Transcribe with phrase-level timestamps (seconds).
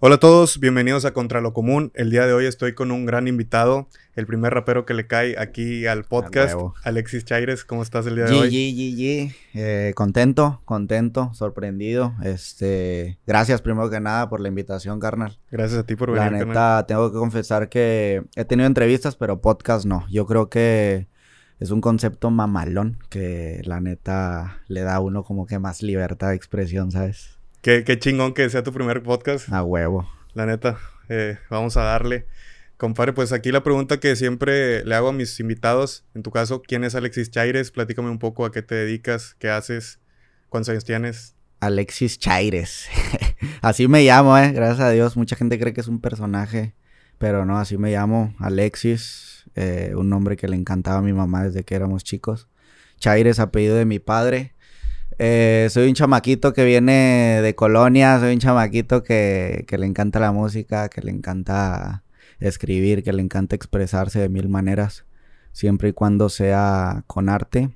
[0.00, 1.90] Hola a todos, bienvenidos a Contra lo Común.
[1.94, 5.36] El día de hoy estoy con un gran invitado, el primer rapero que le cae
[5.36, 6.54] aquí al podcast.
[6.84, 7.64] Alexis Chaires.
[7.64, 8.50] ¿Cómo estás el día de G, hoy?
[8.50, 9.34] G.
[9.54, 12.14] Eh, contento, contento, sorprendido.
[12.22, 15.36] Este, gracias primero que nada por la invitación, carnal.
[15.50, 16.46] Gracias a ti por La venir.
[16.46, 16.86] neta, carnal.
[16.86, 20.06] tengo que confesar que he tenido entrevistas, pero podcast no.
[20.10, 21.08] Yo creo que
[21.58, 26.28] es un concepto mamalón que la neta le da a uno como que más libertad
[26.28, 27.37] de expresión, ¿sabes?
[27.62, 30.08] Qué, qué chingón que sea tu primer podcast, A huevo.
[30.34, 30.78] la neta.
[31.08, 32.26] Eh, vamos a darle.
[32.76, 36.62] Compadre, pues aquí la pregunta que siempre le hago a mis invitados, en tu caso,
[36.62, 37.72] ¿quién es Alexis Chaires?
[37.72, 39.98] Platícame un poco a qué te dedicas, qué haces,
[40.48, 41.34] cuántos años tienes.
[41.60, 42.86] Alexis Chaires.
[43.62, 44.52] así me llamo, eh.
[44.52, 45.16] Gracias a Dios.
[45.16, 46.74] Mucha gente cree que es un personaje.
[47.18, 48.32] Pero no, así me llamo.
[48.38, 49.44] Alexis.
[49.56, 52.46] eh, un nombre que le encantaba a mi mamá desde que éramos chicos.
[53.00, 54.54] Chaires, apellido de mi padre.
[55.18, 58.20] Eh, soy un chamaquito que viene de colonia.
[58.20, 62.04] Soy un chamaquito que, que le encanta la música, que le encanta
[62.40, 65.04] escribir, que le encanta expresarse de mil maneras.
[65.52, 67.70] Siempre y cuando sea con arte.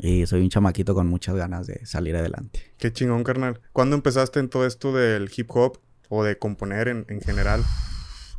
[0.00, 2.72] Y soy un chamaquito con muchas ganas de salir adelante.
[2.78, 3.60] Qué chingón, carnal.
[3.72, 5.78] ¿Cuándo empezaste en todo esto del hip hop
[6.08, 7.62] o de componer en, en general?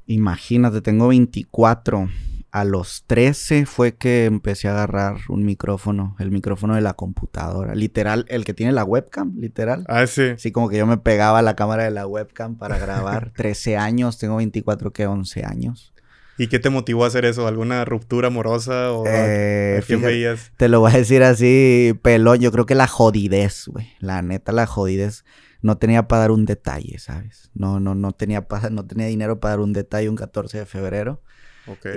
[0.07, 2.09] Imagínate, tengo 24.
[2.55, 7.75] A los 13 fue que empecé a agarrar un micrófono, el micrófono de la computadora.
[7.75, 9.83] Literal, el que tiene la webcam, literal.
[9.89, 10.29] Ah, sí.
[10.35, 13.33] Así como que yo me pegaba a la cámara de la webcam para grabar.
[13.35, 15.93] 13 años, tengo 24, que 11 años.
[16.37, 17.45] ¿Y qué te motivó a hacer eso?
[17.45, 20.51] ¿Alguna ruptura amorosa o Eh, a quién fíjate- veías?
[20.55, 22.39] Te lo voy a decir así, pelón.
[22.39, 23.87] Yo creo que la jodidez, güey.
[23.99, 25.25] La neta, la jodidez.
[25.61, 27.49] No tenía para dar un detalle, ¿sabes?
[27.53, 31.21] No, no, no tenía, no tenía dinero para dar un detalle un 14 de febrero.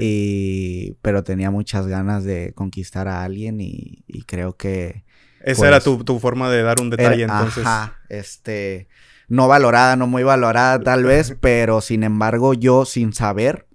[0.01, 5.05] Y, pero tenía muchas ganas de conquistar a alguien y, y creo que...
[5.41, 7.67] Esa pues, era tu, tu forma de dar un detalle, era- entonces.
[7.67, 8.89] Ajá, este...
[9.29, 13.67] No valorada, no muy valorada tal vez, pero sin embargo yo sin saber,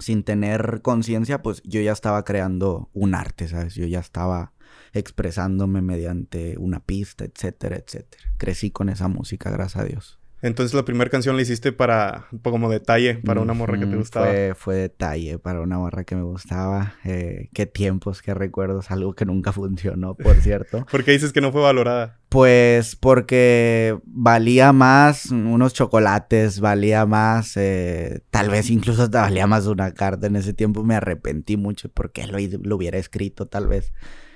[0.00, 3.76] sin tener conciencia, pues yo ya estaba creando un arte, ¿sabes?
[3.76, 4.52] Yo ya estaba
[4.92, 8.22] expresándome mediante una pista, etcétera, etcétera.
[8.36, 10.19] Crecí con esa música, gracias a Dios.
[10.42, 14.26] Entonces la primera canción la hiciste para, como detalle, para una morra que te gustaba.
[14.26, 16.94] Fue, fue detalle para una morra que me gustaba.
[17.04, 18.90] Eh, qué tiempos, qué recuerdos.
[18.90, 20.86] Algo que nunca funcionó, por cierto.
[20.90, 22.18] ¿Por qué dices que no fue valorada?
[22.30, 29.66] Pues porque valía más unos chocolates, valía más, eh, tal vez incluso hasta valía más
[29.66, 30.28] una carta.
[30.28, 33.92] En ese tiempo me arrepentí mucho porque lo, lo hubiera escrito, tal vez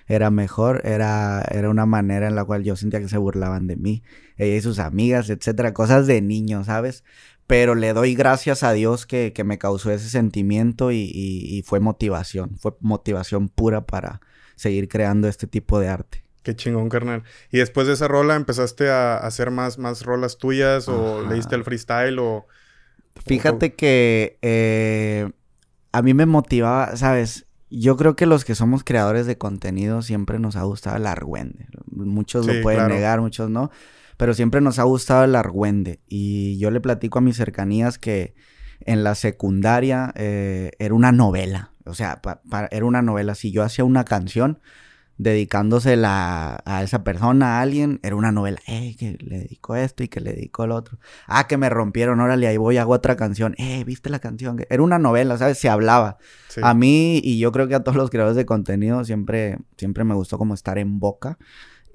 [0.06, 3.76] era mejor, era, era una manera en la cual yo sentía que se burlaban de
[3.76, 4.02] mí,
[4.36, 7.04] ella y sus amigas, etcétera, cosas de niño, ¿sabes?
[7.46, 11.62] Pero le doy gracias a Dios que, que me causó ese sentimiento y, y- y
[11.62, 14.20] fue motivación, fue motivación pura para
[14.56, 16.24] seguir creando este tipo de arte.
[16.42, 17.22] Qué chingón, carnal.
[17.50, 21.28] Y después de esa rola empezaste a hacer más, más rolas tuyas o Ajá.
[21.28, 22.46] le diste el freestyle o...
[23.26, 25.30] Fíjate que eh,
[25.92, 27.46] a mí me motivaba, ¿sabes?
[27.80, 31.66] Yo creo que los que somos creadores de contenido siempre nos ha gustado el argüende.
[31.90, 32.94] Muchos Sí, lo pueden claro.
[32.94, 33.70] negar, muchos no.
[34.16, 36.00] Pero siempre nos ha gustado el argüende.
[36.08, 38.34] Y yo le platico a mis cercanías que
[38.80, 41.72] en la secundaria eh, era una novela.
[41.84, 43.34] O sea, pa- pa- era una novela.
[43.34, 44.60] Si yo hacía una canción
[45.16, 48.60] dedicándosela a esa persona, a alguien, era una novela.
[48.66, 50.98] Eh, que le dedico esto y que le dedico el otro.
[51.26, 53.54] Ah, que me rompieron, órale, ahí voy, hago otra canción.
[53.58, 54.64] Eh, ¿viste la canción?
[54.68, 55.58] Era una novela, ¿sabes?
[55.58, 56.18] Se hablaba.
[56.48, 56.60] Sí.
[56.64, 60.14] A mí, y yo creo que a todos los creadores de contenido, siempre, siempre me
[60.14, 61.38] gustó como estar en boca.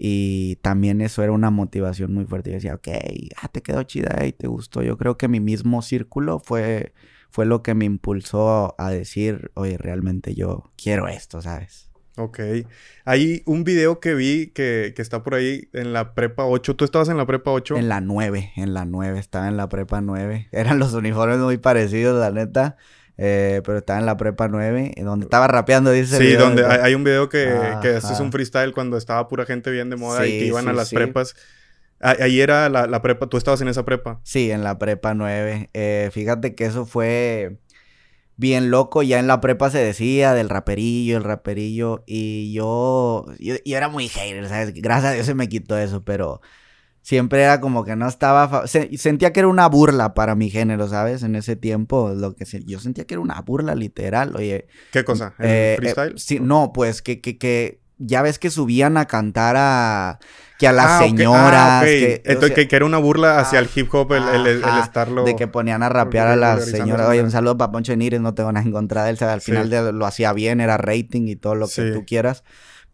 [0.01, 2.51] Y también eso era una motivación muy fuerte.
[2.51, 2.87] Yo decía, ok,
[3.41, 4.81] ah, te quedó chida y te gustó.
[4.81, 6.93] Yo creo que mi mismo círculo fue,
[7.29, 11.88] fue lo que me impulsó a decir, oye, realmente yo quiero esto, ¿sabes?
[12.19, 12.39] Ok.
[13.05, 16.75] Hay un video que vi que, que está por ahí en la prepa 8.
[16.75, 17.77] ¿Tú estabas en la prepa 8?
[17.77, 20.49] En la 9, en la 9, estaba en la prepa 9.
[20.51, 22.75] Eran los uniformes muy parecidos, la neta.
[23.17, 26.17] eh, pero estaba en la prepa 9, eh, donde estaba rapeando, dice.
[26.17, 29.45] Sí, video, donde hay, hay un video que, que haces un freestyle cuando estaba pura
[29.45, 30.95] gente bien de moda y que iban a las sí.
[30.95, 31.35] prepas.
[32.01, 34.19] Ah, Ahí era la, la prepa, tú estabas en esa prepa.
[34.23, 35.69] Sí, en la prepa 9.
[35.73, 37.59] Eh, fíjate que eso fue
[38.39, 39.03] bien loco.
[39.03, 42.03] Ya en la prepa se decía del raperillo, el raperillo.
[42.07, 44.73] Y yo, yo, yo era muy hater, ¿sabes?
[44.73, 46.41] Gracias a Dios se me quitó eso, pero
[47.01, 48.67] siempre era como que no estaba...
[48.67, 51.23] se- sentía que era una burla para mi género, ¿sabes?
[51.23, 54.35] En ese tiempo, lo que se- yo sentía que era una burla literal.
[54.35, 55.35] Oye, ¿Qué cosa?
[55.39, 56.19] ¿El eh, eh, freestyle?
[56.19, 60.19] sí, no, pues que, que, que ya ves que subían a cantar a...
[60.57, 61.05] Que a las Ah, ok.
[61.05, 61.53] señoras...
[61.55, 64.45] Ah, que, o Entonces, sea, que, era una burla hacia Ah, el hip hop, el,
[64.45, 65.23] el- estarlo...
[65.23, 67.07] De que ponían a rapear a las señoras.
[67.07, 69.15] Oye, un saludo para Poncho Nires, no tengo nada en contra de él.
[69.15, 69.51] o sea, al Sí.
[69.51, 71.91] final de- lo hacía bien, era rating y todo lo que Sí.
[71.93, 72.43] tú quieras.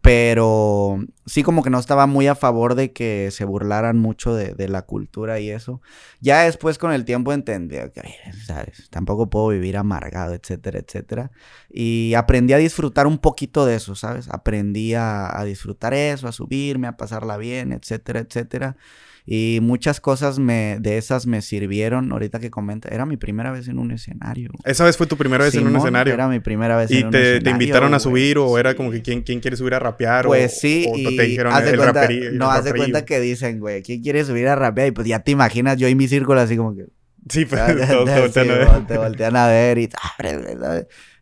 [0.06, 4.68] Pero sí como que no estaba muy a favor de que se burlaran mucho de,
[4.68, 5.82] la cultura y eso.
[6.22, 8.04] Ya después con el tiempo entendí que,
[8.46, 8.88] ¿sabes?
[8.92, 11.32] Tampoco puedo vivir amargado, etcétera, etcétera.
[11.72, 14.30] Y aprendí a disfrutar un poquito de eso, ¿sabes?
[14.30, 18.78] Aprendí a, a disfrutar eso, a subirme, a pasarla bien, etcétera, etcétera.
[19.28, 22.12] Y muchas cosas me, de esas me sirvieron.
[22.12, 24.52] Ahorita que comenta, era mi primera vez en un escenario.
[24.64, 26.14] ¿Esa vez fue tu primera vez en un escenario?
[26.14, 27.38] Era mi primera vez en un escenario.
[27.40, 30.26] ¿Y te invitaron a subir o era como que ¿quién, quién quiere subir a rapear?
[30.26, 33.82] Pues sí, o, y te dijeron el cuenta, No, haz de cuenta que dicen, güey,
[33.82, 34.90] ¿quién quiere subir a rapear?
[34.90, 36.86] Y pues ya te imaginas yo y mi círculo así como que...
[37.28, 38.88] Sí, pues todos te voltean a ver.
[38.88, 39.90] Te voltean a ver y...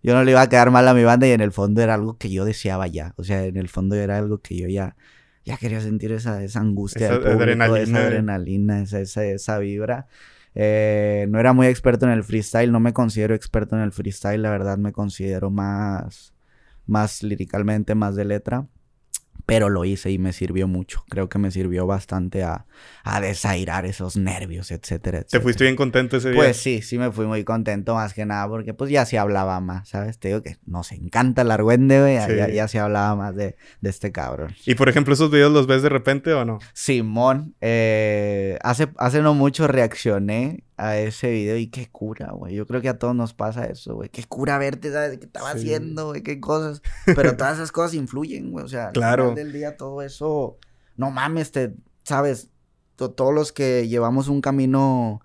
[0.04, 1.94] Yo no le iba a quedar mal a mi banda y en el fondo era
[1.94, 3.14] algo que yo deseaba ya.
[3.16, 4.98] O sea, en el fondo era algo que yo ya
[5.46, 7.80] ya quería sentir esa, esa angustia esa adrenalina.
[7.80, 10.08] esa adrenalina, esa, esa, vibra.
[10.56, 14.42] Eh, no era muy experto en el freestyle, no me considero experto en el freestyle,
[14.42, 16.34] la verdad me considero más,
[16.86, 18.68] más liricalmente, más de letra
[19.46, 21.04] pero lo hice y me sirvió mucho.
[21.10, 22.66] Creo que me sirvió bastante a,
[23.04, 25.40] a desairar esos nervios, etcétera, etcétera.
[25.40, 26.38] ¿Te fuiste bien contento ese día?
[26.38, 29.60] Pues sí, sí me fui muy contento más que nada porque pues ya se hablaba
[29.60, 30.18] más, ¿sabes?
[30.18, 33.90] Te digo que nos encanta el argüende, güey, ya, ya, se hablaba más de, de,
[33.90, 34.56] este cabrón.
[34.66, 36.60] ¿Y por ejemplo esos videos los ves de repente o no?
[36.74, 42.56] Simón, eh, hace, hace no mucho reaccioné a ese video y qué cura, güey.
[42.56, 44.10] Yo creo que a todos nos pasa eso, güey.
[44.10, 45.18] Qué cura verte, ¿sabes?
[45.18, 46.24] ¿Qué estaba haciendo, güey?
[46.24, 46.82] ¿Qué cosas?
[47.06, 48.66] Pero todas esas cosas influyen, güey.
[48.66, 49.30] O sea, claro.
[49.30, 50.58] al final del día todo eso,
[50.98, 52.50] no mames, te, ¿sabes?
[52.96, 55.22] Todos los que llevamos un camino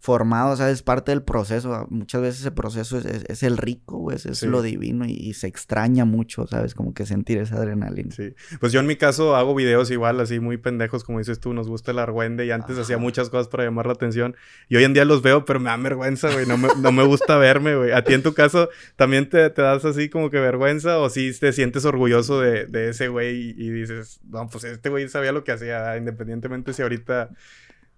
[0.00, 0.74] formado, ¿sabes?
[0.74, 1.86] Es parte del proceso.
[1.90, 6.46] Muchas veces ese proceso es, el rico, güey, es, lo divino y, se extraña mucho,
[6.46, 6.74] ¿sabes?
[6.74, 8.10] Como que sentir esa adrenalina.
[8.10, 8.34] Sí.
[8.60, 11.68] Pues yo en mi caso hago videos igual, así muy pendejos, como dices tú, nos
[11.68, 14.36] gusta el argüende y antes hacía muchas cosas para llamar la atención
[14.68, 17.04] y hoy en día los veo, pero me da vergüenza, güey, no me, no me
[17.04, 17.92] gusta verme, güey.
[17.92, 21.38] ¿A ti en tu caso también te, te, das así como que vergüenza o si
[21.38, 25.32] te sientes orgulloso de, de ese güey y, y dices, no, pues este güey sabía
[25.32, 27.30] lo que hacía, independientemente si ahorita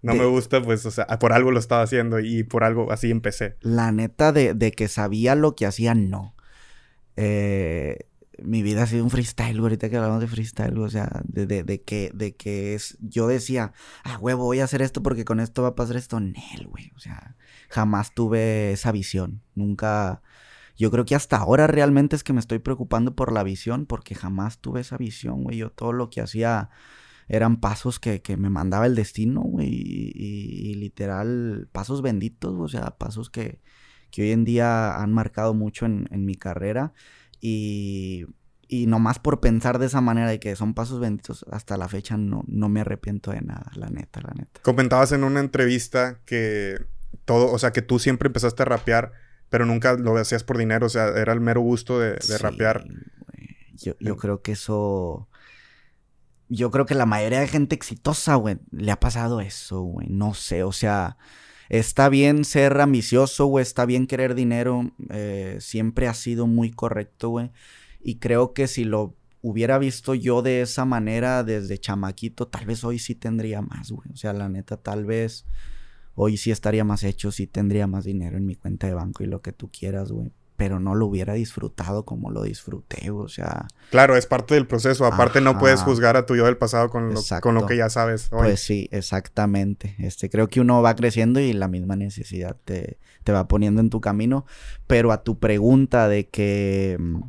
[0.02, 3.10] no me gusta, pues, o sea, por algo lo estaba haciendo y por algo así
[3.10, 3.56] empecé.
[3.60, 6.34] La neta de, de que sabía lo que hacía, no.
[7.16, 8.06] Eh,
[8.42, 11.62] mi vida ha sido un freestyle, ahorita que hablamos de freestyle, o sea, de, de,
[11.62, 13.72] de, que, de que es, yo decía,
[14.04, 16.90] ah, huevo, voy a hacer esto porque con esto va a pasar esto, Nel, güey,
[16.96, 17.36] o sea,
[17.68, 20.22] jamás tuve esa visión, nunca,
[20.76, 24.14] yo creo que hasta ahora realmente es que me estoy preocupando por la visión porque
[24.14, 26.70] jamás tuve esa visión, güey, yo todo lo que hacía
[27.32, 33.30] eran pasos que, me mandaba el destino, güey, y, literal, pasos benditos, o sea, pasos
[33.30, 33.58] que,
[34.18, 36.92] hoy en día han marcado mucho en, mi carrera
[37.40, 38.26] y,
[38.68, 42.18] y nomás por pensar de esa manera de que son pasos benditos, hasta la fecha
[42.18, 44.60] no, no me arrepiento de nada, la neta, la neta.
[44.60, 46.84] Comentabas en una entrevista que
[47.24, 49.12] todo, o sea, que tú siempre empezaste a rapear,
[49.48, 52.84] pero nunca lo hacías por dinero, o sea, era el mero gusto de, rapear.
[53.72, 55.30] Yo, yo creo que eso
[56.52, 60.08] yo creo que la mayoría de gente exitosa, güey, le ha pasado eso, güey.
[60.10, 61.16] No sé, o sea,
[61.70, 64.92] está bien ser ambicioso, güey, está bien querer dinero.
[65.08, 67.50] Eh, siempre ha sido muy correcto, güey.
[68.02, 72.84] Y creo que si lo hubiera visto yo de esa manera desde chamaquito, tal vez
[72.84, 74.10] hoy sí tendría más, güey.
[74.12, 75.46] O sea, la neta, tal vez
[76.14, 79.26] hoy sí estaría más hecho, sí tendría más dinero en mi cuenta de banco y
[79.26, 83.66] lo que tú quieras, güey pero no lo hubiera disfrutado como lo disfruté, o sea...
[83.90, 87.12] Claro, es parte del proceso, aparte no puedes juzgar a tu yo del pasado con
[87.12, 88.40] lo, con lo que ya sabes hoy.
[88.40, 89.96] Pues sí, exactamente.
[89.98, 93.90] Este, creo que uno va creciendo y la misma necesidad te, te va poniendo en
[93.90, 94.46] tu camino,
[94.86, 97.22] pero a tu pregunta de que mm,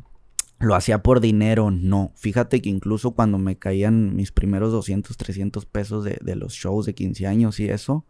[0.60, 2.12] lo hacía por dinero, no.
[2.16, 6.86] Fíjate que incluso cuando me caían mis primeros 200, 300 pesos de, de los shows
[6.86, 8.06] de 15 años y eso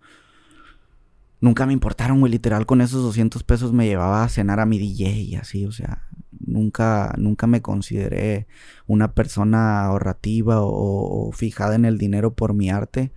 [1.45, 2.33] nunca me importaron, güey.
[2.33, 5.73] Literal, con esos 200 pesos me llevaba a cenar a mi DJ y así, o
[5.73, 6.03] sea,
[6.41, 8.49] nunca, nunca me consideré
[8.87, 13.13] una persona ahorrativa o, fijada en el dinero por mi arte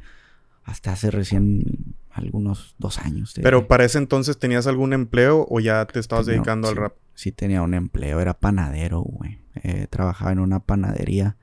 [0.64, 3.34] hasta hace recién algunos dos años.
[3.42, 6.94] Pero para ese entonces tenías algún empleo o ya te estabas dedicando al rap?
[7.14, 9.40] Sí, tenía un empleo, era panadero, güey.
[9.64, 11.38] Eh, trabajaba en una panadería.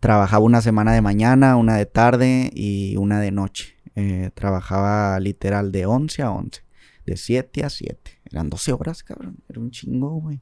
[0.00, 3.76] Trabajaba una semana de mañana, una de tarde y una de noche.
[3.94, 6.62] Eh, trabajaba literal de 11 a 11,
[7.04, 8.20] de 7 a 7.
[8.30, 9.38] Eran 12 horas, cabrón.
[9.48, 10.40] Era un chingo, güey.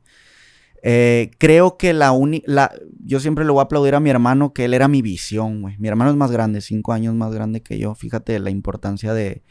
[0.82, 2.72] Eh, creo que la única.
[3.04, 5.76] Yo siempre le voy a aplaudir a mi hermano que él era mi visión, güey.
[5.78, 7.94] Mi hermano es más grande, 5 años más grande que yo.
[7.94, 9.42] Fíjate la importancia de,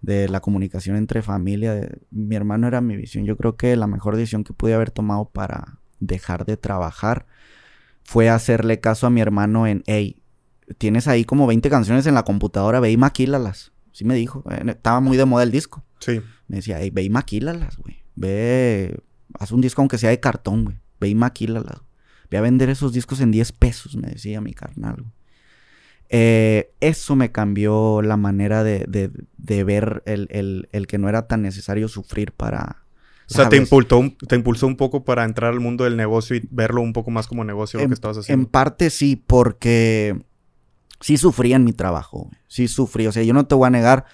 [0.00, 1.88] de la comunicación entre familia.
[2.10, 3.24] Mi hermano era mi visión.
[3.24, 7.26] Yo creo que la mejor decisión que pude haber tomado para dejar de trabajar
[8.02, 10.22] fue hacerle caso a mi hermano en, hey,
[10.78, 13.72] tienes ahí como 20 canciones en la computadora, ve y maquílalas.
[13.92, 14.44] Sí me dijo.
[14.50, 15.84] Eh, estaba muy de moda el disco.
[16.00, 16.20] Sí.
[16.48, 18.02] Me decía, ve y maquílalas, güey.
[18.14, 19.00] Ve,
[19.38, 20.76] haz un disco aunque sea de cartón, güey.
[21.00, 21.80] Ve y maquílalas.
[22.30, 25.04] Ve a vender esos discos en 10 pesos, me decía mi carnal.
[26.08, 29.10] Eh, eso me cambió la manera de,
[29.64, 32.82] ver el, que no era tan necesario sufrir para...
[33.28, 36.46] O sea, te impulsó, te impulsó un poco para entrar al mundo del negocio y
[36.50, 38.44] verlo un poco más como negocio lo que estabas haciendo.
[38.44, 40.25] En parte sí, porque
[41.00, 42.30] sí sufrí en mi trabajo.
[42.48, 43.06] Sí sufrí.
[43.06, 44.06] O sea, yo no te voy a negar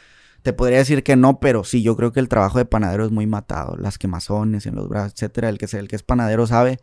[0.42, 3.12] te podría decir que no, pero sí, yo creo que el trabajo de panadero es
[3.12, 3.76] muy matado.
[3.76, 5.48] Las quemazones en los brazos, etcétera.
[5.48, 6.80] El que, el que es panadero sabe.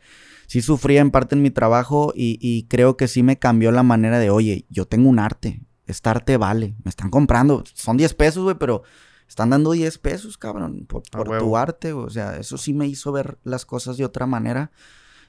[0.47, 4.17] Sí sufría en parte en mi trabajo y, creo que sí me cambió la manera
[4.17, 5.61] de, oye, yo tengo un arte.
[5.85, 6.75] Este arte vale.
[6.83, 7.63] Me están comprando.
[7.73, 8.83] Son 10 pesos, güey, pero
[9.27, 11.91] están dando 10 pesos, cabrón, por, por tu arte.
[11.91, 14.71] O sea, eso sí me hizo ver las cosas de otra manera.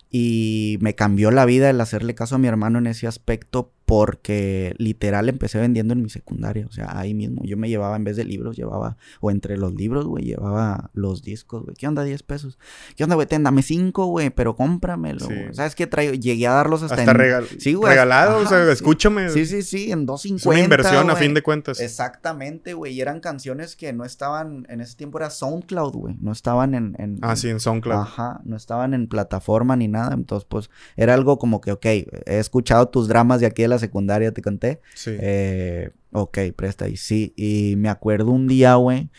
[0.09, 4.77] Y me cambió la vida el hacerle caso a mi hermano en ese aspecto porque
[4.79, 7.43] literal empecé vendiendo en mi secundaria, o sea, ahí mismo.
[7.45, 11.25] Yo me llevaba, en vez de libros, llevaba, o entre los libros, güey, llevaba los
[11.25, 11.75] discos, güey.
[11.75, 12.57] ¿Qué onda, 10 pesos?
[12.95, 13.27] ¿Qué onda, güey?
[13.27, 15.27] Ten, dame 5, güey, pero cómpramelo.
[15.51, 16.15] ¿Sabes qué traigo?
[16.15, 17.61] Llegué a darlos hasta, hasta en...
[17.61, 19.29] sí, güey, regalado, o sea, escúchame.
[19.31, 20.37] Sí, sí, sí, en 2.50.
[20.37, 21.81] Es una inversión a fin de cuentas.
[21.81, 22.93] Exactamente, güey.
[22.93, 26.17] Y eran canciones que no estaban, en ese tiempo era SoundCloud, güey.
[26.21, 28.03] No estaban en, en, Ah, sí, en SoundCloud.
[28.03, 30.15] Ajá, no estaban en plataforma ni nada.
[30.15, 33.80] Entonces, pues, era algo como que, ok, he escuchado tus dramas de aquí de la
[33.81, 34.81] secundaria, te conté.
[34.95, 35.17] Sí.
[35.19, 37.35] Eh, ok, presta y sí.
[37.37, 39.11] Y me acuerdo un día, güey.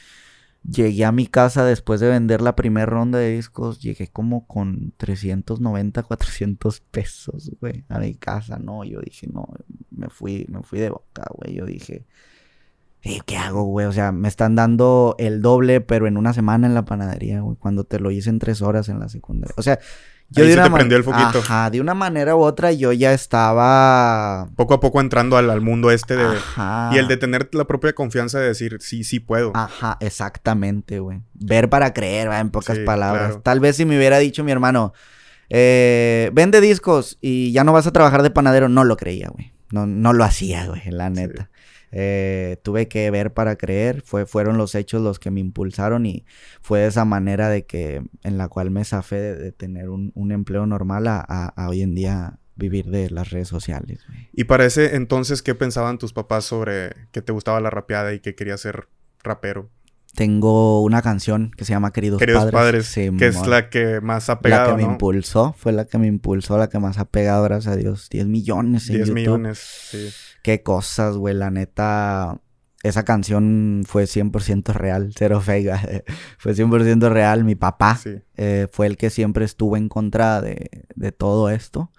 [0.63, 3.81] Llegué a mi casa después de vender la primera ronda de discos.
[3.81, 8.59] Llegué como con 390, 400 pesos, güey, a mi casa.
[8.59, 9.47] No, yo dije, no,
[9.89, 11.55] me fui, me fui de boca, güey.
[11.55, 12.05] Yo dije,
[13.25, 13.87] ¿qué hago, güey?
[13.87, 17.57] O sea, me están dando el doble, pero en una semana en la panadería, güey.
[17.57, 19.55] Cuando te lo hice en tres horas en la secundaria.
[19.57, 19.79] O sea,
[20.31, 21.39] yo de una te prendió el foquito.
[21.39, 24.47] Ajá, de una manera u otra yo ya estaba...
[24.55, 26.25] Poco a poco entrando al, mundo este de...
[26.25, 26.89] Ajá.
[26.93, 29.51] Y el de tener la propia confianza de decir, sí, sí puedo.
[29.53, 31.21] Ajá, exactamente, güey.
[31.33, 32.39] Ver para creer, ¿va?
[32.39, 33.39] en pocas palabras.
[33.43, 34.93] Tal vez si me hubiera dicho mi hermano,
[35.49, 39.51] eh, vende discos y ya no vas a trabajar de panadero, no lo creía, güey.
[39.71, 41.49] No, no lo hacía, güey, la neta.
[41.91, 46.25] Eh, tuve que ver para creer, fue, fueron los hechos los que me impulsaron y
[46.61, 50.65] fue de esa manera de que, en la cual me zafé de, tener un, empleo
[50.65, 54.05] normal a, hoy en día vivir de las redes sociales.
[54.31, 58.19] Y para ese entonces, ¿qué pensaban tus papás sobre que te gustaba la rapeada y
[58.19, 58.87] que querías ser
[59.23, 59.69] rapero?
[60.13, 64.39] Tengo una canción que se llama Queridos, Queridos Padres, que es la que más ha
[64.39, 67.43] pegado, La que me impulsó, fue la que me impulsó, la que más ha pegado,
[67.43, 68.09] gracias a Dios.
[68.09, 70.09] 10 millones en 10 millones, sí.
[70.43, 72.39] Qué cosas, güey, la neta.
[72.83, 76.03] Esa canción fue 100% real, cero fake.
[76.37, 77.43] fue 100% real.
[77.43, 77.99] Mi papá
[78.35, 81.91] eh, fue el que siempre estuvo en contra de, de todo esto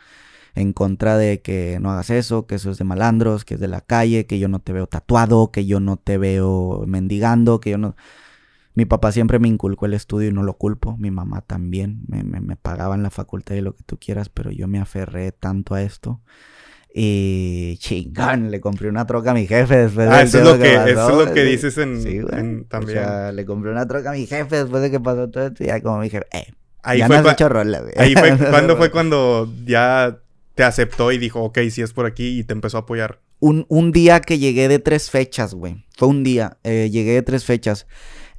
[0.55, 3.69] en contra de que no hagas eso, que eso es de malandros, que es de
[3.69, 7.71] la calle, que yo no te veo tatuado, que yo no te veo mendigando, que
[7.71, 7.97] yo no...
[8.75, 10.97] Mi papá siempre me inculcó el estudio y no lo culpo.
[10.97, 12.05] Mi mamá también.
[12.09, 15.31] Me, me, me pagaban la facultad y lo que tú quieras, pero yo me aferré
[15.31, 16.23] tanto a esto.
[16.95, 20.75] Y chingón, le compré una troca a mi jefe después ah, eso, es lo que,
[20.75, 22.99] eso es lo que dices en, también.
[22.99, 25.65] O sea, le compré una troca a mi jefe después de que pasó todo esto.
[25.65, 28.37] Y ya como mi jefe, eh, ahí ya fue no has hecho rola, Ahí fue,
[28.51, 30.19] ¿cuándo fue cuando ya
[30.63, 33.19] te aceptó y dijo, ok, si es por aquí y te empezó a apoyar?
[33.41, 35.85] Un, un día que llegué de tres fechas, güey.
[35.97, 37.89] Fue un día, eh, llegué de tres fechas.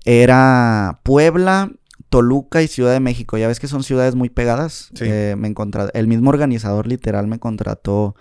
[0.06, 1.74] Era Puebla,
[2.08, 3.38] Toluca y Ciudad de México.
[3.38, 4.89] Ya ves que son ciudades muy pegadas.
[4.96, 5.03] Sí.
[5.06, 5.53] Eh, me
[5.94, 8.15] el mismo organizador literal me contrató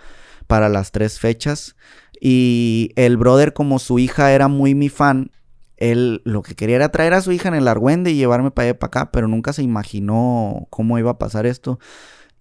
[0.49, 1.76] para las tres fechas.
[2.21, 5.30] Y el brother, como su hija era muy mi fan,
[5.76, 8.71] él lo que quería era traer a su hija en el Argüende y llevarme para
[8.71, 11.78] allá para acá, pero nunca se imaginó cómo iba a pasar esto.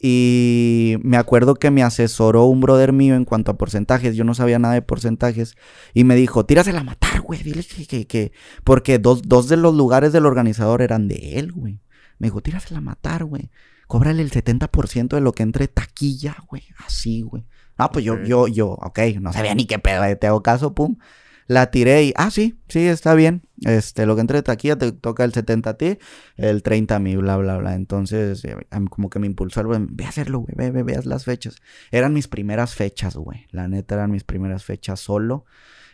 [0.04, 4.16] Y me acuerdo que me asesoró un brother mío en cuanto a porcentajes.
[4.16, 5.56] Yo no sabía nada de porcentajes.
[5.94, 7.44] Y me dijo, tírasela a matar, güey.
[7.44, 8.32] Dile que, que, que...
[8.64, 11.82] Porque dos, dos de los lugares del organizador eran de él, güey.
[12.18, 13.52] Me dijo, tírasela a matar, güey.
[13.86, 16.64] Cóbrale el 70% de lo que entre taquilla, güey.
[16.84, 17.46] Así, güey.
[17.78, 20.98] Ah, pues yo, yo, yo, ok, no sabía ni qué pedo, te hago caso, pum.
[21.52, 23.42] La tiré y, ah, sí, sí, está bien.
[23.66, 25.98] Este, lo que entre de aquí te toca el 70 a ti,
[26.38, 27.76] el 30 a mí, bla, bla, bla.
[27.76, 28.56] Entonces, eh,
[28.90, 31.58] como que me impulsó algo, ve a hacerlo, güey, ve, ve, veas las fechas.
[31.92, 33.48] Eran mis primeras fechas, güey.
[33.52, 35.44] La neta eran mis primeras fechas solo.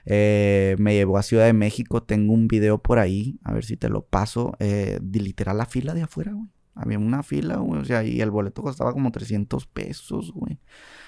[0.06, 3.78] Eh, me llevó a Ciudad de México, tengo un video por ahí, a ver si
[3.78, 4.56] te lo paso.
[4.60, 6.50] Eh, literal la fila de afuera, güey.
[6.76, 10.60] Había una fila, güey, o sea, y el boleto costaba como 300 pesos, güey.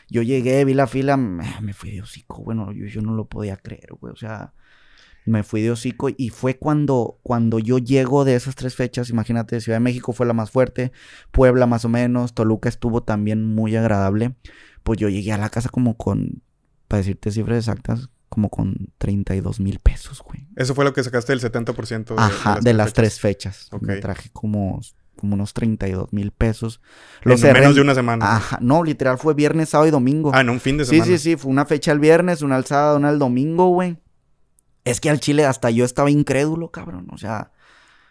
[0.09, 3.57] Yo llegué, vi la fila, me, fui de hocico, bueno, yo, yo no lo podía
[3.57, 4.53] creer, güey, o sea,
[5.25, 9.61] me fui de hocico y fue cuando, cuando yo llego de esas tres fechas, imagínate,
[9.61, 10.91] Ciudad de México fue la más fuerte,
[11.31, 14.35] Puebla más o menos, Toluca estuvo también muy agradable,
[14.83, 16.41] pues yo llegué a la casa como con,
[16.87, 20.47] para decirte cifras exactas, como con 32 mil pesos, güey.
[20.55, 23.69] Eso fue lo que sacaste del 70% de, Ajá, de las, tres fechas.
[23.81, 24.79] Me traje como
[25.19, 26.81] como unos 32 mil pesos.
[27.23, 28.35] Lo en menos de una semana.
[28.35, 30.31] Ajá, no, literal fue viernes, sábado y domingo.
[30.33, 31.05] Ah, en un fin de semana.
[31.05, 33.97] Sí, sí, sí, fue una fecha el viernes, una el sábado, una el domingo, güey.
[34.85, 37.07] Es que al chile hasta yo estaba incrédulo, cabrón.
[37.11, 37.51] O sea,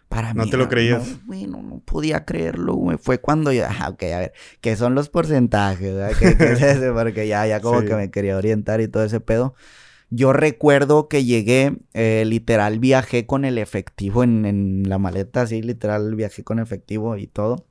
[0.09, 0.41] para mí.
[0.41, 1.07] No te lo creías.
[1.07, 2.99] No, güey, no, podía creerlo, güey.
[2.99, 6.17] Fue cuando yo, ah, ok, a ver, ¿qué son los porcentajes?
[6.19, 6.93] ¿Qué, es ese?
[6.93, 9.55] Porque ya, ya como que me quería orientar y todo ese pedo.
[10.11, 15.63] Yo recuerdo que llegué, eh, literal, viajé con el efectivo en, en la maleta, sí,
[15.63, 17.67] literal, viajé con efectivo y todo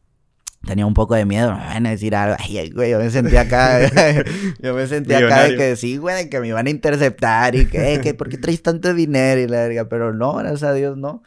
[0.65, 2.35] tenía un poco de miedo, me van a decir algo.
[2.39, 3.79] Ay, güey, yo me sentía acá,
[4.61, 7.65] yo me sentía acá de que sí, güey, de que me iban a interceptar y
[7.65, 9.41] que, que ¿por qué traes tanto dinero?
[9.41, 11.23] Y la verga, pero no, gracias a Dios, no.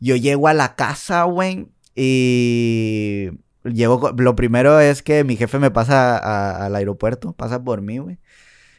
[0.00, 3.30] Yo llego a la casa, güey, y
[3.64, 8.18] llego, lo primero es que mi jefe me pasa al aeropuerto, pasa por mí, güey.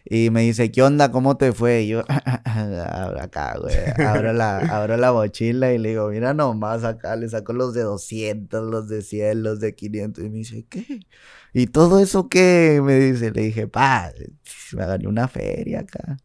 [0.10, 1.12] Y me dice, ¿qué onda?
[1.12, 1.82] ¿Cómo te fue?
[1.82, 3.76] Y yo, acá, güey.
[4.06, 7.82] Abro la, abro la mochila y le digo, mira nomás acá, le saco los de
[7.82, 10.24] 200, los de 100, los de 500.
[10.24, 11.02] Y me dice, ¿qué?
[11.54, 12.82] ¿Y todo eso qué?
[12.84, 14.12] Me dice, le dije, pa,
[14.74, 16.18] me gané una feria acá.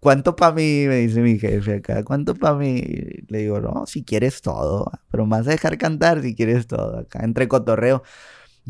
[0.00, 0.84] ¿Cuánto para mí?
[0.86, 2.04] Me dice mi jefe acá.
[2.04, 2.82] ¿Cuánto para mí?
[3.28, 4.90] Le digo, no, si quieres todo.
[5.10, 7.24] Pero más a dejar cantar si quieres todo acá.
[7.24, 8.02] Entre cotorreo.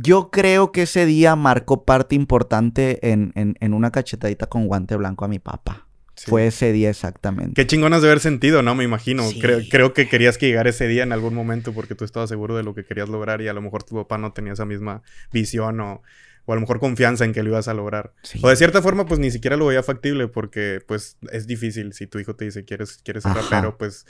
[0.01, 5.25] Yo creo que ese día marcó parte importante en, en, una cachetadita con guante blanco
[5.25, 5.89] a mi papá.
[6.15, 7.55] Fue ese día exactamente.
[7.55, 8.75] Qué chingonas de haber sentido, ¿no?
[8.75, 9.25] Me imagino.
[9.41, 12.57] Creo, creo, que querías que llegara ese día en algún momento porque tú estabas seguro
[12.57, 15.03] de lo que querías lograr y a lo mejor tu papá no tenía esa misma
[15.33, 16.03] visión o,
[16.45, 18.13] o a lo mejor confianza en que lo ibas a lograr.
[18.41, 21.93] O de cierta forma, pues ni siquiera lo veía factible porque pues es difícil.
[21.93, 24.07] Si tu hijo te dice quieres, quieres ser rapero, pues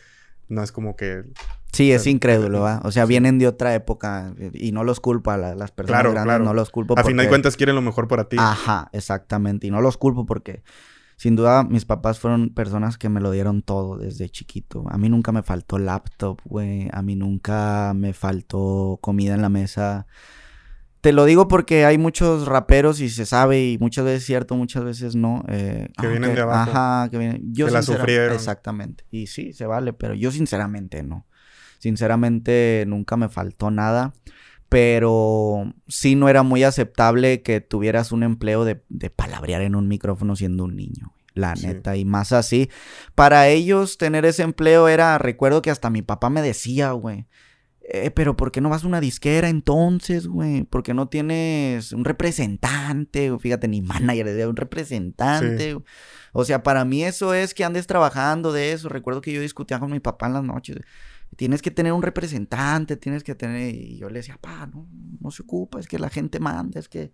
[0.48, 1.24] no es como que...
[1.72, 2.80] Sí, es incrédulo, ¿va?
[2.84, 6.44] O sea, vienen de otra época y no los culpo a las personas grandes, claro.
[6.44, 8.36] no los culpo A fin de cuentas quieren lo mejor para ti.
[8.38, 9.66] Ajá, exactamente.
[9.66, 10.62] Y no los culpo porque
[11.16, 14.84] sin duda mis papás fueron personas que me lo dieron todo desde chiquito.
[14.88, 16.88] A mí nunca me faltó laptop, güey.
[16.92, 20.06] A mí nunca me faltó comida en la mesa.
[21.00, 24.56] Te lo digo porque hay muchos raperos y se sabe y muchas veces es cierto,
[24.56, 25.44] muchas veces no.
[25.48, 26.70] Eh, que vienen de abajo.
[26.70, 27.42] Ajá, que vienen.
[27.52, 28.34] Yo que la sufrieron.
[28.34, 29.04] Exactamente.
[29.10, 31.26] Y sí, se vale, pero yo sinceramente no.
[31.78, 34.12] Sinceramente nunca me faltó nada.
[34.68, 39.88] Pero sí no era muy aceptable que tuvieras un empleo de, de palabrear en un
[39.88, 41.14] micrófono siendo un niño.
[41.32, 42.68] La neta, y más así.
[43.14, 47.26] Para ellos tener ese empleo era, recuerdo que hasta mi papá me decía, güey
[47.90, 50.64] eh, pero ¿por qué no vas a una disquera entonces, güey?
[50.64, 53.34] ¿Por qué no tienes un representante?
[53.38, 55.74] Fíjate, ni manager, un representante.
[56.32, 58.90] O sea, para mí eso es que andes trabajando de eso.
[58.90, 60.76] Recuerdo que yo discutía con mi papá en las noches.
[61.36, 63.74] Tienes que tener un representante, tienes que tener...
[63.74, 64.86] Y yo le decía, papá, no,
[65.20, 67.12] no se ocupa, es que la gente manda, es que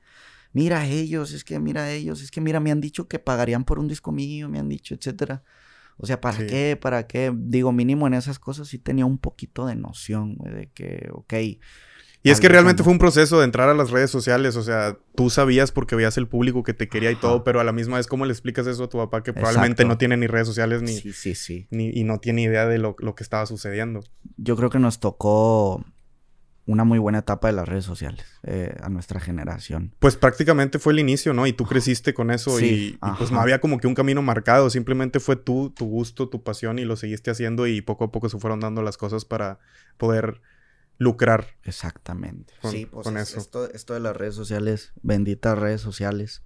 [0.52, 3.18] mira a ellos, es que mira a ellos, es que mira, me han dicho que
[3.20, 5.44] pagarían por un disco mío, me han dicho, etcétera.
[5.96, 6.78] O sea, ¿para qué?
[6.80, 7.32] ¿Para qué?
[7.34, 11.34] Digo, mínimo en esas cosas sí tenía un poquito de noción, güey, de que, ok.
[12.26, 14.96] Y es que realmente fue un proceso de entrar a las redes sociales, o sea,
[15.14, 17.98] tú sabías porque veías el público que te quería y todo, pero a la misma
[17.98, 20.80] vez, ¿cómo le explicas eso a tu papá que probablemente no tiene ni redes sociales
[20.80, 21.68] ni, sí, sí, sí.
[21.70, 24.00] ni y no tiene idea de lo, lo que estaba sucediendo?
[24.38, 25.84] Yo creo que nos tocó
[26.66, 29.92] una muy buena etapa de las redes sociales eh, a nuestra generación.
[29.98, 31.46] Pues prácticamente fue el inicio, ¿no?
[31.46, 35.20] Y tú creciste con eso y, pues no había como que un camino marcado, simplemente
[35.20, 38.38] fue tú, tu gusto, tu pasión y lo seguiste haciendo y poco a poco se
[38.38, 39.58] fueron dando las cosas para
[39.98, 40.40] poder
[40.96, 41.48] lucrar.
[41.64, 42.54] Exactamente.
[42.62, 43.38] sí, pues con eso.
[43.38, 46.42] Esto, esto de las redes sociales, benditas redes sociales,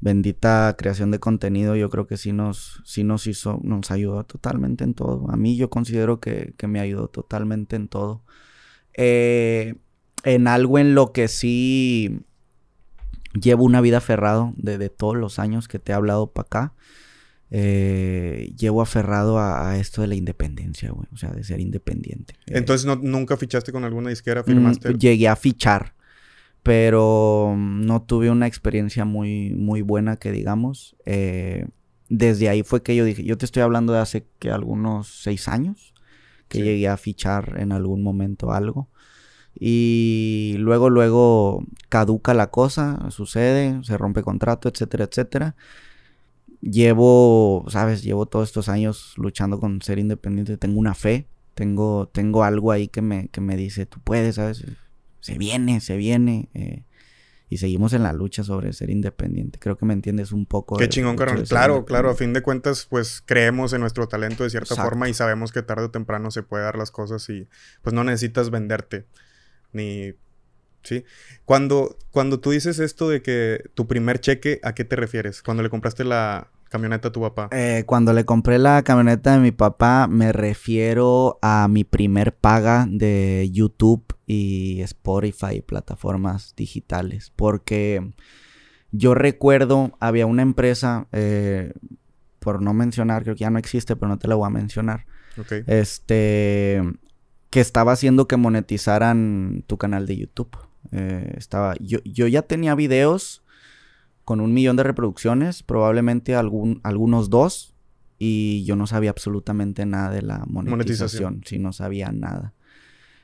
[0.00, 4.82] bendita creación de contenido, yo creo que sí nos, sí nos hizo, nos ayudó totalmente
[4.82, 5.30] en todo.
[5.30, 8.24] A mí yo considero que, que me ayudó totalmente en todo.
[8.96, 9.74] Eh,
[10.24, 12.20] en algo en lo que sí
[13.40, 16.74] llevo una vida aferrado de, todos los años que te he hablado para acá.
[17.50, 21.06] Eh, llevo aferrado a, esto de la independencia, güey.
[21.12, 22.34] O sea, de ser independiente.
[22.46, 24.42] Entonces, no, ¿nunca fichaste con alguna disquera?
[24.42, 24.94] ¿Firmaste?
[24.94, 25.94] Mm, llegué a fichar,
[26.62, 30.96] pero no tuve una experiencia muy, muy buena, que digamos.
[31.04, 31.66] Eh,
[32.08, 35.46] desde ahí fue que yo dije, yo te estoy hablando de hace que algunos seis
[35.48, 35.94] años
[36.48, 38.88] que llegué a fichar en algún momento algo.
[39.58, 45.56] Y luego, luego caduca la cosa, sucede, se rompe contrato, etcétera, etcétera.
[46.60, 50.58] Llevo, sabes, llevo todos estos años luchando con ser independiente.
[50.58, 54.64] Tengo una fe, tengo, tengo algo ahí que me, que me dice, tú puedes, ¿sabes?
[55.20, 56.48] Se viene, se viene.
[56.54, 56.82] Eh,
[57.48, 59.58] y seguimos en la lucha sobre ser independiente.
[59.58, 60.76] Creo que me entiendes un poco.
[60.76, 61.46] Qué chingón, carnal.
[61.46, 62.10] Claro, claro.
[62.10, 65.62] A fin de cuentas, pues creemos en nuestro talento de cierta forma y sabemos que
[65.62, 67.48] tarde o temprano se puede dar las cosas y
[67.82, 69.06] pues no necesitas venderte.
[69.72, 70.14] Ni.
[70.82, 71.04] ¿Sí?
[71.44, 75.42] Cuando, cuando tú dices esto de que tu primer cheque, ¿a qué te refieres?
[75.42, 77.48] Cuando le compraste la, camioneta a tu papá?
[77.52, 82.86] Eh, cuando le compré la camioneta de mi papá, me refiero a mi primer paga
[82.88, 87.32] de YouTube y Spotify, plataformas digitales.
[87.34, 88.12] Porque
[88.92, 91.72] yo recuerdo, había una empresa, eh,
[92.38, 95.06] por no mencionar, creo que ya no existe, pero no te la voy a mencionar.
[95.66, 96.82] Este,
[97.50, 100.56] que estaba haciendo que monetizaran tu canal de YouTube.
[100.92, 103.42] Eh, estaba, yo, yo ya tenía videos
[104.26, 107.76] con un millón de reproducciones, probablemente algún, algunos dos,
[108.18, 112.52] y yo no sabía absolutamente nada de la monetización, si no sabía nada.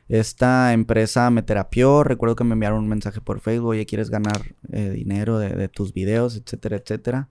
[0.09, 4.55] Esta empresa me terapió, recuerdo que me enviaron un mensaje por Facebook, oye, ¿quieres ganar
[4.71, 7.29] eh, dinero de, de, tus videos, etcétera, etcétera?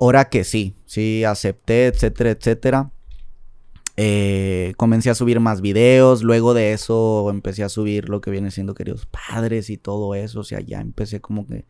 [0.00, 2.90] Ahora que sí, sí, acepté, etcétera, etcétera.
[3.98, 8.50] Eh, comencé a subir más videos, luego de eso empecé a subir lo que viene
[8.50, 11.66] siendo queridos padres y todo eso, o sea, ya empecé como que...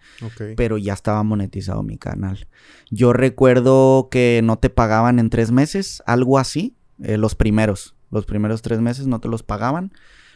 [0.56, 2.46] Pero ya estaba monetizado mi canal.
[2.90, 8.24] Yo recuerdo que no te pagaban en tres meses, algo así, eh, los primeros, los
[8.24, 9.92] primeros tres meses no te los pagaban,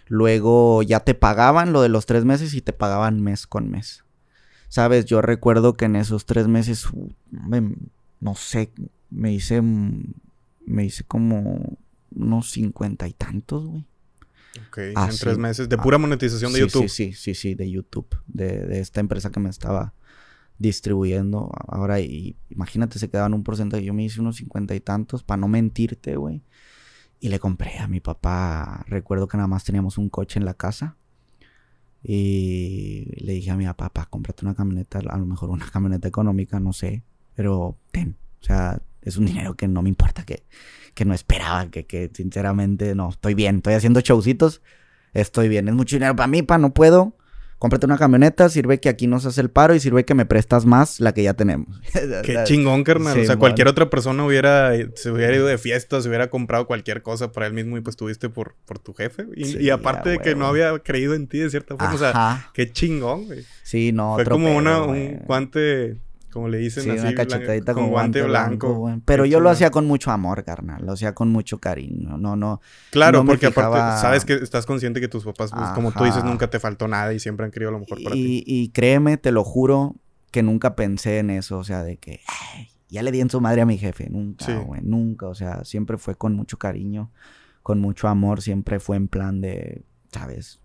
[0.08, 4.04] luego ya te pagaban lo de los tres meses y te pagaban mes con mes.
[4.68, 6.88] Sabes, yo recuerdo que en esos tres meses,
[8.20, 8.72] no sé,
[9.10, 9.62] me hice
[10.66, 11.78] me hice como
[12.14, 13.86] unos cincuenta y tantos, güey.
[14.68, 15.68] Ok, en tres meses.
[15.68, 16.88] ¿De pura monetización de YouTube?
[16.88, 18.08] Sí, sí, sí, sí, de YouTube.
[18.26, 19.94] De, esta empresa que me estaba
[20.58, 21.52] distribuyendo.
[21.68, 23.84] Ahora, y, imagínate, se quedaban un porcentaje.
[23.84, 26.42] Yo me hice unos cincuenta y tantos, para no mentirte, güey.
[27.20, 28.84] Y le compré a mi papá.
[28.88, 30.96] Recuerdo que nada más teníamos un coche en la casa.
[32.02, 36.60] Y le dije a mi papá, cómprate una camioneta, a lo mejor una camioneta económica,
[36.60, 37.02] no sé.
[37.34, 38.16] Pero ten.
[38.40, 40.42] O sea, es un dinero que no me importa, que,
[40.94, 44.62] que no esperaba, que, que sinceramente no, estoy bien, estoy haciendo showcitos,
[45.14, 47.16] estoy bien, es mucho dinero para mí, pa, no puedo.
[47.58, 50.66] Cómprate una camioneta, sirve que aquí nos hace el paro y sirve que me prestas
[50.66, 51.80] más la que ya tenemos.
[52.22, 53.18] Qué chingón, carnal.
[53.18, 57.00] o sea, cualquier otra persona hubiera, se hubiera ido de fiesta, se hubiera comprado cualquier
[57.00, 59.24] cosa para él mismo y pues tuviste por, por tu jefe.
[59.34, 61.94] Y, aparte de que no había creído en ti de cierta forma.
[61.94, 63.46] O sea, qué chingón, güey.
[63.62, 64.16] Sí, no.
[64.16, 65.96] Fue como una, un guante
[66.36, 69.00] como le dicen así, una cachetadita con, guante, blanco.
[69.06, 70.84] Pero yo lo hacía con mucho amor, carnal.
[70.84, 72.18] Lo hacía con mucho cariño.
[72.18, 72.60] No, no.
[72.90, 76.50] Claro, porque aparte sabes que estás consciente que tus papás, pues, como tú dices, nunca
[76.50, 78.44] te faltó nada y siempre han querido lo mejor para ti.
[78.46, 79.96] Y créeme, te lo juro,
[80.30, 81.56] que nunca pensé en eso.
[81.56, 82.20] O sea, de que
[82.90, 84.10] ya le di en su madre a mi jefe.
[84.10, 84.82] Nunca, güey.
[84.84, 85.28] Nunca.
[85.28, 87.10] O sea, siempre fue con mucho cariño,
[87.62, 88.42] con mucho amor.
[88.42, 90.60] Siempre fue en plan de, ¿sabes?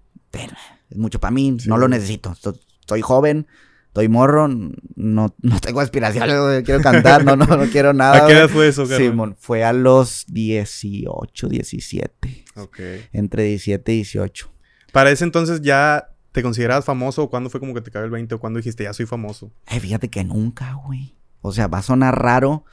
[0.89, 1.55] Es mucho para mí.
[1.65, 2.33] No lo necesito.
[2.33, 3.47] Estoy joven
[3.91, 8.23] estoy morro, no, no tengo aspiración, quiero cantar, no, no, no quiero nada.
[8.23, 12.45] ¿A qué edad fue eso, Simón, fue a los 18, 17.
[12.55, 12.79] Ok.
[13.11, 14.49] Entre 17 y 18.
[14.93, 18.11] Para ese entonces ya te considerabas famoso o cuándo fue como que te cayó el
[18.11, 19.51] 20 o cuándo dijiste ya soy famoso?
[19.67, 21.17] Eh, fíjate que nunca, güey.
[21.41, 22.63] O sea, va a sonar raro,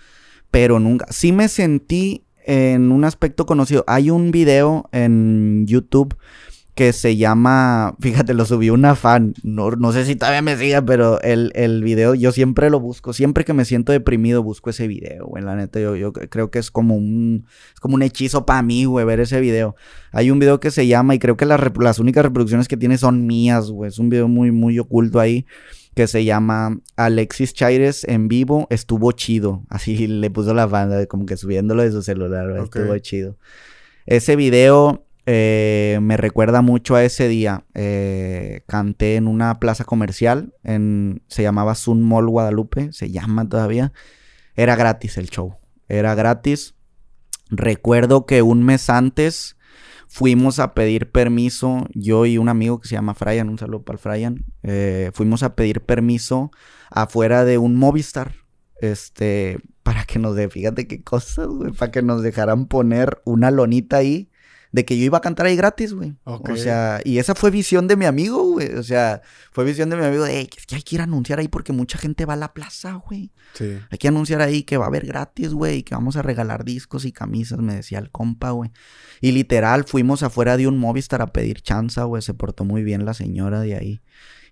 [0.53, 1.07] pero nunca.
[1.11, 3.85] Sí me sentí en un aspecto conocido.
[3.89, 6.17] Hay un video en YouTube
[6.79, 10.81] que se llama, fíjate, lo subió una fan, no, no sé si todavía me siga,
[10.81, 14.87] pero el, el, video yo siempre lo busco, siempre que me siento deprimido busco ese
[14.87, 18.47] video, güey, la neta, yo, yo creo que es como un, es como un hechizo
[18.47, 19.75] para mí, güey, ver ese video.
[20.13, 22.97] Hay un video que se llama, y creo que las, las únicas reproducciones que tiene
[22.97, 25.47] son mías, güey, es un video muy, muy oculto ahí,
[25.97, 31.27] que se llama Alexis Chaires en vivo, estuvo chido, así le puso la banda, como
[31.27, 33.37] que subiéndolo de su celular, estuvo chido.
[34.07, 37.67] Ese video eh, me recuerda mucho a ese día.
[37.75, 43.93] Eh, canté en una plaza comercial, en, se llamaba Sun Mall Guadalupe, se llama todavía.
[44.55, 46.77] Era gratis el show, era gratis.
[47.51, 49.59] Recuerdo que un mes antes
[50.07, 53.97] fuimos a pedir permiso, yo y un amigo que se llama Fryan, un saludo para
[53.97, 56.53] el Fryan, eh, fuimos a pedir permiso
[56.91, 58.33] afuera de un Movistar,
[58.81, 64.31] este, para que nos fíjate qué cosas, para que nos dejaran poner una lonita ahí
[64.73, 66.15] de que yo iba a cantar ahí gratis, güey.
[66.25, 68.75] O sea, y esa fue visión de mi amigo, güey.
[68.75, 71.49] O sea, fue visión de mi amigo de, que hay que ir a anunciar ahí
[71.49, 73.33] porque mucha gente va a la plaza, güey.
[73.55, 73.79] Sí.
[73.91, 76.65] Hay que anunciar ahí que va a haber gratis, güey, y que vamos a regalar
[76.65, 78.71] discos y camisas, me decía el compa, güey.
[79.21, 82.23] Y literal, fuimos afuera de un Movistar a pedir chanza, güey.
[82.23, 84.03] Se portó muy bien la señora de ahí.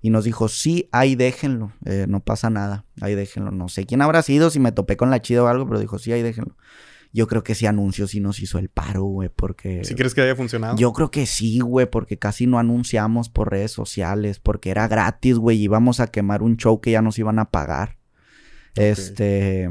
[0.03, 3.51] Y nos dijo, sí, ahí déjenlo, eh, no pasa nada, ahí déjenlo.
[3.51, 5.99] No sé quién habrá sido, si me topé con la chida o algo, pero dijo,
[5.99, 6.57] sí, ahí déjenlo.
[7.17, 9.83] Yo creo que ese anuncio sí nos hizo el paro, güey, porque...
[9.85, 10.77] ¿Sí crees que haya funcionado?
[10.77, 15.39] Yo creo que sí, güey, porque casi no anunciamos por redes sociales, porque era gratis,
[15.39, 17.97] güey, íbamos a quemar un show que ya nos iban a pagar.
[18.75, 19.71] Este...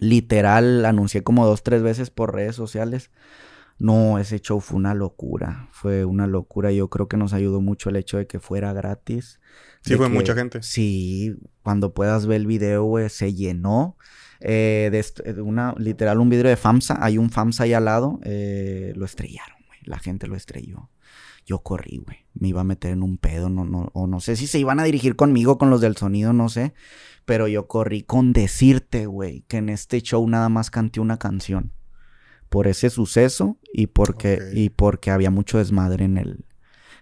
[0.00, 3.12] Literal, anuncié como dos, tres veces por redes sociales.
[3.78, 5.68] No, ese show fue una locura.
[5.70, 6.72] Fue una locura.
[6.72, 9.38] Yo creo que nos ayudó mucho el hecho de que fuera gratis.
[9.82, 10.60] Sí, fue mucha gente.
[10.64, 13.96] Sí, cuando puedas ver el video, güey, se llenó.
[14.44, 16.98] Eh, de de una, literal, un vidrio de FAMSA.
[17.00, 18.20] Hay un FAMSA ahí al lado.
[18.24, 19.78] eh, lo estrellaron, güey.
[19.84, 20.90] La gente lo estrelló.
[21.44, 22.18] Yo corrí, güey.
[22.34, 24.78] Me iba a meter en un pedo, no, no, o no sé si se iban
[24.78, 26.72] a dirigir conmigo, con los del sonido, no sé.
[27.24, 31.72] Pero yo corrí con decirte, güey, que en este show nada más canté una canción.
[32.48, 36.44] Por ese suceso y porque, y porque había mucho desmadre en el,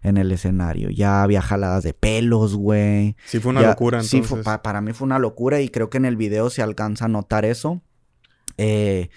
[0.02, 0.90] en el escenario.
[0.90, 3.16] Ya había jaladas de pelos, güey.
[3.26, 4.28] Sí fue una Ya- locura, Sí, entonces.
[4.36, 7.04] fue- pa- para mí fue una locura y creo que en el video se alcanza
[7.04, 7.82] a notar eso.
[8.56, 9.10] Eh,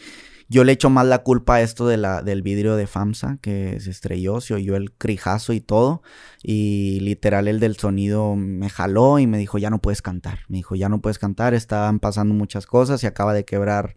[0.49, 3.79] yo le echo más la culpa a esto de la, del vidrio de FAMSA que
[3.79, 6.03] se estrelló, se oyó el crijazo y todo.
[6.43, 10.39] Y literal el del sonido me jaló y me dijo, ya no puedes cantar.
[10.49, 13.95] Me dijo, ya no puedes cantar, estaban pasando muchas cosas y acaba de quebrar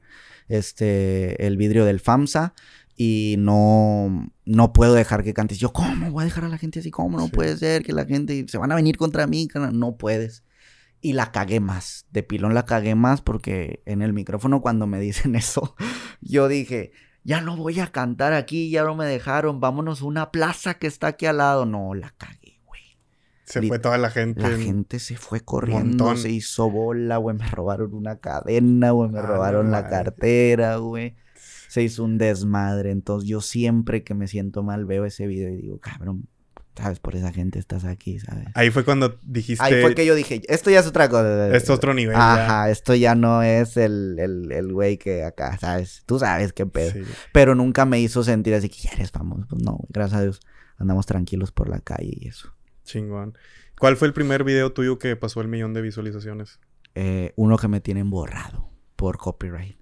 [0.49, 2.55] este, el vidrio del FAMSA.
[2.97, 5.59] Y no, no puedo dejar que cantes.
[5.59, 6.91] Yo, ¿cómo voy a dejar a la gente así?
[6.91, 7.33] ¿Cómo no Sí.
[7.33, 9.49] puede ser que la gente se van a venir contra mí?
[9.73, 10.45] No puedes.
[11.03, 12.07] Y la cagué más.
[12.11, 15.77] De pilón la cagué más porque en el micrófono cuando me dicen eso,
[16.23, 20.31] yo dije, ya no voy a cantar aquí, ya no me dejaron, vámonos a una
[20.31, 21.67] plaza que está aquí al lado.
[21.67, 22.81] No, la cagué, güey.
[23.45, 24.41] Se lit- fue toda la gente.
[24.41, 26.17] La en- gente se fue corriendo, montón.
[26.17, 27.37] se hizo bola, güey.
[27.37, 29.11] Me robaron una cadena, güey.
[29.11, 31.15] Me Ah, robaron la cartera, güey.
[31.77, 32.91] Se hizo un desmadre.
[32.91, 36.27] Entonces yo siempre que me siento mal veo ese video y digo, cabrón,
[36.75, 38.47] sabes, por esa gente estás aquí, ¿sabes?
[38.55, 39.63] Ahí fue cuando dijiste.
[39.63, 41.55] Ahí fue que yo dije, esto ya es otra cosa.
[41.55, 42.17] Este otro nivel.
[42.17, 42.45] ya.
[42.47, 46.03] Ajá, esto ya no es el, el, el güey que acá, ¿sabes?
[46.07, 46.93] Tú sabes qué pedo.
[46.93, 47.03] Sí.
[47.35, 49.45] Pero nunca me hizo sentir así que ya eres famoso.
[49.47, 50.41] Pues no, gracias a Dios.
[50.79, 52.55] Andamos tranquilos por la calle y eso.
[52.85, 53.37] Chingón.
[53.79, 56.59] ¿Cuál fue el primer video tuyo que pasó el millón de visualizaciones?
[56.95, 59.77] Eh, uno que me tienen borrado por copyright.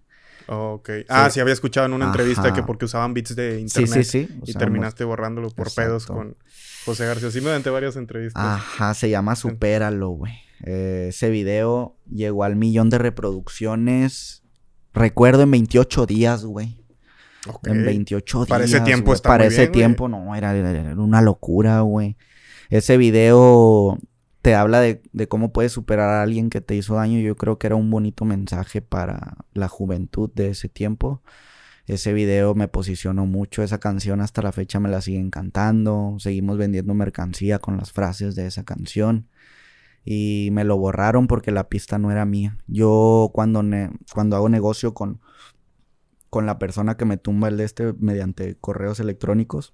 [0.47, 0.91] Ok.
[1.09, 2.53] Ah, sí, había escuchado en una entrevista Ajá.
[2.55, 4.19] que porque usaban bits de Sí, internet sí, sí.
[4.31, 6.37] y usamos- terminaste borrándolo por pedos con
[6.85, 7.31] José García.
[7.31, 8.43] Sí, mediante varias entrevistas.
[8.45, 10.35] Ajá, se llama Supéralo, güey.
[10.65, 14.43] Eh, ese video llegó al millón de reproducciones.
[14.93, 16.81] Recuerdo en 28 días, güey.
[17.65, 18.49] En 28 días.
[18.49, 19.17] Para ese tiempo güey.
[19.17, 19.81] está Para muy ese bien, güey.
[19.81, 22.17] tiempo, no, era, era una locura, güey.
[22.71, 23.99] Ese video
[24.45, 27.19] te habla de, cómo puedes superar a alguien que te hizo daño.
[27.19, 31.23] Yo creo que era un bonito mensaje para la juventud de ese tiempo.
[31.87, 33.63] Ese video me posicionó mucho.
[33.63, 36.17] Esa canción hasta la fecha me la siguen cantando.
[36.19, 39.31] Seguimos vendiendo mercancía con las frases de esa canción.
[40.05, 42.59] Y me lo borraron porque la pista no era mía.
[42.67, 43.65] Yo cuando,
[44.13, 45.23] cuando hago negocio con,
[46.29, 49.73] con la persona que me tumba el de este mediante correos electrónicos,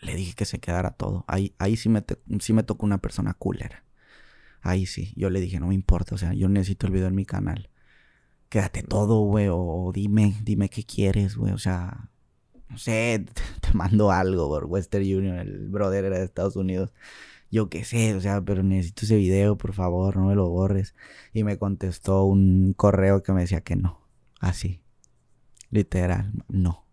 [0.00, 1.24] le dije que se quedara todo.
[1.28, 3.84] Ahí, ahí sí, me te- sí me tocó una persona culera.
[4.62, 7.14] Ahí sí, yo le dije, no me importa, o sea, yo necesito el video en
[7.14, 7.70] mi canal.
[8.50, 12.10] Quédate todo, güey, o, dime, dime qué quieres, güey, o sea,
[12.68, 16.92] no sé, te, te mando algo por Western Union, el brother era de Estados Unidos.
[17.50, 20.94] Yo qué sé, o sea, pero necesito ese video, por favor, no me lo borres.
[21.32, 24.06] Y me contestó un correo que me decía que no,
[24.40, 24.82] así,
[25.70, 26.86] literal, no.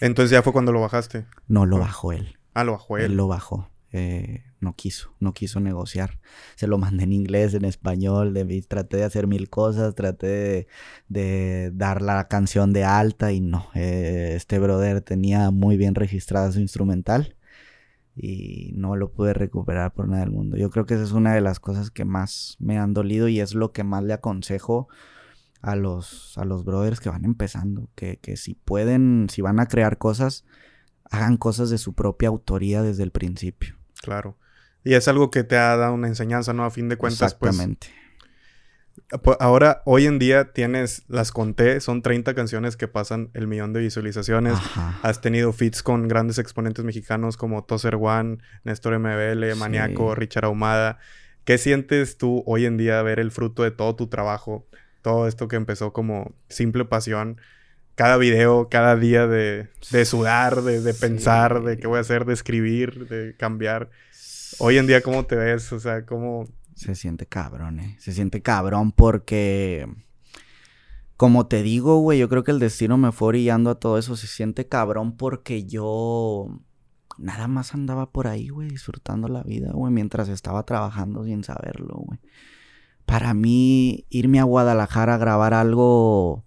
[0.00, 1.26] Entonces ya fue cuando lo bajaste.
[1.46, 1.80] No lo Ah.
[1.80, 2.37] bajó él.
[2.58, 3.16] Ah, lo bajó Él él.
[3.16, 3.68] lo bajó.
[3.92, 6.18] Eh, no quiso, no quiso negociar.
[6.56, 8.34] Se lo mandé en inglés, en español.
[8.34, 10.66] de- traté de hacer mil cosas, traté de,
[11.08, 13.66] de dar la canción de alta y no.
[13.74, 17.36] Eh, este brother tenía muy bien registrada su instrumental
[18.16, 20.56] y no lo pude recuperar por nada del mundo.
[20.56, 23.40] Yo creo que esa es una de las cosas que más me han dolido y
[23.40, 24.88] es lo que más le aconsejo
[25.62, 27.88] a los, a los brothers que van empezando.
[27.94, 30.44] Que, que si pueden, si van a crear cosas,
[31.10, 33.76] hagan cosas de su propia autoría desde el principio.
[34.02, 34.36] Claro.
[34.84, 36.64] Y es algo que te ha dado una enseñanza, ¿no?
[36.64, 37.50] A fin de cuentas, pues.
[37.50, 37.88] Exactamente.
[39.40, 43.80] Ahora, hoy en día tienes, las conté, son 30 canciones que pasan el millón de
[43.80, 44.54] visualizaciones.
[44.54, 44.98] Ajá.
[45.02, 49.58] Has tenido feats con grandes exponentes mexicanos como Tozer One, Néstor MBL, Sí.
[49.58, 50.98] Maniaco, Richard Ahumada.
[51.44, 54.66] ¿Qué sientes tú hoy en día ver el fruto de todo tu trabajo?
[55.00, 57.40] Todo esto que empezó como simple pasión.
[57.98, 61.00] Cada video, cada día de, de sudar, de, de Sí.
[61.00, 63.90] pensar, de qué voy a hacer, de escribir, de cambiar.
[64.60, 65.72] Hoy en día, ¿cómo te ves?
[65.72, 66.44] O sea, ¿cómo...?
[66.76, 67.96] Se siente cabrón, eh.
[67.98, 69.88] Se siente cabrón porque...
[71.16, 74.14] Como te digo, güey, yo creo que el destino me fue orillando a todo eso.
[74.14, 76.46] Se siente cabrón porque yo...
[77.18, 81.94] Nada más andaba por ahí, güey, disfrutando la vida, güey, mientras estaba trabajando sin saberlo,
[81.96, 82.20] güey.
[83.06, 86.44] Para mí, irme a Guadalajara a grabar algo...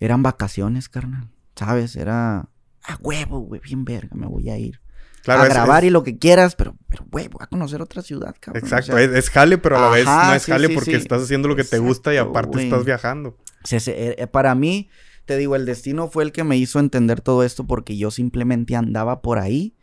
[0.00, 1.28] Eran vacaciones, carnal.
[1.54, 1.96] ¿Sabes?
[1.96, 2.48] Era...
[2.88, 4.80] A huevo, güey, bien verga, me voy a ir.
[5.22, 7.82] Claro, a es- grabar es- y lo que quieras, pero, pero, güey, voy a conocer
[7.82, 8.62] otra ciudad, cabrón.
[8.62, 10.74] o Exacto, sea, es, es jale, pero a la vez no es sí, jale sí,
[10.74, 10.96] porque sí.
[10.96, 12.64] estás haciendo lo que te gusta y aparte güey.
[12.66, 13.36] estás viajando.
[13.64, 14.88] se- eh, para mí,
[15.24, 18.76] te digo, el destino fue el que me hizo entender todo esto porque yo simplemente
[18.76, 19.74] andaba por ahí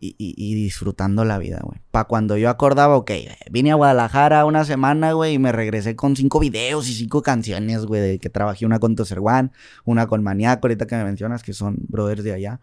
[0.00, 1.78] y, y- y disfrutando la vida, güey.
[1.90, 3.10] Pa' cuando yo acordaba, ok,
[3.50, 7.84] vine a Guadalajara una semana, güey, y me regresé con cinco videos y cinco canciones,
[7.84, 9.50] güey, de que trabajé una con Toser One,
[9.84, 12.60] una con Maniaco, ahorita que me mencionas que son brothers de allá.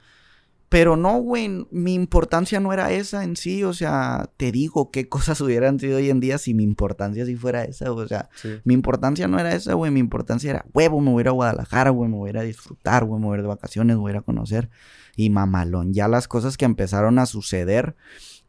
[0.70, 5.08] Pero no, güey, mi importancia no era esa en sí, o sea, te digo qué
[5.08, 8.50] cosas hubieran sido hoy en día si mi importancia sí fuera esa, o sea, Sí.
[8.66, 9.92] mi importancia no era esa, güey.
[9.92, 12.10] Mi importancia era, huevo, me voy a ir a Guadalajara, güey.
[12.10, 13.22] Me voy a ir a disfrutar, güey.
[13.22, 14.70] Me voy a ir de vacaciones, me voy a ir a conocer.
[15.18, 15.94] Y mamalón.
[15.94, 17.96] Ya las cosas que empezaron a suceder,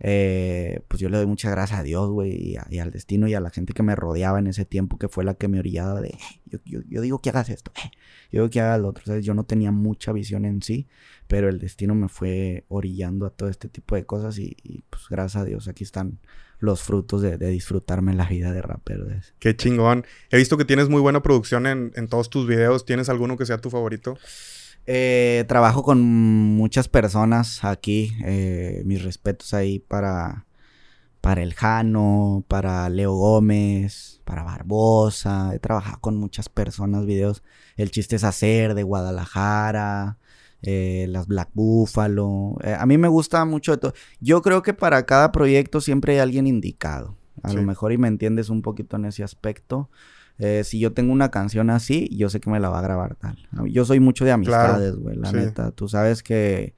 [0.01, 2.57] eh, pues yo le doy muchas gracias a Dios, güey.
[2.71, 5.25] Y, al destino y a la gente que me rodeaba en ese tiempo, que fue
[5.25, 7.91] la que me orillaba de, "Eh, yo, yo- yo digo que hagas esto, eh,
[8.31, 9.05] yo digo que hagas lo otro.
[9.07, 9.25] ¿sabes?
[9.25, 10.87] Yo no tenía mucha visión en sí,
[11.27, 14.39] pero el destino me fue orillando a todo este tipo de cosas.
[14.39, 16.19] Y, y, pues gracias a Dios, aquí están
[16.61, 19.07] los frutos de, de disfrutarme la vida de rapero.
[19.39, 20.05] Qué chingón.
[20.31, 22.85] He visto que tienes muy buena producción en, en todos tus videos.
[22.85, 24.19] ¿Tienes alguno que sea tu favorito?
[24.91, 28.13] Eh, trabajo con muchas personas aquí.
[28.25, 30.47] eh, mis respetos ahí para,
[31.21, 35.51] para el Jano, para Leo Gómez, para Barbosa.
[35.55, 37.43] He trabajado con muchas personas, videos.
[37.77, 40.17] El chiste es hacer de Guadalajara,
[40.63, 42.57] eh, las Black Buffalo.
[42.65, 43.93] Eh, a mí me gusta mucho de todo.
[44.21, 47.15] Yo creo que para cada proyecto siempre hay alguien indicado.
[47.43, 47.57] A Sí.
[47.57, 49.91] lo mejor y me entiendes un poquito en ese aspecto.
[50.39, 53.17] Eh, si yo tengo una canción así, yo sé que me la va a grabar
[53.17, 53.37] tal.
[53.67, 55.37] Yo soy mucho de amistades, güey, la sí.
[55.37, 55.73] neta.
[55.73, 56.75] Tú sabes que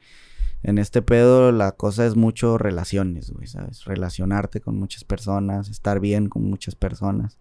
[0.62, 3.84] en este pedo la cosa es mucho relaciones, güey, ¿sabes?
[3.84, 7.38] Relacionarte con muchas personas, estar bien con muchas personas.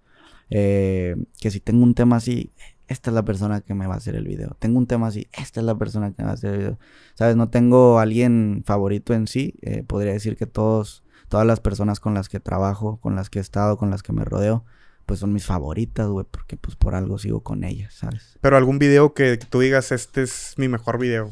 [0.49, 2.51] Eh, que si tengo un tema así,
[2.87, 4.55] esta es la persona que me va a hacer el video.
[4.59, 6.79] Tengo un tema así, esta es la persona que me va a hacer el video.
[7.13, 7.35] ¿Sabes?
[7.35, 9.53] No tengo alguien favorito en sí.
[9.61, 13.39] eh, podría decir que todos, todas las personas con las que trabajo, con las que
[13.39, 14.65] he estado, con las que me rodeo,
[15.09, 18.37] pues son mis favoritas, güey, porque pues por algo sigo con ellas, ¿sabes?
[18.41, 21.31] Pero algún video que tú digas, este es mi mejor video.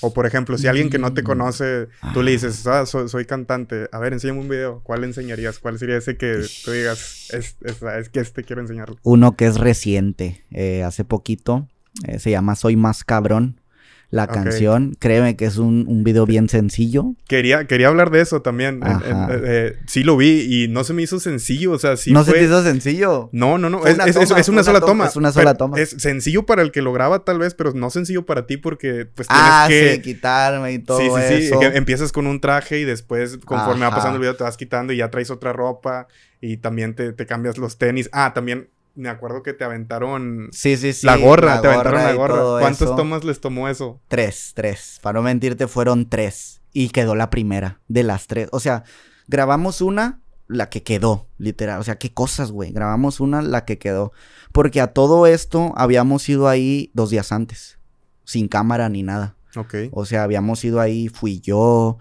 [0.00, 1.24] O por ejemplo, si alguien que no te Mm.
[1.24, 4.80] conoce, tú le dices, ah, soy, soy cantante, a ver, enséñame un video.
[4.84, 5.58] ¿Cuál enseñarías?
[5.58, 8.96] ¿Cuál sería ese que tú digas, es, es, es que este quiero enseñarlo?
[9.02, 11.66] Uno que es reciente, eh, hace poquito,
[12.06, 13.60] eh, se llama Soy Más Cabrón.
[14.10, 17.14] La canción, créeme que es un, un video bien sencillo.
[17.26, 18.80] Quería, quería hablar de eso también.
[18.82, 21.72] Eh, eh, sí lo vi y no se me hizo sencillo.
[21.72, 22.32] O sea, sí no fue...
[22.34, 23.28] se te hizo sencillo.
[23.32, 23.86] No, no, no.
[23.86, 25.06] Es, una es- toma, una una sola toma, toma.
[25.08, 25.78] es una sola pero toma.
[25.78, 29.04] Es sencillo para el que lo graba, tal vez, pero no sencillo para ti porque,
[29.04, 29.96] pues, tienes Ah, que.
[29.96, 31.46] sí, quitarme y todo sí, sí, sí.
[31.48, 31.60] eso.
[31.60, 34.94] que empiezas con un traje y después, conforme va pasando el video, te vas quitando
[34.94, 36.08] y ya traes otra ropa
[36.40, 38.08] y también te, te cambias los tenis.
[38.12, 38.68] Ah, también
[38.98, 41.06] me acuerdo que te aventaron Sí, sí, sí.
[41.06, 42.34] la gorra, te aventaron la gorra.
[42.34, 42.96] todo ¿Cuántas eso.
[42.96, 44.00] tomas les tomó eso?
[44.08, 44.98] Tres, tres.
[45.02, 46.60] Para no mentirte, fueron tres.
[46.72, 48.48] Y quedó la primera de las tres.
[48.52, 48.82] O sea,
[49.28, 51.80] grabamos una, la que quedó, literal.
[51.80, 52.72] O sea, qué cosas, güey.
[52.72, 54.12] Grabamos una, la que quedó.
[54.52, 57.78] Porque a todo esto habíamos ido ahí dos días antes.
[58.24, 59.36] Sin cámara ni nada.
[59.56, 59.74] Ok.
[59.92, 61.98] O sea, habíamos ido ahí, fui yo,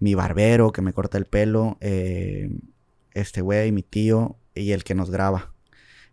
[0.00, 2.50] mi barbero que me corta el pelo, eh,
[3.12, 5.52] este güey, mi tío y el que nos graba.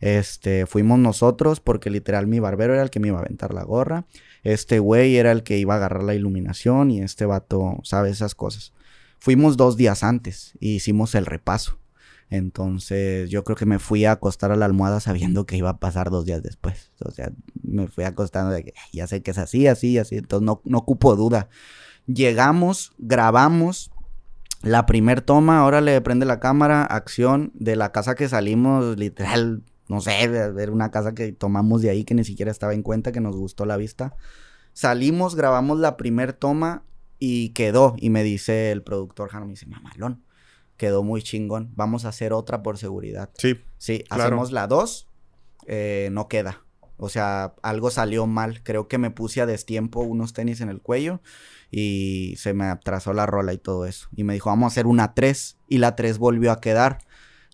[0.06, 3.64] Este, fuimos nosotros porque literal mi barbero era el que me iba a aventar la
[3.64, 4.06] gorra.
[4.44, 8.36] Este güey era el que iba a agarrar la iluminación y este vato sabe esas
[8.36, 8.72] cosas.
[9.18, 11.80] Fuimos dos días antes y hicimos el repaso.
[12.30, 15.80] Entonces yo creo que me fui a acostar a la almohada sabiendo que iba a
[15.80, 16.92] pasar dos días después.
[17.04, 17.32] O sea,
[17.64, 20.18] me fui acostando de que "Ay, ya sé que es así, así, así.
[20.18, 21.50] Entonces no, no ocupo duda.
[22.06, 23.90] Llegamos, grabamos.
[24.62, 29.64] La primer toma, ahora le prende la cámara, acción de la casa que salimos, literal,
[29.88, 33.12] no sé, era una casa que tomamos de ahí que ni siquiera estaba en cuenta,
[33.12, 34.16] que nos gustó la vista.
[34.74, 36.84] Salimos, grabamos la primer toma
[37.20, 37.96] y quedó.
[37.98, 40.24] Y me dice el productor, Jano, me dice, mamalón,
[40.78, 41.72] quedó muy chingón.
[41.76, 43.30] Vamos a hacer otra por seguridad.
[43.38, 43.60] Sí.
[43.78, 44.24] Sí, Claro.
[44.24, 45.08] hacemos la 2,
[46.12, 46.62] no queda.
[46.98, 48.64] O sea, algo salió mal.
[48.64, 51.22] Creo que me puse a destiempo unos tenis en el cuello
[51.70, 54.08] y se me atrasó la rola y todo eso.
[54.16, 57.00] Y me dijo, vamos a hacer una 3 y la 3 volvió a quedar.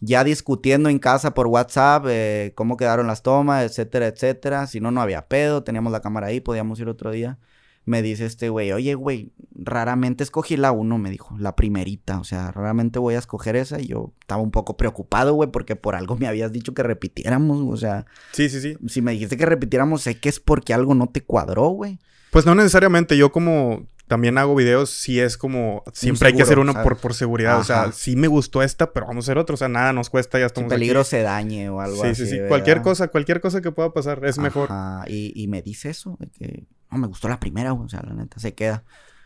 [0.03, 4.65] Ya discutiendo en casa por WhatsApp eh, cómo quedaron las tomas, etcétera, etcétera.
[4.67, 7.37] Si no, no había pedo, teníamos la cámara ahí, podíamos ir otro día.
[7.85, 12.19] Me dice este güey, oye, güey, raramente escogí la 1, me dijo, la primerita.
[12.19, 13.79] O sea, raramente voy a escoger esa.
[13.79, 17.61] Y yo estaba un poco preocupado, güey, porque por algo me habías dicho que repitiéramos.
[17.71, 18.77] O sea, Sí, sí, sí.
[18.87, 21.99] si me dijiste que repitiéramos, sé que es porque algo no te cuadró, güey.
[22.31, 23.17] Pues no necesariamente.
[23.17, 25.85] Yo como también hago videos, sí es como...
[25.93, 26.83] Siempre hay que hacer uno ¿sabes?
[26.85, 27.57] por, por seguridad.
[27.59, 29.53] O sea, sí me gustó esta, pero vamos a hacer otra.
[29.53, 31.09] O sea, nada nos cuesta, ya Si estamos peligro aquí.
[31.11, 32.23] se dañe o algo Sí, así.
[32.25, 32.35] sí, sí.
[32.35, 32.49] ¿verdad?
[32.49, 34.67] Cualquier cosa, cualquier cosa que pueda pasar es mejor.
[35.07, 37.71] Y, y me dice eso, de que no me gustó la primera.
[37.71, 38.83] O sea, la neta, se queda.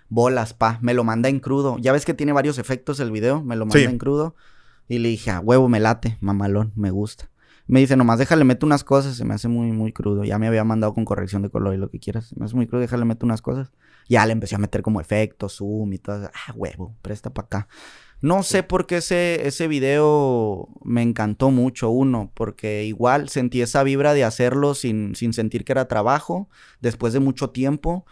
[0.08, 0.78] Bolas, pa.
[0.84, 1.78] Me lo manda en crudo.
[1.80, 3.42] Ya ves que tiene varios efectos el video.
[3.42, 3.86] Me lo manda Sí.
[3.86, 4.36] en crudo.
[4.88, 7.32] Y le dije, a huevo, me late, mamalón, me gusta.
[7.68, 9.16] Me dice, nomás déjale, meto unas cosas.
[9.16, 10.24] Se me hace muy, muy crudo.
[10.24, 12.28] Ya me había mandado con corrección de color y lo que quieras.
[12.28, 13.72] Se me hace muy crudo, déjale, meto unas cosas.
[14.08, 16.30] Ya le empecé a meter como efectos, zoom y todo.
[16.34, 17.68] Ah, huevo, presta para acá.
[18.22, 23.84] No sé por qué ese, ese video me encantó mucho, uno, porque igual sentí esa
[23.84, 26.50] vibra de hacerlo sin, sin sentir que era trabajo,
[26.82, 28.06] después de mucho tiempo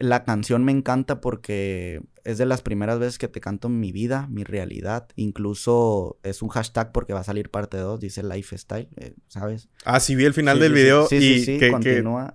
[0.00, 4.26] la canción me encanta porque es de las primeras veces que te canto mi vida,
[4.28, 5.08] mi realidad.
[5.14, 9.68] Incluso es un hashtag porque va a salir parte 2, dice Lifestyle, eh, ¿sabes?
[9.84, 11.72] Ah, sí, vi el final del video y que,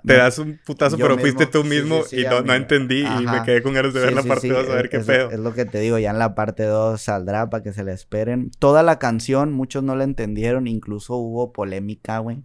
[0.06, 3.74] te das un putazo, pero fuiste tú mismo y no, entendí y me quedé con
[3.74, 5.30] ganas de ver la parte 2 a ver qué pedo.
[5.30, 7.92] Es lo que te digo, ya en la parte 2 saldrá para que se la
[7.94, 8.52] esperen.
[8.58, 12.44] Toda la canción, muchos no la entendieron, incluso hubo polémica, güey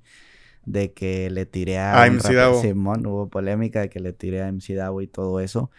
[0.72, 4.74] de que le tiré a, MC Simón, hubo polémica de que le tiré a MC
[4.74, 5.70] Davo y todo eso.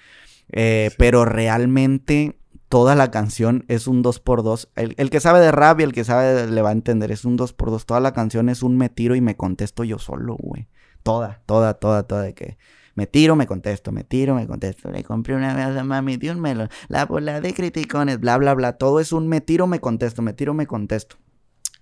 [0.51, 4.69] Eh, pero realmente toda la canción es un 2x2.
[4.75, 7.25] El, el, que sabe de rap y el que sabe le va a entender, es
[7.25, 7.85] un 2x2.
[7.85, 10.67] Toda la canción es un me tiro y me contesto yo solo, güey.
[11.03, 12.57] Toda, toda, toda, toda de que
[12.95, 14.91] me tiro, me contesto, me tiro, me contesto.
[14.91, 18.53] Le compré una vez a mami de un melón, la bola de criticones, bla, bla,
[18.53, 18.73] bla.
[18.73, 21.15] Todo es un me tiro, me contesto, me tiro, me contesto.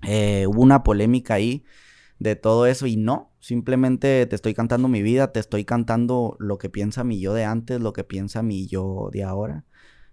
[0.04, 1.64] Eh, hubo una polémica ahí
[2.20, 6.58] de todo eso y no, simplemente te estoy cantando mi vida, te estoy cantando lo
[6.58, 9.66] que piensa mi yo de antes, lo que piensa mi yo de ahora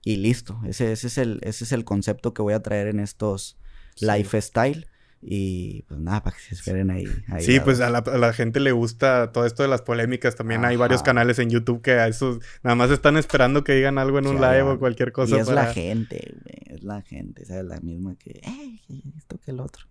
[0.04, 3.00] y listo, ese, ese, es, el, ese es el concepto que voy a traer en
[3.00, 3.58] estos
[4.00, 4.86] lifestyle.
[5.26, 7.06] Y pues nada, para que se esperen ahí.
[7.40, 10.36] sí, pues a la, gente le gusta todo esto de las polémicas.
[10.36, 13.96] También hay varios canales en YouTube que a esos nada más están esperando que digan
[13.96, 15.36] algo en un live o cualquier cosa.
[15.36, 16.34] Y es la gente,
[16.66, 17.64] es la gente, ¿sabes?
[17.64, 18.80] La misma que, eh,
[19.16, 19.86] esto que el otro.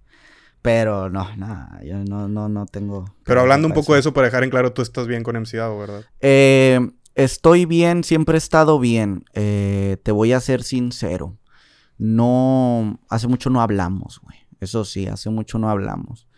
[0.64, 3.04] Pero no, nada, yo no, no, no tengo.
[3.26, 5.58] Pero hablando un poco de eso, para dejar en claro, tú estás bien con MC
[5.58, 6.06] ¿verdad?
[6.22, 6.80] Eh,
[7.16, 9.26] estoy bien, siempre he estado bien.
[9.34, 11.38] Eh, te voy a ser sincero.
[11.98, 14.38] No, hace mucho no hablamos, güey.
[14.62, 16.30] Eso sí, hace mucho no hablamos.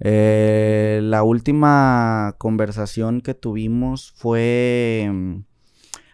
[0.00, 5.36] Eh, la última conversación que tuvimos fue mm,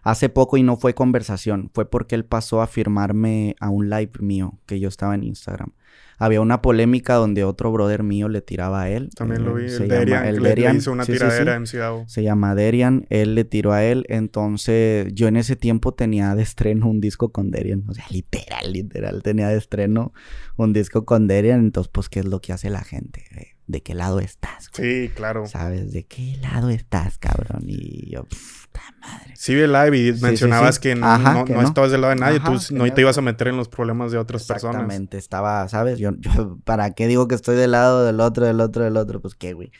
[0.02, 4.12] hace poco y no fue conversación, fue porque él pasó a firmarme a un live
[4.20, 5.72] mío que yo estaba en Instagram
[6.18, 9.10] había una polémica donde otro brother mío le tiraba a él.
[9.14, 12.04] También lo vi, el Derian, el Derian, le hizo una tiradera en Ciudad.
[12.06, 16.42] Se llama Derian, él le tiró a él, entonces yo en ese tiempo tenía de
[16.42, 20.12] estreno un disco con Derian, o sea, literal, literal, tenía de estreno
[20.56, 23.53] un disco con Derian, entonces pues, ¿qué es lo que hace la gente?
[23.66, 24.68] ¿De qué lado estás?
[24.72, 25.46] Sí, claro.
[25.46, 25.92] ¿Sabes?
[25.92, 27.62] ¿De qué lado estás, cabrón?
[27.66, 29.32] Y yo, puta madre.
[29.36, 32.52] Sí, vi el live y mencionabas que, no, no, estabas del lado de nadie, tú
[32.74, 34.76] no te ibas a meter en los problemas de otras personas.
[34.76, 35.98] Exactamente, estaba, ¿sabes?
[35.98, 39.22] Yo, yo, ¿para qué digo que estoy del lado del otro, del otro, del otro?
[39.22, 39.72] Pues qué, güey.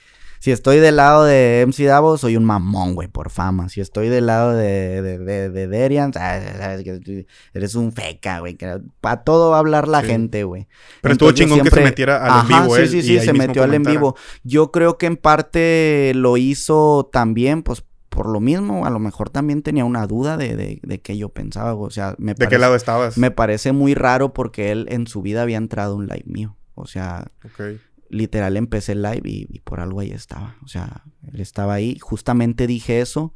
[0.45, 3.71] Si estoy del lado de MC Davo, soy un mamón, güey, por fama.
[3.71, 8.59] Si estoy del lado de, de, de, de Derian, sabes que eres un feca, güey.
[9.01, 10.69] Para todo va a hablar la gente, güey.
[11.01, 13.73] Pero estuvo chingón que se metiera al en vivo, Sí, sí, sí, se metió al
[13.73, 14.17] en vivo.
[14.43, 19.31] Yo creo que en parte lo hizo también, pues por lo mismo, a lo mejor
[19.31, 21.75] también tenía una duda de, de, de qué yo pensaba.
[21.75, 23.17] O sea, me ¿De qué lado estabas?
[23.17, 26.55] Me parece muy raro porque él en su vida había entrado un live mío.
[26.75, 27.81] O sea, okay
[28.15, 30.57] literal empecé el live y, por algo ahí estaba.
[30.63, 31.99] O sea, él estaba ahí.
[31.99, 33.35] Justamente dije eso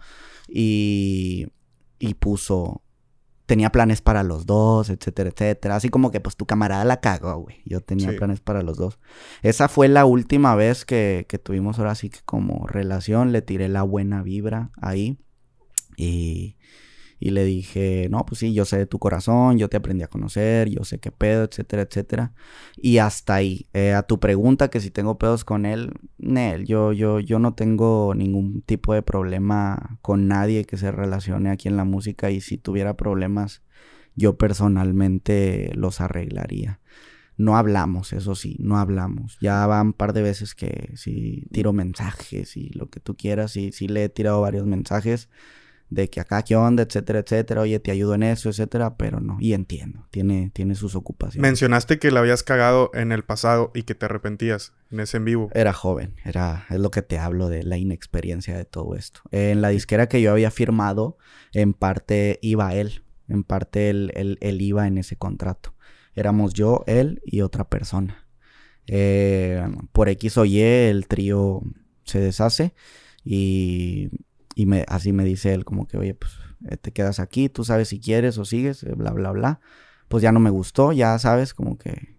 [0.49, 1.49] y,
[1.99, 2.83] y puso,
[3.47, 5.77] tenía planes para los dos, etcétera, etcétera.
[5.77, 7.63] Así como que pues tu camarada la cagó, güey.
[7.65, 8.99] Yo tenía planes para los dos.
[9.43, 13.33] Esa fue la última vez que, que tuvimos ahora sí que como relación.
[13.33, 15.19] Le tiré la buena vibra ahí.
[15.97, 16.58] Y,
[17.21, 20.69] y le dije, no, pues sí, yo sé tu corazón, yo te aprendí a conocer,
[20.69, 22.33] yo sé qué pedo, etcétera, etcétera.
[22.77, 23.67] Y hasta ahí.
[23.73, 27.55] Eh, a tu pregunta que si tengo pedos con él, Nel, yo, yo, yo no
[27.55, 32.41] tengo ningún tipo de problema con nadie que se relacione aquí en la música y
[32.41, 33.63] si tuviera problemas,
[34.15, 36.81] yo personalmente los arreglaría.
[37.37, 39.39] No hablamos, eso sí, no hablamos.
[39.41, 43.57] Ya van un par de veces que si tiro mensajes y lo que tú quieras,
[43.57, 45.29] y sí le he tirado varios mensajes
[45.91, 49.39] de que acá qué onda, etcétera, etcétera, oye, te ayudo en eso, etcétera, pero no,
[49.41, 51.43] y entiendo, tiene, tiene sus ocupaciones.
[51.43, 55.25] Mencionaste que la habías cagado en el pasado y que te arrepentías en ese en
[55.25, 55.51] vivo.
[55.55, 59.21] Era joven, era, es lo que te hablo de la inexperiencia de todo esto.
[59.31, 61.17] En la disquera que yo había firmado,
[61.53, 65.75] en parte iba él, en parte él, él, iba en ese contrato.
[66.15, 68.27] Éramos yo, él y otra persona.
[68.87, 69.63] Eh,
[69.93, 71.63] por X o Y el trío
[72.05, 72.75] se deshace
[73.23, 74.09] y
[74.59, 76.33] y me, así me dice él, como que, oye, pues
[76.69, 79.61] eh, te quedas aquí, tú sabes si quieres o sigues, eh, bla, bla, bla.
[80.09, 82.17] Pues ya no me gustó, ya sabes, como que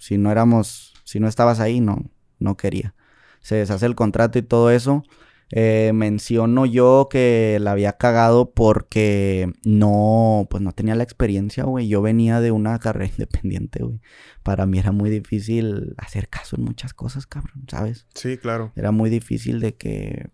[0.00, 2.10] si no éramos, si no estabas ahí, no,
[2.40, 2.96] no quería.
[3.42, 5.04] Se deshace el contrato y todo eso.
[5.52, 11.86] Eh, menciono yo que la había cagado porque no, pues no tenía la experiencia, güey.
[11.86, 14.00] Yo venía de una carrera independiente, güey.
[14.42, 18.08] Para mí era muy difícil hacer caso en muchas cosas, cabrón, ¿sabes?
[18.14, 18.72] Sí, claro.
[18.74, 20.30] Era muy difícil de que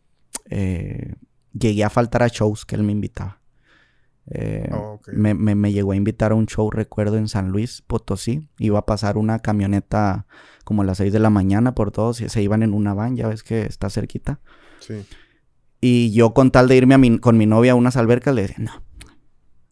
[0.51, 1.15] eh,
[1.59, 3.41] llegué a faltar a shows que él me invitaba.
[4.31, 7.83] Eh, Oh, me, me- me llegó a invitar a un show, recuerdo, en San Luis,
[7.83, 8.49] Potosí.
[8.59, 10.27] Iba a pasar una camioneta
[10.65, 12.17] como a las 6 de la mañana por todos.
[12.19, 14.41] Se iban en una van, ya ves que está cerquita.
[14.81, 15.05] Sí.
[15.81, 18.43] Y yo con tal de irme a mi- con mi novia a unas albercas, le
[18.43, 18.83] decía, no,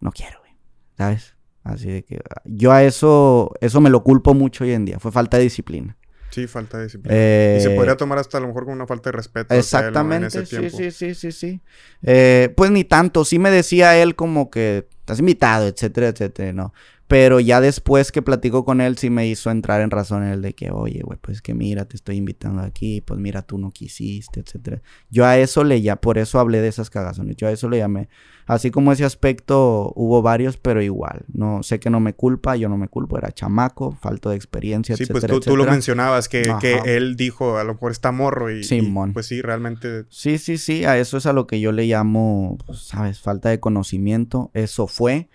[0.01, 0.53] no quiero, güey.
[0.99, 1.35] ¿Sabes?
[1.65, 4.99] Así de que yo a eso, eso me lo culpo mucho hoy en día.
[4.99, 5.97] Fue falta de disciplina.
[6.33, 7.15] Sí, falta de disciplina.
[7.15, 9.55] Eh, y se podría tomar hasta a lo mejor como una falta de respeto.
[9.55, 9.89] hacia él, ¿no?
[9.89, 11.61] Exactamente, En ese sí, sí, sí, sí, sí.
[12.03, 16.73] Eh, pues ni tanto, sí me decía él como que estás invitado, etcétera, etcétera, ¿no?
[17.13, 20.55] Pero ya después que platico con él, sí me hizo entrar en razón el de
[20.55, 24.41] que, oye, güey, pues que mira, te estoy invitando aquí, pues mira, tú no quisiste,
[24.41, 24.81] etcétera.
[25.11, 27.77] Yo a eso le ya, por eso hablé de esas cagazones, yo a eso le
[27.77, 28.09] llamé.
[28.47, 32.69] Así como ese aspecto hubo varios, pero igual, no sé que no me culpa, yo
[32.71, 35.73] no me culpo, era chamaco, falta de experiencia, Sí, etcétera, pues tú, tú lo etcétera.
[35.75, 39.13] mencionabas, que, que él dijo, a lo mejor está morro y, y, Simón.
[39.13, 42.57] pues sí, realmente Sí, sí, sí, a eso es a lo que yo le llamo,
[42.67, 45.29] pues, sabes, falta de conocimiento, eso fue,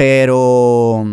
[0.00, 1.04] pero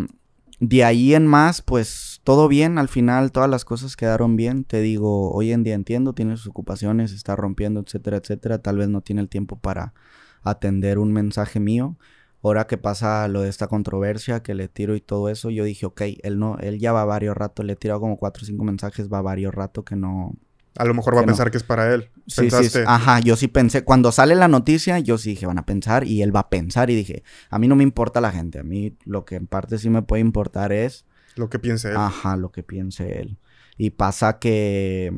[0.61, 4.79] de ahí en más, pues todo bien, al final todas las cosas quedaron bien, te
[4.79, 9.01] digo, hoy en día entiendo, tiene sus ocupaciones, está rompiendo, etcétera, etcétera, tal vez no
[9.01, 9.93] tiene el tiempo para
[10.41, 11.97] atender un mensaje mío.
[12.41, 15.85] Ahora que pasa lo de esta controversia que le tiro y todo eso, yo dije,
[15.85, 18.63] ok, él no, él ya va varios rato, le he tirado como cuatro o cinco
[18.63, 20.33] mensajes, va varios rato que no,
[20.77, 21.27] a lo mejor va a no.
[21.27, 22.09] pensar que es para él.
[22.27, 22.85] Sí, sí, Pensaste, sí.
[22.87, 26.21] Ajá, yo sí pensé, cuando sale la noticia, yo sí dije, van a pensar y
[26.21, 28.95] él va a pensar y dije, a mí no me importa la gente, a mí
[29.05, 31.05] lo que en parte sí me puede importar es,
[31.35, 31.97] lo que piense él.
[31.97, 33.37] ajá, lo que piense él.
[33.77, 35.13] Y pasa que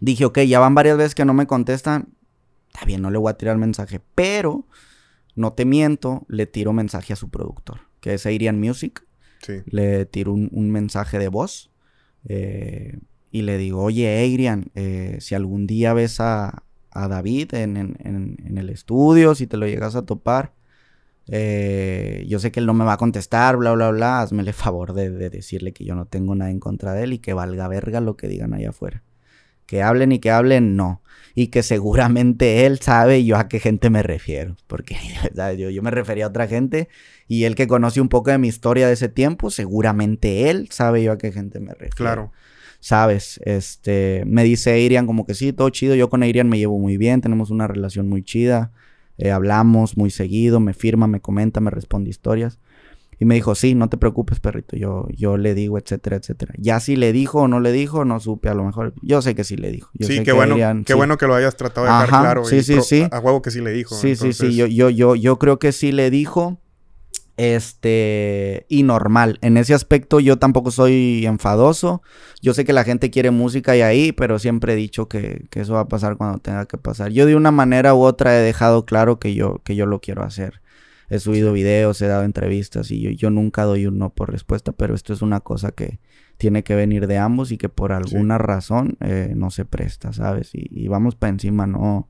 [0.00, 2.08] dije, ok, ya van varias veces que no me contestan,
[2.72, 4.66] está bien, no le voy a tirar mensaje, pero
[5.34, 9.04] no te miento, le tiro mensaje a su productor, que es Arian Music
[9.42, 9.60] Sí.
[9.66, 11.70] le tiro un, un mensaje de voz
[12.26, 12.98] eh,
[13.34, 16.62] y le digo, oye, Adrian, eh, si algún día ves a,
[16.92, 17.96] a David en, en-
[18.46, 20.52] en- el estudio, si te lo llegas a topar,
[21.26, 24.92] eh, yo sé que él no me va a contestar, bla, bla, bla, hazmele favor
[24.92, 27.66] de, de decirle que yo no tengo nada en contra de él y que valga
[27.66, 29.02] verga lo que digan allá afuera.
[29.66, 31.02] Que hablen y que hablen, no.
[31.34, 34.56] Y que seguramente él sabe yo a qué gente me refiero.
[34.66, 34.96] Porque
[35.58, 36.88] yo, yo me refería a otra gente
[37.26, 41.02] y él que conoce un poco de mi historia de ese tiempo, seguramente él sabe
[41.02, 41.96] yo a qué gente me refiero.
[41.96, 42.32] Claro.
[42.84, 46.78] Sabes, este, me dice Adrian como que sí, todo chido, yo con Adrian me llevo
[46.78, 48.72] muy bien, tenemos una relación muy chida,
[49.16, 52.58] eh, hablamos muy seguido, me firma, me comenta, me responde historias.
[53.18, 56.52] Y me dijo, sí, no te preocupes, perrito, yo, yo le digo, etcétera, etcétera.
[56.58, 59.34] Ya si le dijo o no le dijo, no supe, a lo mejor, yo sé
[59.34, 59.88] que sí le dijo.
[59.94, 60.94] Yo sí, sé qué que bueno, qué sí.
[60.94, 62.44] bueno que lo hayas tratado de dejar Ajá, claro.
[62.44, 63.08] sí, sí, sí.
[63.10, 63.94] A, a huevo que sí le dijo.
[63.94, 66.60] Sí, sí, sí, yo, yo, yo, yo creo que sí le dijo.
[67.36, 69.38] Este, y normal.
[69.42, 72.02] En ese aspecto yo tampoco soy enfadoso.
[72.40, 75.60] Yo sé que la gente quiere música y ahí, pero siempre he dicho que, que
[75.60, 77.10] eso va a pasar cuando tenga que pasar.
[77.10, 80.22] Yo de una manera u otra he dejado claro que yo, que yo lo quiero
[80.22, 80.60] hacer.
[81.10, 84.72] He subido videos, he dado entrevistas y yo, yo nunca doy un no por respuesta,
[84.72, 86.00] pero esto es una cosa que
[86.38, 90.54] tiene que venir de ambos y que por alguna razón eh, no se presta, ¿sabes?
[90.54, 92.08] Y, y vamos para encima, no.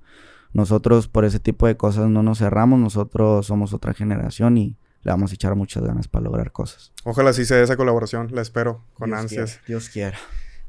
[0.53, 5.11] Nosotros por ese tipo de cosas no nos cerramos, nosotros somos otra generación y le
[5.11, 6.93] vamos a echar muchas ganas para lograr cosas.
[7.05, 9.51] Ojalá sí se dé esa colaboración, la espero con Dios ansias.
[9.51, 10.19] quiera, Dios quiera.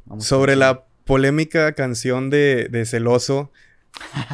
[0.06, 3.52] Vamos Sobre la polémica canción de, de Celoso,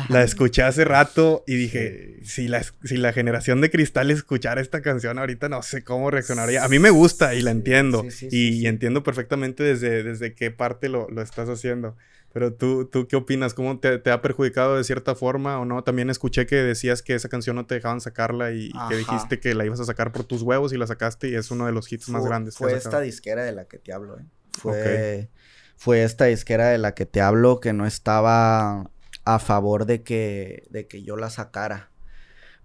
[0.09, 4.81] la escuché hace rato y dije, si, la, si la generación de cristal escuchara esta
[4.81, 6.63] canción ahorita, no sé cómo reaccionaría.
[6.63, 8.01] A mí me gusta y la entiendo.
[8.09, 11.95] sí, sí, y, entiendo perfectamente desde, desde qué parte lo, lo estás haciendo.
[12.33, 13.53] Pero tú, ¿tú qué opinas?
[13.53, 15.83] ¿Cómo te, te ha perjudicado de cierta forma o no?
[15.83, 19.53] También escuché que decías que esa canción no te dejaban sacarla y, que dijiste que
[19.53, 21.91] la ibas a sacar por tus huevos y la sacaste y es uno de los
[21.91, 22.55] hits más Fue- grandes.
[22.55, 24.23] que Fue has esta disquera de la que te hablo, ¿eh?
[24.53, 25.29] Fue,
[25.75, 28.90] fue esta disquera de la que te hablo que no estaba
[29.25, 31.89] a favor de que, de que yo la sacara.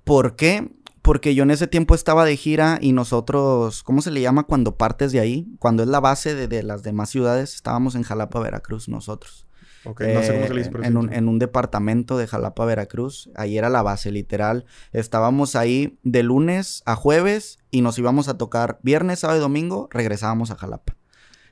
[0.04, 0.70] ¿Por qué?
[1.02, 4.76] Porque yo en ese tiempo estaba de gira y nosotros, ¿cómo se le llama cuando
[4.76, 5.46] partes de ahí?
[5.58, 9.46] Cuando es la base de, de las demás ciudades, estábamos en Jalapa, Veracruz, nosotros.
[9.84, 10.70] Ok, no sé cómo se le dice.
[10.70, 13.30] Eh, pero en, un, en un departamento de Jalapa, Veracruz.
[13.36, 14.64] Ahí era la base, literal.
[14.92, 19.88] Estábamos ahí de lunes a jueves y nos íbamos a tocar viernes, sábado y domingo.
[19.92, 20.96] Regresábamos a Jalapa.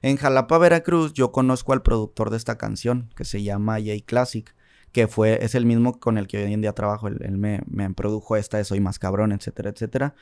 [0.02, 4.54] En Jalapa, Veracruz, yo conozco al productor de esta canción, que se llama Jay Classic,
[4.94, 7.08] que fue, es el mismo con el que hoy en día trabajo.
[7.08, 10.14] Él, él me, me produjo esta de Soy Más Cabrón, etcétera, etcétera.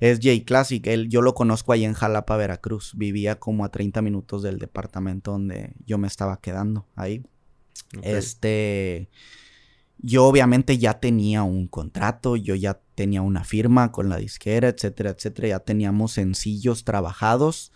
[0.00, 2.94] Es Jay Classic, él, yo lo conozco ahí en Jalapa, Veracruz.
[2.96, 7.22] Vivía como a 30 minutos del departamento donde yo me estaba quedando ahí.
[8.02, 9.08] Este.
[10.02, 15.10] Yo obviamente ya tenía un contrato, yo ya tenía una firma con la disquera, etcétera,
[15.10, 15.48] etcétera.
[15.48, 17.70] Ya teníamos sencillos trabajados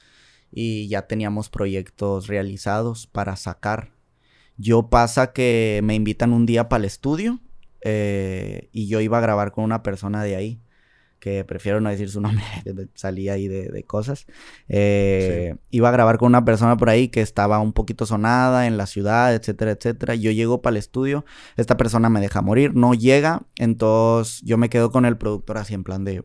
[0.50, 3.93] y ya teníamos proyectos realizados para sacar.
[4.56, 7.40] Yo pasa que me invitan un día para el estudio
[7.80, 10.60] eh, y yo iba a grabar con una persona de ahí
[11.24, 12.44] que prefiero no decir su nombre,
[12.92, 14.26] salí ahí de, cosas.
[14.68, 18.76] Eh, iba a grabar con una persona por ahí que estaba un poquito sonada en
[18.76, 20.16] la ciudad, etcétera, etcétera.
[20.16, 21.24] Yo llego para el estudio,
[21.56, 25.72] esta persona me deja morir, no llega, entonces yo me quedo con el productor así
[25.72, 26.24] en plan de,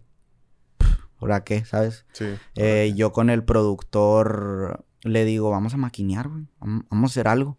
[1.17, 1.63] ¿ahora qué?
[1.63, 2.05] ¿Sabes?
[2.11, 2.25] Sí.
[2.57, 7.57] Eh, yo con el productor le digo, vamos a maquinear, güey, vamos a hacer algo.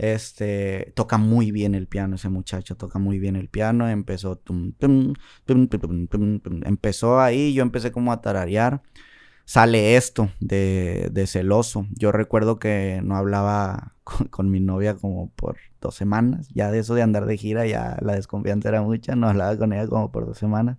[0.00, 4.40] Este, toca muy bien el piano ese muchacho, toca muy bien el piano, empezó,
[6.64, 8.80] empezó ahí, yo empecé como a tararear,
[9.44, 13.92] sale esto de, de celoso, yo recuerdo que no hablaba
[14.30, 17.98] con, mi novia como por dos semanas, ya de eso de andar de gira, ya
[18.00, 20.78] la desconfianza era mucha, no hablaba con ella como por dos semanas.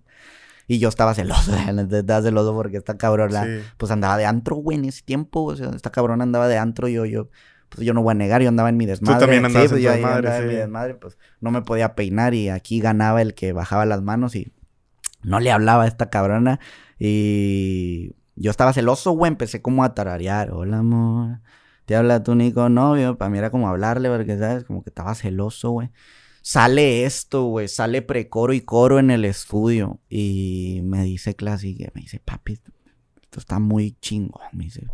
[0.66, 1.54] Y yo estaba celoso,
[1.92, 3.46] estaba celoso porque esta cabrona,
[3.76, 5.44] pues andaba de antro, güey, en ese tiempo.
[5.44, 7.28] O sea, esta cabrona andaba de antro, yo, yo,
[7.74, 9.14] pues yo no voy a negar, yo andaba en mi desmadre.
[9.14, 12.34] Tú también andabas pues, en yo desmadre, en mi desmadre, pues no me podía peinar
[12.34, 14.52] y aquí ganaba el que bajaba las manos y
[15.22, 16.60] no le hablaba a esta cabrona
[16.98, 21.40] y yo estaba celoso, güey, empecé como a tararear, hola amor,
[21.84, 25.14] te habla tu único novio, para mí era como hablarle, porque sabes, como que estaba
[25.14, 25.90] celoso, güey.
[26.42, 32.02] Sale esto, güey, sale precoro y coro en el estudio y me dice Classic, me
[32.02, 32.54] dice, papi,
[33.22, 34.86] esto está muy chingón, me dice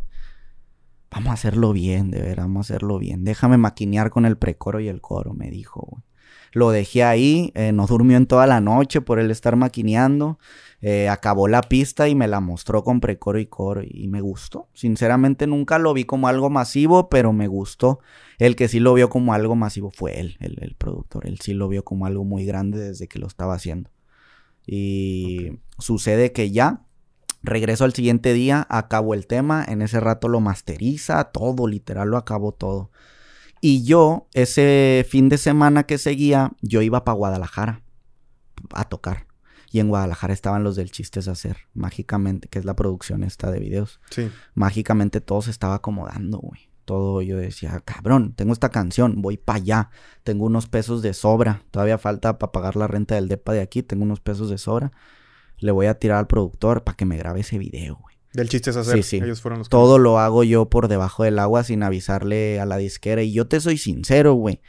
[1.11, 3.25] Vamos a hacerlo bien, de verdad, vamos a hacerlo bien.
[3.25, 6.03] Déjame maquinear con el precoro y el coro, me dijo.
[6.53, 10.39] Lo dejé ahí, eh, no durmió en toda la noche por él estar maquineando.
[10.81, 14.69] Eh, acabó la pista y me la mostró con precoro y coro y me gustó.
[14.75, 18.01] Sinceramente nunca lo vi como algo masivo, pero me gustó.
[18.39, 21.27] El que sí lo vio como algo masivo fue él, el, productor.
[21.27, 23.91] Él sí lo vio como algo muy grande desde que lo estaba haciendo.
[24.67, 26.83] Y sucede que ya
[27.43, 32.16] Regreso al siguiente día, acabo el tema, en ese rato lo masteriza, todo, literal lo
[32.16, 32.91] acabo todo.
[33.61, 37.82] Y yo, ese fin de semana que seguía, yo iba para Guadalajara
[38.72, 39.26] a tocar.
[39.70, 43.61] Y en Guadalajara estaban los del Chistes Hacer, mágicamente, que es la producción esta de
[43.61, 44.01] videos.
[44.11, 44.30] Sí.
[44.55, 46.68] Mágicamente todo se estaba acomodando, güey.
[46.84, 49.91] Todo yo decía, cabrón, tengo esta canción, voy para allá.
[50.24, 51.62] Tengo unos pesos de sobra.
[51.70, 54.93] Todavía falta para pagar la renta del depa de aquí, tengo unos pesos de sobra
[55.61, 58.17] le voy a tirar al productor para que me grabe ese video, güey.
[58.35, 59.03] Del chiste es hacer.
[59.03, 59.17] Sí, sí.
[59.17, 62.77] Ellos fueron los Todo lo hago yo por debajo del agua sin avisarle a la
[62.77, 63.23] disquera.
[63.23, 64.61] Y yo te soy sincero, güey.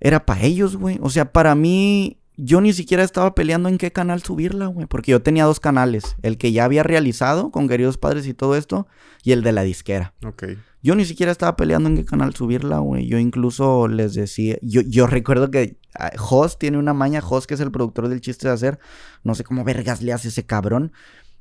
[0.00, 0.98] Era para ellos, güey.
[1.00, 4.86] O sea, para mí, yo ni siquiera estaba peleando en qué canal subirla, güey.
[4.86, 6.16] Porque yo tenía dos canales.
[6.22, 8.86] El que ya había realizado con Queridos Padres y todo esto.
[9.22, 10.14] Y el de la disquera.
[10.24, 10.44] Ok.
[10.84, 13.06] Yo ni siquiera estaba peleando en qué canal subirla, güey.
[13.06, 17.60] Yo incluso les decía, yo, recuerdo que ah, Hoss tiene una maña, Hoss que es
[17.60, 18.78] el productor del chiste de hacer,
[19.22, 20.92] no sé cómo vergas le hace ese cabrón,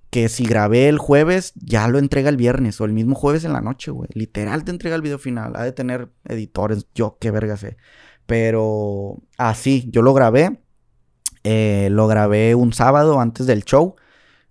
[0.09, 3.51] que si grabé el jueves, ya lo entrega el viernes o el mismo jueves en
[3.51, 4.07] la noche, güey.
[4.13, 5.57] Literal te entrega el video final.
[5.57, 7.75] Ha de tener editores, yo qué verga sé.
[8.25, 10.61] Pero así, yo lo grabé.
[11.43, 13.97] Eh, lo grabé un sábado antes del show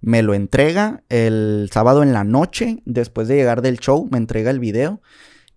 [0.03, 4.51] me lo entrega el sábado en la noche, después de llegar del show, me entrega
[4.51, 5.01] el video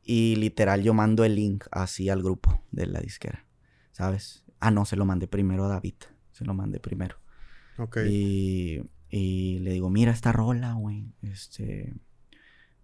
[0.02, 3.46] y literal yo mando el link así al grupo de la disquera,
[3.92, 4.46] ¿sabes?
[4.60, 5.96] Ah, no, se lo mandé primero a David,
[6.32, 7.18] se lo mandé primero.
[7.78, 7.98] Ok.
[8.08, 11.94] Y, y le digo, mira esta rola, güey, este...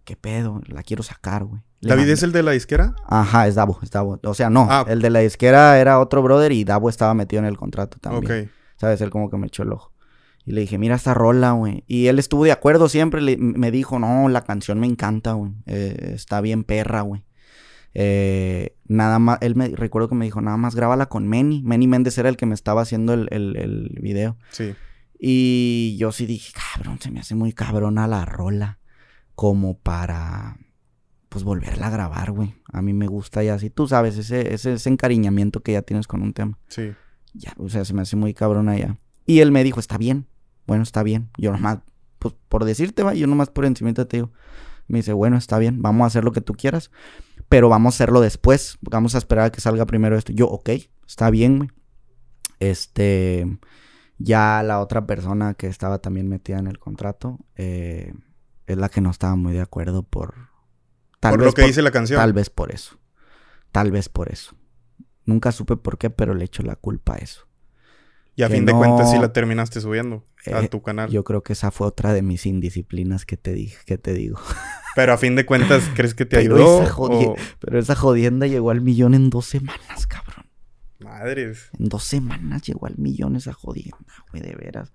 [0.04, 0.60] ¿Qué pedo?
[0.66, 1.62] La quiero sacar, güey.
[1.80, 2.96] ¿David es el de la disquera?
[3.06, 4.18] Ajá, es Davo, es Davo.
[4.24, 4.84] O sea, no, ah.
[4.88, 8.46] el de la disquera era otro brother y Davo estaba metido en el contrato también.
[8.46, 8.50] Ok.
[8.78, 9.00] ¿Sabes?
[9.00, 9.91] Él como que me echó el ojo.
[10.44, 11.84] Y le dije, mira esta rola, güey.
[11.86, 13.36] Y él estuvo de acuerdo siempre.
[13.36, 15.52] me dijo, no, la canción me encanta, güey.
[15.66, 17.24] Eh, está bien perra, güey.
[17.94, 21.62] Eh, nada más, él me recuerdo que me dijo, nada más grábala con Manny.
[21.62, 24.36] Manny Méndez era el que me estaba haciendo el, el, video.
[24.50, 24.74] Sí.
[25.18, 28.80] Y yo sí dije, cabrón, se me hace muy cabrona la rola.
[29.36, 30.58] Como para,
[31.28, 32.54] pues, volverla a grabar, güey.
[32.72, 33.70] A mí me gusta ya así.
[33.70, 36.58] Tú sabes, ese, ese, ese encariñamiento que ya tienes con un tema.
[36.66, 36.92] Sí.
[37.32, 38.98] Ya, o sea, se me hace muy cabrona ya.
[39.24, 40.26] Y él me dijo, está bien
[40.66, 41.30] bueno, está bien.
[41.38, 41.78] Yo nomás,
[42.18, 44.32] pues por decirte, va, yo nomás por encima te digo.
[44.88, 46.90] Me dice, bueno, está bien, vamos a hacer lo que tú quieras,
[47.48, 48.78] pero vamos a hacerlo después.
[48.82, 50.32] Vamos a esperar a que salga primero esto.
[50.32, 50.70] Yo, ok,
[51.06, 51.70] está bien, güey.
[52.58, 53.58] Este,
[54.18, 58.12] ya la otra persona que estaba también metida en el contrato, eh,
[58.66, 60.34] es la que no estaba muy de acuerdo por...
[61.20, 62.18] Tal por lo que dice la canción.
[62.18, 62.98] Tal vez por eso.
[63.70, 64.56] Tal vez por eso.
[65.24, 67.46] Nunca supe por qué, pero le echo la culpa a eso.
[68.34, 71.10] Y a fin de cuentas sí la terminaste subiendo a eh, tu canal.
[71.10, 74.38] Yo creo que esa fue otra de mis indisciplinas que te dije, que te digo.
[74.94, 76.84] Pero a fin de cuentas, ¿crees que te ayudó?
[77.60, 80.46] Pero esa jodienda llegó al millón en dos semanas, cabrón.
[81.00, 81.70] Madres.
[81.78, 84.92] En dos semanas llegó al millón esa jodienda, güey, de veras.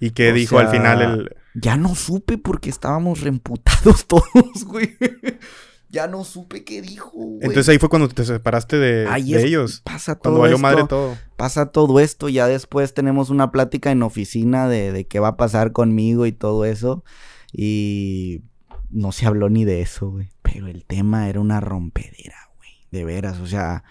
[0.00, 1.36] ¿Y qué O dijo al final el...?
[1.54, 4.96] Ya no supe porque estábamos reemputados todos, güey.
[5.94, 7.38] Ya no supe qué dijo, güey.
[7.40, 9.80] Entonces ahí fue cuando te separaste de, Ahí de es- ellos.
[9.84, 10.62] pasa todo Cuando valió esto.
[10.62, 11.16] madre todo.
[11.36, 15.36] pasa todo esto, ya después tenemos una plática en oficina de, de qué va a
[15.38, 17.02] pasar conmigo y todo eso.
[17.52, 18.42] Y
[18.90, 20.28] no se habló ni de eso, güey.
[20.42, 22.70] Pero el tema era una rompedera, güey.
[22.90, 23.84] De veras, o sea...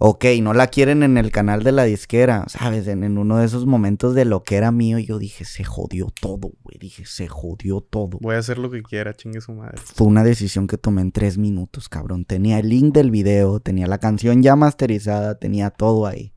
[0.00, 2.86] Ok, no la quieren en el canal de la disquera, ¿sabes?
[2.86, 6.06] En, en uno de esos momentos de lo que era mío, yo dije, se jodió
[6.20, 6.78] todo, güey.
[6.78, 8.18] Dije, se jodió todo.
[8.20, 9.76] Voy a hacer lo que quiera, chingue su madre.
[9.76, 12.24] Fue una decisión que tomé en tres minutos, cabrón.
[12.24, 16.32] Tenía el link del video, tenía la canción ya masterizada, tenía todo ahí.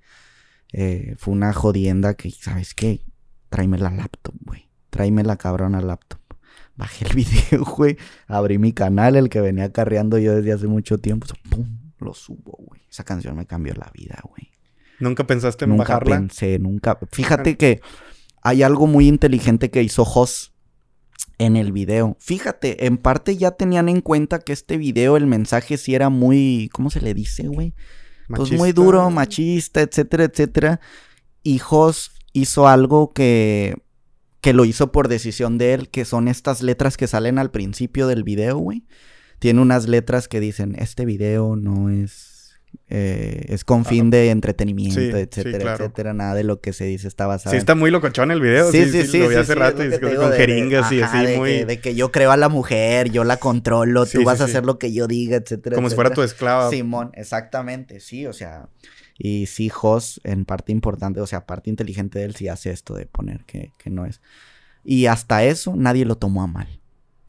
[0.73, 3.05] Eh, fue una jodienda que, ¿sabes qué?
[3.49, 4.71] Tráeme la laptop, güey.
[4.89, 6.19] Tráeme la cabrona laptop.
[6.75, 7.97] Bajé el video, güey.
[8.25, 11.27] Abrí mi canal, el que venía carreando yo desde hace mucho tiempo.
[11.51, 11.80] ¡Pum!
[12.01, 12.81] Lo subo, güey.
[12.89, 14.51] Esa canción me cambió la vida, güey.
[14.99, 16.17] ¿Nunca pensaste en Nunca bajarla?
[16.17, 16.99] pensé, nunca.
[17.11, 17.81] Fíjate que
[18.41, 20.53] hay algo muy inteligente que hizo Jos
[21.37, 22.17] en el video.
[22.19, 26.69] Fíjate, en parte ya tenían en cuenta que este video, el mensaje sí era muy.
[26.71, 27.73] ¿Cómo se le dice, güey?
[28.27, 30.79] Pues muy duro, machista, etcétera, etcétera.
[31.43, 33.75] Y Jos hizo algo que.
[34.39, 38.07] que lo hizo por decisión de él, que son estas letras que salen al principio
[38.07, 38.85] del video, güey.
[39.41, 42.59] Tiene unas letras que dicen: Este video no es.
[42.87, 45.83] eh, es con fin de entretenimiento, Sí, sí, etcétera, claro.
[45.85, 46.13] etcétera.
[46.13, 48.71] Nada de lo que se dice está basado Sí, está muy locochón el video.
[48.71, 51.49] Sí, sí, Lo vi hace sí, rato y con de- jeringas y así de muy...
[51.49, 54.43] Que, de que yo creo a la mujer, yo la controlo, Sí, tú vas sí,
[54.43, 54.51] a sí.
[54.51, 55.75] hacer lo que yo diga, etcétera.
[55.75, 56.69] Como si fuera tu esclava.
[56.69, 58.69] Simón, exactamente, sí, o sea.
[59.17, 62.93] Y sí, Jos, en parte importante, o sea, parte inteligente de él, sí hace esto
[62.93, 64.21] de poner que, que no es.
[64.83, 66.67] Y hasta eso nadie lo tomó a mal.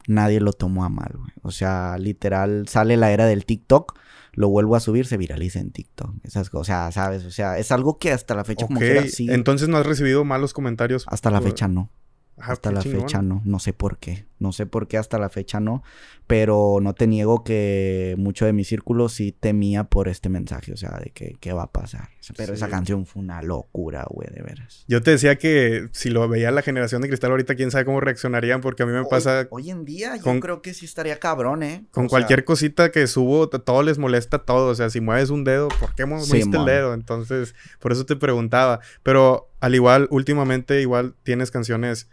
[0.07, 1.31] Nadie lo tomó a mal, güey.
[1.41, 3.97] O sea, literal, sale la era del TikTok,
[4.33, 6.15] lo vuelvo a subir, se viraliza en TikTok.
[6.23, 7.23] Esas cosas, o sea, ¿sabes?
[7.25, 9.33] O sea, es algo que hasta la fecha como Ok, quiera sigue.
[9.33, 11.05] entonces no has recibido malos comentarios.
[11.07, 11.89] Hasta la fecha no.
[12.37, 13.01] Hasta la chingón.
[13.01, 14.25] fecha no, no sé por qué.
[14.43, 15.81] No sé por qué hasta la fecha no.
[16.27, 20.71] Pero no te niego que mucho de mi círculo sí temía por este mensaje.
[20.71, 22.09] O sea, de que qué va a pasar.
[22.37, 24.85] Pero esa canción fue una locura, güey, de veras.
[24.87, 27.99] Yo te decía que si lo veía la generación de cristal ahorita, quién sabe cómo
[27.99, 31.19] reaccionarían, porque a mí me pasa Hoy, en día yo con- creo que sí estaría
[31.19, 31.85] cabrón, ¿eh?
[31.91, 34.67] con O sea, cualquier cosita que subo, todo les molesta todo.
[34.71, 36.93] O sea, si mueves un dedo, ¿por qué mo- moviste el dedo?
[36.93, 38.79] Entonces, por eso te preguntaba.
[39.03, 42.09] Pero al igual, últimamente, igual tienes canciones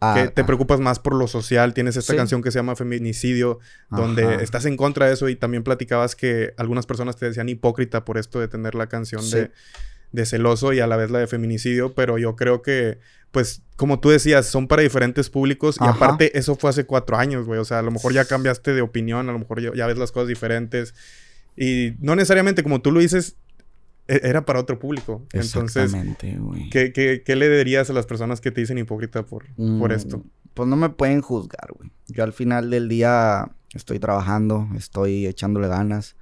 [0.00, 1.74] ah, que te ah, preocupas más por lo social.
[1.74, 2.16] Tienes esta Sí.
[2.16, 3.58] canción que se llama Feminicidio,
[3.90, 4.34] donde ajá.
[4.42, 8.18] estás en contra de eso y también platicabas que algunas personas te decían hipócrita por
[8.18, 9.36] esto de tener la canción Sí.
[9.36, 9.50] de,
[10.12, 12.98] de celoso y a la vez la de feminicidio, pero yo creo que,
[13.32, 15.92] pues, como tú decías, son para diferentes públicos y Ajá.
[15.94, 18.80] aparte eso fue hace cuatro años, güey, o sea, a lo mejor ya cambiaste de
[18.82, 20.94] opinión, a lo mejor ya, ya ves las cosas diferentes
[21.56, 23.36] y no necesariamente como tú lo dices,
[24.08, 25.26] era para otro público.
[25.32, 26.68] Entonces, Exactamente, güey.
[26.70, 29.92] ¿qué, qué, qué le dirías a las personas que te dicen hipócrita por, por Mm,
[29.92, 30.22] esto?
[30.54, 31.90] Pues no me pueden juzgar, güey.
[32.08, 36.16] Yo al final del día estoy trabajando, estoy echándole ganas.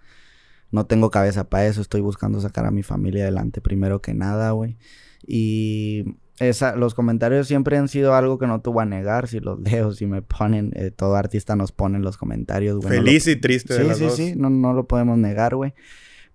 [0.70, 4.52] No tengo cabeza para eso, estoy buscando sacar a mi familia adelante primero que nada,
[4.52, 4.78] güey.
[5.26, 6.04] Y
[6.38, 9.28] esa, los comentarios siempre han sido algo que no te voy a negar.
[9.28, 12.88] Si los leo, si me ponen, eh, todo artista nos pone en los comentarios, güey.
[12.88, 14.16] no lo- Feliz y triste de Sí, las sí, dos.
[14.16, 15.74] sí, no, no lo podemos negar, güey.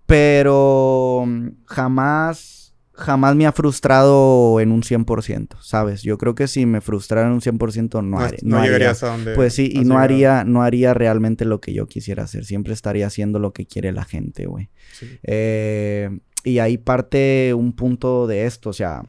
[0.08, 6.02] Pero mm, jamás, jamás me ha frustrado en un 100%, ¿sabes?
[6.02, 8.66] Yo creo que si me frustrara en un 100% no, No, haré- no no haría.
[8.72, 9.34] llegarías a donde...
[9.34, 12.46] Pues sí, y no haría, no haría realmente lo que yo quisiera hacer.
[12.46, 14.70] Siempre estaría haciendo lo que quiere la gente, güey.
[14.98, 15.06] Sí.
[15.24, 19.02] Eh, y ahí parte un punto de esto, o sea,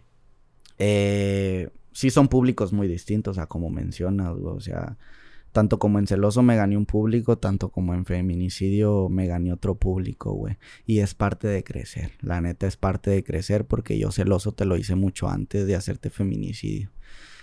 [0.79, 4.97] eh, sí son públicos muy distintos a como mencionas, güey, o sea,
[5.51, 9.75] tanto como en Celoso me gané un público, tanto como en Feminicidio me gané otro
[9.75, 10.57] público, güey.
[10.85, 14.65] Y es parte de crecer, la neta es parte de crecer porque yo Celoso te
[14.65, 16.91] lo hice mucho antes de hacerte Feminicidio.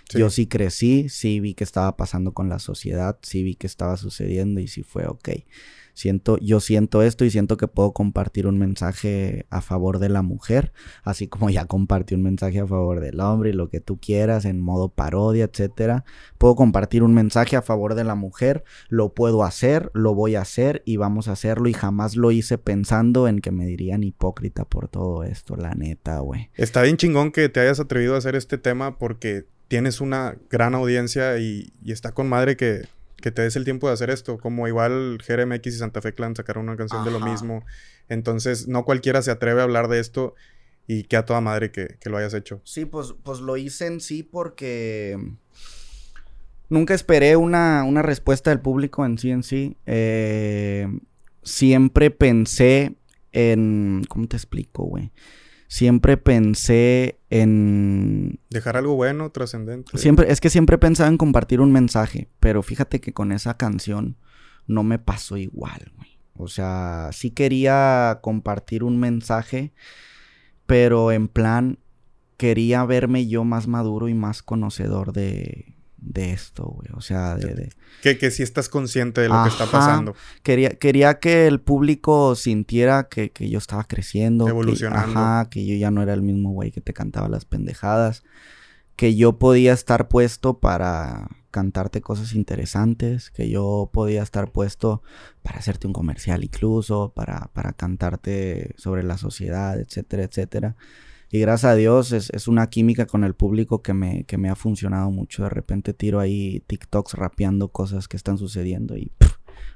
[0.09, 0.19] Sí.
[0.19, 3.97] Yo sí crecí, sí vi que estaba pasando con la sociedad, sí vi que estaba
[3.97, 5.29] sucediendo y sí fue ok.
[5.97, 10.21] Siento, yo siento esto y siento que puedo compartir un mensaje a favor de la
[10.21, 10.71] mujer,
[11.01, 14.45] así como ya compartí un mensaje a favor del hombre y lo que tú quieras
[14.45, 16.05] en modo parodia, etcétera.
[16.37, 20.41] Puedo compartir un mensaje a favor de la mujer, lo puedo hacer, lo voy a
[20.41, 24.65] hacer y vamos a hacerlo y jamás lo hice pensando en que me dirían hipócrita
[24.65, 26.51] por todo esto, la neta, güey.
[26.53, 30.75] Está bien chingón que te hayas atrevido a hacer este tema porque tienes una gran
[30.75, 32.83] audiencia y, y está con madre que,
[33.21, 34.37] que te des el tiempo de hacer esto.
[34.37, 37.63] Como igual GRMX y Santa Fe Clan sacaron una canción de lo mismo.
[38.09, 40.35] Entonces, no cualquiera se atreve a hablar de esto
[40.87, 42.61] y que a toda madre que, que lo hayas hecho.
[42.63, 45.17] Sí, pues, pues lo hice en sí porque
[46.69, 49.77] nunca esperé una, una respuesta del público en sí en sí.
[49.85, 50.87] Eh,
[51.43, 52.95] siempre pensé
[53.31, 54.03] en...
[54.07, 55.11] ¿Cómo te explico, güey?
[55.67, 58.39] Siempre pensé en...
[58.49, 59.97] Dejar algo bueno, trascendente.
[59.97, 64.17] Siempre, es que siempre pensaba en compartir un mensaje, pero fíjate que con esa canción
[64.65, 66.17] no me pasó igual, güey.
[66.35, 69.73] O sea, sí quería compartir un mensaje,
[70.65, 71.79] pero en plan
[72.37, 76.89] quería verme yo más maduro y más conocedor de, de esto, güey.
[76.93, 77.69] O sea, de...
[78.01, 80.15] Que, que sí estás consciente de lo que está pasando.
[80.43, 84.47] Quería, quería que el público sintiera que, que yo estaba creciendo.
[84.47, 85.13] Evolucionando.
[85.13, 88.23] Que, ajá, que yo ya no era el mismo güey que te cantaba las pendejadas.
[88.95, 93.31] Que yo podía estar puesto para cantarte cosas interesantes.
[93.31, 95.01] Que yo podía estar puesto
[95.41, 97.11] para hacerte un comercial incluso.
[97.15, 100.75] Para, para cantarte sobre la sociedad, etcétera, etcétera.
[101.29, 104.55] Y gracias a Dios es, una química con el público que me, que me ha
[104.55, 105.43] funcionado mucho.
[105.43, 109.11] De repente tiro ahí TikToks rapeando cosas que están sucediendo y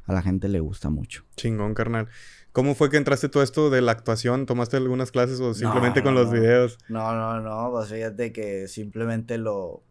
[0.05, 1.25] a la gente le gusta mucho.
[1.35, 2.07] Chingón, carnal.
[2.51, 4.45] ¿Cómo fue que entraste todo esto de la actuación?
[4.45, 6.77] ¿Tomaste algunas clases o simplemente con los videos?
[6.89, 9.83] No, no, no, pues fíjate que simplemente lo,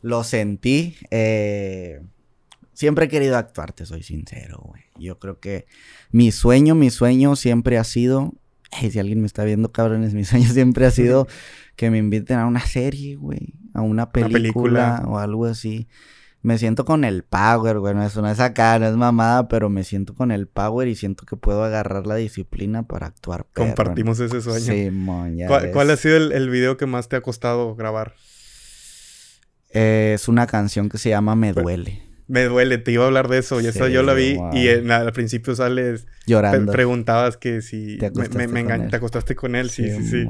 [0.00, 0.96] lo sentí.
[1.10, 2.00] Eh,
[2.72, 4.84] siempre he querido actuar, te soy sincero, güey.
[4.98, 5.66] Yo creo que
[6.10, 8.34] mi sueño, mi sueño siempre ha sido
[8.72, 11.26] si alguien me está viendo, cabrones, mi sueño siempre ha sido
[11.76, 15.88] que me inviten a una serie, güey, a una película, o algo así.
[16.40, 19.70] Me siento con el power, güey, no es, una es acá, no es mamada, pero
[19.70, 23.46] me siento con el power y siento que puedo agarrar la disciplina para actuar.
[23.54, 24.64] Compartimos ese sueño.
[24.64, 28.14] Sí, mon, ¿Cuál, ¿Cuál, ha sido el, el, video que más te ha costado grabar?
[29.70, 32.07] Eh, es una canción que se llama Me Duele.
[32.28, 33.60] Me duele, te iba a hablar de eso.
[33.60, 36.70] Y esa yo la vi y al principio sales llorando.
[36.70, 39.70] preguntabas que si te acostaste, me, me, te acostaste con él.
[39.70, 40.26] Sí, sí, sí.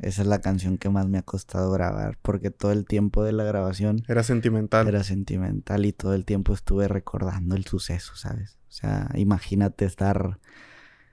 [0.00, 3.32] Esa es la canción que más me ha costado grabar porque todo el tiempo de
[3.32, 4.88] la grabación era sentimental.
[4.88, 8.58] Era sentimental y todo el tiempo estuve recordando el suceso, ¿sabes?
[8.68, 10.40] O sea, imagínate estar.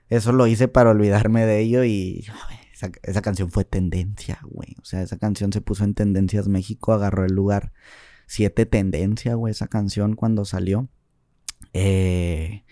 [0.08, 2.26] Eso lo hice para olvidarme de ello y
[2.72, 4.74] esa, esa canción fue tendencia, güey.
[4.82, 7.72] O sea, esa canción se puso en Tendencias México, agarró el lugar
[8.26, 10.88] siete tendencia, güey, esa canción cuando salió.
[11.72, 12.64] Eh,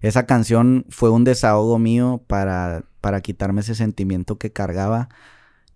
[0.00, 5.08] esa canción fue un desahogo mío para, para quitarme ese sentimiento que cargaba.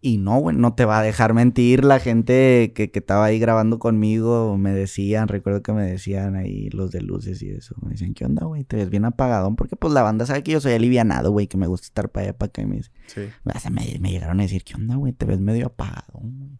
[0.00, 1.84] Y no, güey, no te va a dejar mentir.
[1.84, 6.68] La gente que, que, estaba ahí grabando conmigo me decían, recuerdo que me decían ahí
[6.70, 7.74] los de luces y eso.
[7.82, 8.64] Me dicen, ¿qué onda, güey?
[8.64, 9.56] Te ves bien apagadón.
[9.56, 12.28] Porque pues la banda sabe que yo soy alivianado, güey, que me gusta estar para
[12.28, 12.62] allá, para acá.
[12.62, 13.22] Y me, sí.
[13.70, 15.12] me, me, llegaron a decir, ¿qué onda, güey?
[15.12, 16.58] Te ves medio apagadón, güey.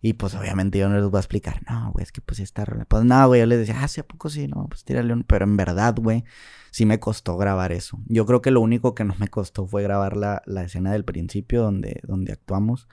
[0.00, 2.64] Y pues obviamente yo no les voy a explicar, no, güey, es que pues esta
[2.64, 2.84] rola.
[2.84, 4.46] Pues nada, güey, yo les decía, ah, sí, ¿a poco sí?
[4.46, 5.24] No, pues tírale un.
[5.24, 6.24] Pero en verdad, güey,
[6.70, 7.98] sí me costó grabar eso.
[8.06, 11.04] Yo creo que lo único que no me costó fue grabar la, la escena del
[11.04, 12.86] principio donde, donde actuamos.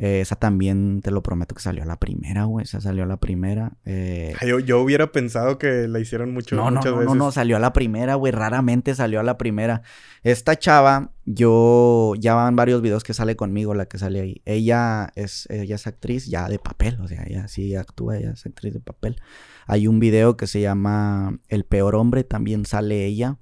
[0.00, 2.64] Eh, esa también, te lo prometo que salió a la primera, güey.
[2.64, 3.72] Esa salió a la primera.
[3.84, 4.34] Eh...
[4.46, 7.06] Yo, yo, hubiera pensado que la hicieron mucho, no, muchas no, veces.
[7.06, 8.32] No, no, salió a la primera, güey.
[8.32, 9.82] Raramente salió a la primera.
[10.22, 12.14] Esta chava, yo...
[12.18, 14.42] Ya van varios videos que sale conmigo, la que sale ahí.
[14.44, 16.98] Ella es, ella es actriz ya de papel.
[17.00, 19.20] O sea, ella sí actúa, ella es actriz de papel.
[19.66, 22.24] Hay un video que se llama El Peor Hombre.
[22.24, 23.38] También sale ella.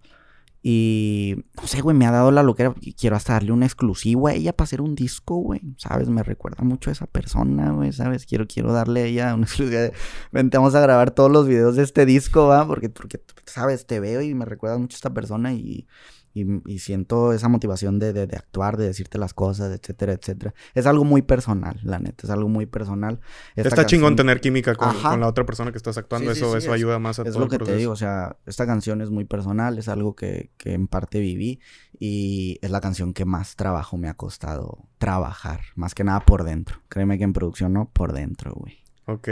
[0.68, 2.74] Y no sé, güey, me ha dado la loquera.
[2.98, 5.60] Quiero hasta darle una exclusiva a ella para hacer un disco, güey.
[5.76, 6.08] ¿Sabes?
[6.08, 7.92] Me recuerda mucho a esa persona, güey.
[7.92, 8.26] ¿Sabes?
[8.26, 9.92] Quiero, quiero darle a ella una exclusiva.
[10.32, 12.66] Vente, vamos a grabar todos los videos de este disco, ¿va?
[12.66, 13.86] Porque, porque, ¿sabes?
[13.86, 15.86] Te veo y me recuerda mucho a esta persona y
[16.36, 20.54] y, siento esa motivación de, de, actuar, de decirte las cosas, etcétera, etcétera.
[20.74, 23.20] Es algo muy personal, la neta, es algo muy personal.
[23.54, 26.98] Está chingón tener química con, con, la otra persona que estás actuando, eso, eso ayuda
[26.98, 29.78] más a es todo lo que te digo, o sea, esta canción es muy personal,
[29.78, 31.60] es algo que, que en parte viví
[31.98, 36.44] y es la canción que más trabajo me ha costado trabajar, más que nada por
[36.44, 36.82] dentro.
[36.88, 38.85] Créeme que en producción no, por dentro, güey.
[39.06, 39.28] Ok.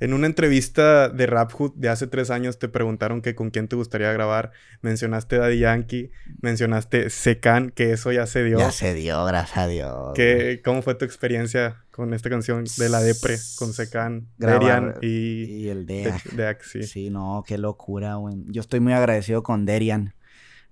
[0.00, 3.68] En una entrevista de Rap Hood de hace tres años te preguntaron que con quién
[3.68, 4.52] te gustaría grabar.
[4.80, 6.10] Mencionaste Daddy Yankee,
[6.40, 8.58] mencionaste Secan, que eso ya se dio.
[8.58, 10.12] Ya se dio, gracias a Dios.
[10.14, 15.44] ¿Qué, ¿Cómo fue tu experiencia con esta canción de la Depre, con Secan, Derian y,
[15.44, 16.32] y el Deac?
[16.32, 16.82] Deac sí.
[16.84, 18.36] sí, no, qué locura, güey.
[18.46, 20.14] Yo estoy muy agradecido con Derian.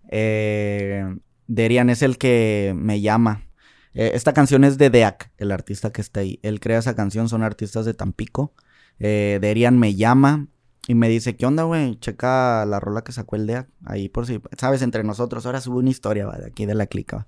[0.08, 1.04] Eh,
[1.46, 3.49] Derian es el que me llama
[3.94, 6.38] eh, esta canción es de Deak, el artista que está ahí.
[6.42, 8.54] Él crea esa canción, son artistas de Tampico.
[8.98, 10.48] Eh, Derian me llama
[10.86, 11.98] y me dice, ¿qué onda, güey?
[11.98, 13.68] Checa la rola que sacó el Deak.
[13.84, 15.46] Ahí por si, sabes, entre nosotros.
[15.46, 17.26] Ahora sube una historia, va, de aquí de la clica.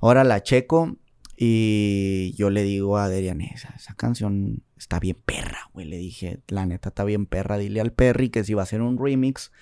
[0.00, 0.96] Ahora la checo
[1.36, 5.86] y yo le digo a Derian, esa, esa canción está bien perra, güey.
[5.86, 7.58] Le dije, la neta está bien perra.
[7.58, 9.52] Dile al Perry que si va a hacer un remix,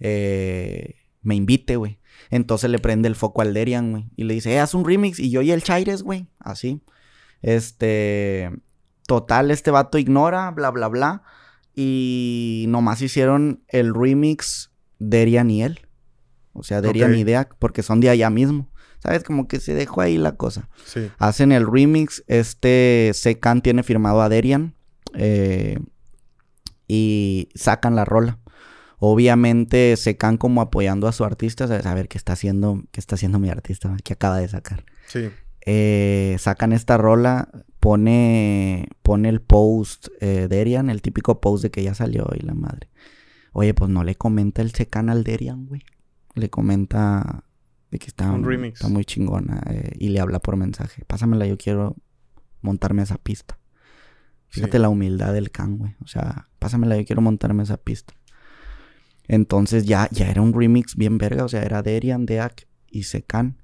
[0.00, 1.98] eh, me invite, güey.
[2.30, 4.10] Entonces le prende el foco al Derian, güey.
[4.16, 5.18] Y le dice, eh, haz un remix.
[5.18, 6.26] Y yo y el Chaires, güey.
[6.38, 6.82] Así.
[7.42, 8.50] Este.
[9.06, 11.22] Total, este vato ignora, bla, bla, bla.
[11.74, 15.80] Y nomás hicieron el remix Derian y él.
[16.52, 18.70] O sea, Derian y Deak, porque son de allá mismo.
[18.98, 19.24] ¿Sabes?
[19.24, 20.68] Como que se dejó ahí la cosa.
[20.86, 21.10] Sí.
[21.18, 22.22] Hacen el remix.
[22.28, 24.74] Este Secan tiene firmado a Derian.
[25.14, 25.78] eh,
[26.88, 28.38] y sacan la rola.
[29.04, 31.66] Obviamente Secan como apoyando a su artista.
[31.66, 31.86] ¿sabes?
[31.86, 34.84] A ver qué está haciendo, qué está haciendo mi artista, que acaba de sacar.
[35.08, 35.28] Sí.
[35.66, 37.48] Eh, sacan esta rola,
[37.80, 42.54] pone, pone el post eh, Derian, el típico post de que ya salió y la
[42.54, 42.90] madre.
[43.52, 45.82] Oye, pues no le comenta el Secan al Derian, güey.
[46.34, 47.42] Le comenta
[47.90, 48.74] de que está, Un remix.
[48.80, 51.04] está muy chingona eh, y le habla por mensaje.
[51.06, 51.96] Pásamela, yo quiero
[52.60, 53.58] montarme a esa pista.
[54.46, 54.82] Fíjate Sí.
[54.82, 55.96] la humildad del can, güey.
[56.04, 58.14] O sea, pásamela, yo quiero montarme a esa pista.
[59.28, 61.44] Entonces ya, ya era un remix bien verga.
[61.44, 63.58] O sea, era Derian, Deak y Secan.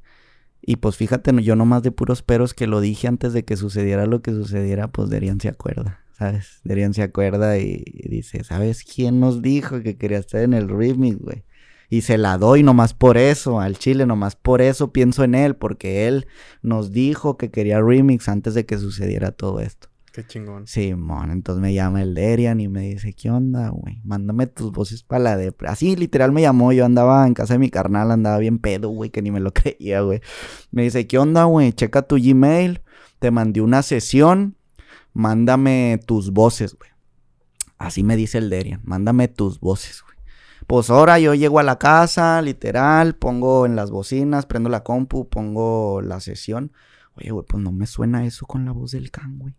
[0.61, 4.07] Y pues fíjate, yo nomás de puros peros que lo dije antes de que sucediera
[4.07, 6.61] lo que sucediera, pues Derian se acuerda, ¿sabes?
[6.65, 10.69] Derian se acuerda y, y dice, ¿sabes quién nos dijo que quería estar en el
[10.69, 11.45] remix, güey?
[11.91, 15.57] Y se la doy nomás por eso, al chile, nomás por eso pienso en él,
[15.57, 16.27] porque él
[16.61, 19.88] nos dijo que quería remix antes de que sucediera todo esto.
[20.13, 20.67] Qué chingón.
[20.67, 24.01] Simón, entonces me llama el Derian y me dice, ¿qué onda, güey?
[24.05, 25.55] Mándame tus voces para la de...
[25.67, 29.11] Así literal me llamó, yo andaba en casa de mi carnal, andaba bien pedo, güey,
[29.11, 30.21] que ni me lo creía, güey.
[30.71, 31.73] Me dice, ¿qué onda, güey?
[31.73, 32.83] Checa tu Gmail,
[33.19, 34.57] te mandé una sesión,
[35.13, 36.91] mándame tus voces, güey.
[37.77, 40.19] Así me dice el Derian, mándame tus voces, güey.
[40.67, 45.29] Pues ahora yo llego a la casa, literal, pongo en las bocinas, prendo la compu,
[45.29, 46.73] pongo la sesión.
[47.15, 49.55] Oye, güey, pues no me suena eso con la voz del can, güey.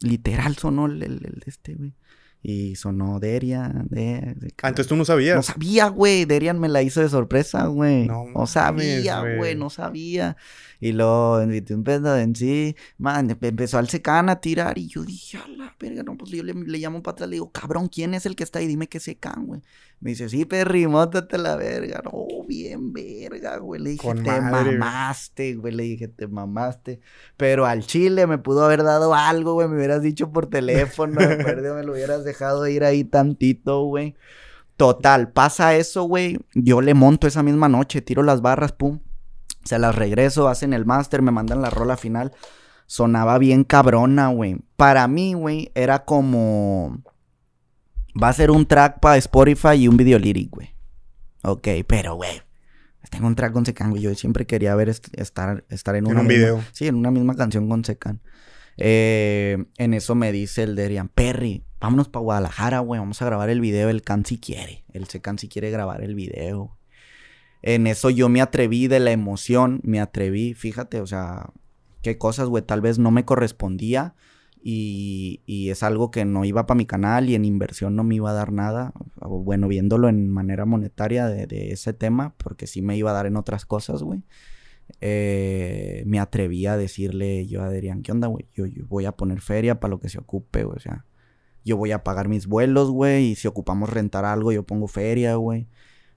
[0.00, 1.94] Literal sonó el, el- este, güey.
[2.42, 5.36] Y sonó Derian, de, de- Ah, entonces tú no sabías.
[5.36, 6.24] no sabía, güey.
[6.24, 8.06] Derian me la hizo de sorpresa, güey.
[8.06, 9.54] No No, sabía, güey.
[9.54, 10.38] No sabía.
[10.80, 12.76] Y luego invité un pedo en sí.
[12.96, 14.78] Man, empe- empezó al secan a tirar.
[14.78, 17.28] Y yo dije, a la verga, no, pues yo le, le llamo para atrás.
[17.28, 18.66] Le digo, cabrón, ¿quién es el que está ahí?
[18.66, 19.60] Dime que secan, güey.
[20.00, 22.00] Me dice, sí, perri, mótate la verga.
[22.02, 23.82] No, bien verga, güey.
[23.82, 25.74] Le dije, Con te madre, mamaste, güey.
[25.74, 27.00] Le dije, te mamaste.
[27.36, 29.68] Pero al chile me pudo haber dado algo, güey.
[29.68, 31.18] Me hubieras dicho por teléfono.
[31.44, 34.16] perdido me lo hubieras dejado ir ahí tantito, güey.
[34.80, 36.38] Total, pasa eso, güey.
[36.54, 39.00] Yo le monto esa misma noche, tiro las barras, pum.
[39.64, 42.32] Se las regreso, hacen el máster, me mandan la rola final.
[42.86, 44.56] Sonaba bien cabrona, güey.
[44.76, 47.02] Para mí, güey, era como...
[48.20, 50.70] Va a ser un track para Spotify y un video lyric, güey.
[51.42, 52.42] Ok, pero, güey.
[53.10, 54.02] Tengo un track con Secan, güey.
[54.02, 56.64] Yo siempre quería ver est- estar, estar en, En una un misma- video.
[56.72, 58.20] Sí, en una misma canción con Secan.
[58.76, 62.98] Eh, en eso me dice el Derian, Perry, vámonos para Guadalajara, güey.
[63.00, 63.88] Vamos a grabar el video.
[63.88, 64.84] El Can si quiere.
[64.92, 66.76] El Secan si quiere grabar el video.
[67.62, 69.80] En eso yo me atreví de la emoción.
[69.82, 71.50] Me atreví, fíjate, o sea,
[72.02, 72.62] qué cosas, güey.
[72.64, 74.14] Tal vez no me correspondía.
[74.62, 78.16] Y, y es algo que no iba para mi canal y en inversión no me
[78.16, 78.92] iba a dar nada.
[79.16, 83.26] Bueno, viéndolo en manera monetaria de, de ese tema, porque sí me iba a dar
[83.26, 84.22] en otras cosas, güey.
[85.00, 88.46] Eh, me atreví a decirle yo a Adrián, ¿qué onda, güey?
[88.54, 90.76] Yo, yo voy a poner feria para lo que se ocupe, güey.
[90.76, 91.04] O sea,
[91.64, 93.30] yo voy a pagar mis vuelos, güey.
[93.30, 95.68] Y si ocupamos rentar algo, yo pongo feria, güey.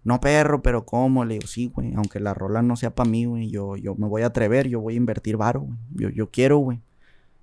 [0.03, 1.25] No, perro, pero ¿cómo?
[1.25, 1.93] Le digo, sí, güey.
[1.95, 3.49] Aunque la rola no sea para mí, güey.
[3.49, 5.77] Yo, yo me voy a atrever, yo voy a invertir varo, güey.
[5.91, 6.81] Yo, yo quiero, güey.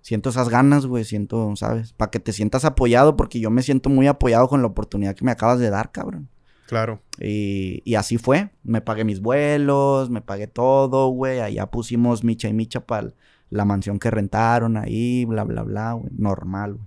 [0.03, 1.05] Siento esas ganas, güey.
[1.05, 1.92] Siento, ¿sabes?
[1.92, 5.24] Para que te sientas apoyado, porque yo me siento muy apoyado con la oportunidad que
[5.24, 6.28] me acabas de dar, cabrón.
[6.66, 7.01] Claro.
[7.18, 8.51] Y, y así fue.
[8.62, 11.40] Me pagué mis vuelos, me pagué todo, güey.
[11.40, 13.12] Allá pusimos micha y micha para
[13.51, 16.11] la mansión que rentaron ahí, bla, bla, bla, güey.
[16.16, 16.86] Normal, güey.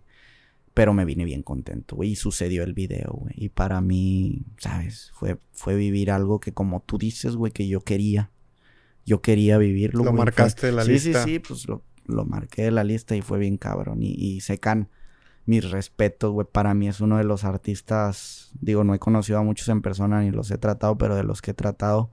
[0.74, 2.11] Pero me vine bien contento, güey.
[2.11, 3.34] Y sucedió el video, güey.
[3.36, 5.11] Y para mí, ¿sabes?
[5.14, 8.32] Fue, fue vivir algo que, como tú dices, güey, que yo quería.
[9.05, 10.09] Yo quería vivirlo, Lo.
[10.11, 11.24] Fue- marcaste de la sí, lista.
[11.26, 14.01] Sí, sí, pues lo, lo marqué de la lista y fue bien cabrón.
[14.01, 14.89] Y, y Secan,
[15.45, 16.47] mis respetos, güey.
[16.49, 20.22] Para mí es uno de los artistas, digo, no he conocido a muchos en persona
[20.22, 22.12] ni los he tratado, pero de los que he tratado,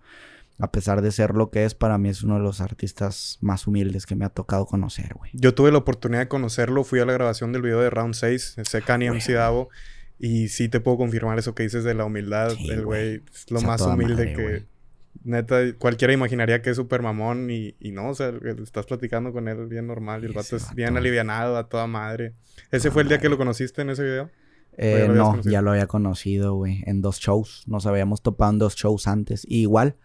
[0.58, 3.66] a pesar de ser lo que es, para mí es uno de los artistas más
[3.66, 5.30] humildes que me ha tocado conocer, güey.
[5.34, 8.56] Yo tuve la oportunidad de conocerlo, fui a la grabación del video de Round 6,
[8.64, 9.32] Secan y MC.
[9.34, 9.70] Davo,
[10.18, 12.50] y sí te puedo confirmar eso que dices de la humildad.
[12.50, 13.22] Sí, el güey.
[13.32, 14.79] es lo más humilde madre, que...
[15.22, 18.32] Neta, cualquiera imaginaría que es súper mamón y, y no, o sea,
[18.62, 22.34] estás platicando con él bien normal y el vato es bien alivianado, a toda madre.
[22.70, 24.30] ¿Ese Toda fue el día que lo conociste en ese video?
[24.78, 25.52] Eh, ya no, conocido?
[25.52, 27.64] ya lo había conocido, güey, en dos shows.
[27.66, 29.44] Nos habíamos topado en dos shows antes.
[29.46, 29.96] Y igual,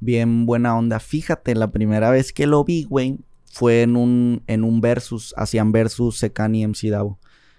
[0.00, 0.98] bien buena onda.
[0.98, 5.72] Fíjate, la primera vez que lo vi, güey, fue en un, en un versus, hacían
[5.72, 7.18] versus Secan y MC Davo.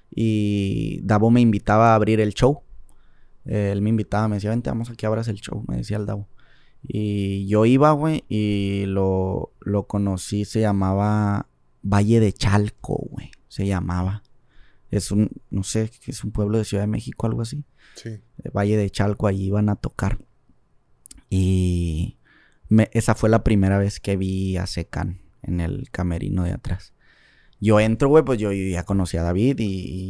[0.10, 2.64] Y Davo me invitaba a abrir el show.
[3.46, 6.06] Eh, él me invitaba, me decía, vente, vamos aquí, abras el show, me decía el
[6.06, 6.28] Davo.
[6.88, 11.48] Y yo iba, güey, y lo, lo conocí, se llamaba
[11.82, 14.24] Valle de Chalco, güey, se llamaba.
[14.92, 17.64] Es un, no sé, es un pueblo de Ciudad de México, algo así.
[17.96, 18.10] Sí.
[18.10, 20.20] de Valle de Chalco, allí iban a tocar.
[21.30, 22.18] Y
[22.70, 26.94] me- esa fue la primera vez que vi a Secan en el camerino de atrás.
[27.62, 29.66] Yo entro, güey, pues yo ya conocí a David y,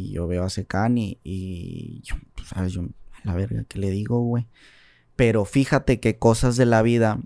[0.08, 2.72] y yo veo a Secan y, y yo, pues, ¿sabes?
[2.72, 4.46] Yo, a la verga, ¿qué le digo, güey?
[5.16, 7.20] Pero fíjate que cosas de la vida,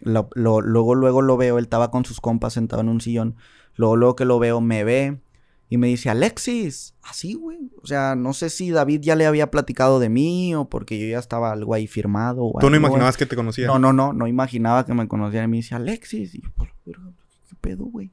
[0.00, 3.36] lo- lo- luego, luego lo veo, él estaba con sus compas sentado en un sillón,
[3.74, 5.20] luego, luego que lo veo, me ve
[5.68, 7.70] y me dice, Alexis, así, güey.
[7.82, 11.06] O sea, no sé si David ya le había platicado de mí o porque yo
[11.06, 12.44] ya estaba algo ahí firmado.
[12.44, 12.78] o Tú no algo, güey.
[12.78, 13.66] imaginabas que te conocía.
[13.66, 15.44] No, no, no, no imaginaba que me conociera.
[15.44, 16.34] Y me dice, Alexis.
[16.34, 17.12] Y yo, "Por la verga,
[17.48, 18.10] ¿qué pedo, güey?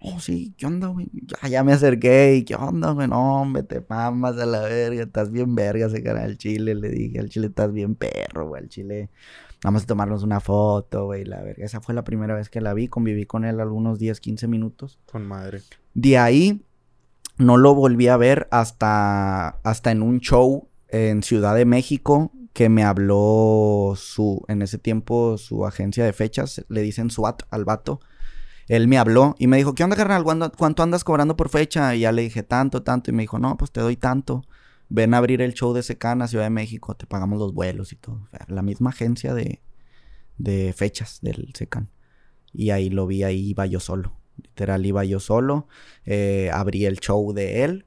[0.00, 1.08] Oh, sí, ¿qué onda, güey?
[1.12, 2.36] Ya, ya me acerqué.
[2.36, 3.08] y, ¿Qué onda, güey?
[3.08, 5.02] No, hombre, te mamas a la verga.
[5.02, 6.74] Estás bien verga ese cara al chile.
[6.74, 8.62] Le dije, al chile estás bien perro, güey.
[8.62, 9.10] Al chile.
[9.64, 11.24] Vamos a tomarnos una foto, güey.
[11.24, 11.64] La verga.
[11.64, 12.88] Esa fue la primera vez que la vi.
[12.88, 15.00] Conviví con él algunos 10, 15 minutos.
[15.06, 15.62] Con madre.
[15.94, 16.62] De ahí
[17.38, 22.68] no lo volví a ver hasta, hasta en un show en Ciudad de México que
[22.68, 28.00] me habló su, en ese tiempo su agencia de fechas, le dicen SWAT al vato.
[28.68, 30.22] Él me habló y me dijo, ¿qué onda, carnal?
[30.22, 31.94] ¿Cuánto, andas cobrando por fecha?
[31.94, 33.10] Y ya le dije, tanto, tanto.
[33.10, 34.44] Y me dijo, no, pues te doy tanto.
[34.90, 37.96] Ven a abrir el show de Secana, Ciudad de México, te pagamos los vuelos y
[37.96, 38.28] todo.
[38.46, 39.62] La misma agencia de,
[40.36, 41.90] de fechas del Secan.
[42.52, 44.12] Y ahí lo vi, ahí iba yo solo.
[44.36, 45.66] Literal, iba yo solo.
[46.04, 47.86] eh, abrí el show de él.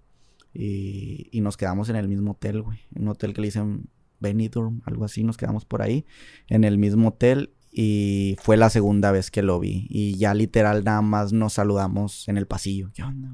[0.53, 2.79] Y, y nos quedamos en el mismo hotel, güey.
[2.95, 3.87] Un hotel que le dicen
[4.19, 5.23] Benidorm, algo así.
[5.23, 6.05] Nos quedamos por ahí.
[6.47, 7.53] En el mismo hotel.
[7.71, 9.87] Y fue la segunda vez que lo vi.
[9.89, 12.91] Y ya literal nada más nos saludamos en el pasillo.
[12.93, 13.29] ¿Qué onda?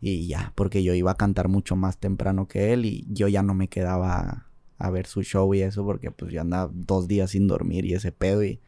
[0.00, 2.86] Y ya, porque yo iba a cantar mucho más temprano que él.
[2.86, 4.46] Y yo ya no me quedaba
[4.78, 5.84] a ver su show y eso.
[5.84, 8.42] Porque pues yo andaba dos días sin dormir y ese pedo.
[8.42, 8.60] Y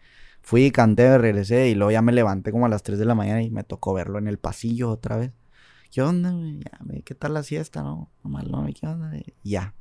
[0.42, 3.42] Fui, canté, regresé y luego ya me levanté como a las 3 de la mañana
[3.42, 5.32] y me tocó verlo en el pasillo otra vez.
[5.90, 6.32] ¿Qué onda?
[6.32, 8.10] Ya, ¿Qué tal la siesta, no?
[8.24, 9.12] No, ¿qué onda?
[9.42, 9.74] Ya.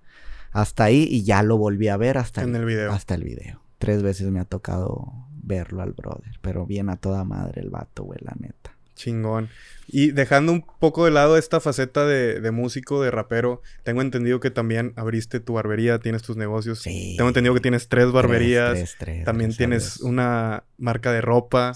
[0.51, 2.91] Hasta ahí y ya lo volví a ver hasta En el video.
[2.91, 3.61] Hasta el video.
[3.79, 5.11] Tres veces me ha tocado
[5.41, 6.37] verlo al brother.
[6.41, 8.75] Pero bien a toda madre el vato, güey, la neta.
[8.95, 9.47] Chingón.
[9.87, 14.41] Y dejando un poco de lado esta faceta de, de músico, de rapero, tengo entendido
[14.41, 16.79] que también abriste tu barbería, tienes tus negocios.
[16.79, 17.15] Sí.
[17.17, 18.71] Tengo entendido que tienes tres barberías.
[18.73, 21.73] Tres, tres, tres, también tienes una marca de ropa.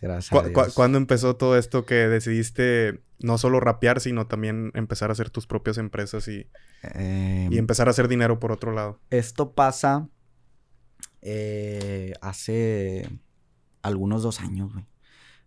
[0.00, 0.74] Gracias ¿Cu- a cu- Dios.
[0.74, 5.46] ¿Cuándo empezó todo esto que decidiste no solo rapear, sino también empezar a hacer tus
[5.48, 6.46] propias empresas y,
[6.94, 9.00] Em, y empezar a hacer dinero por otro lado?
[9.10, 10.08] Esto pasa
[11.22, 13.08] eh, hace
[13.82, 14.84] algunos dos años, güey.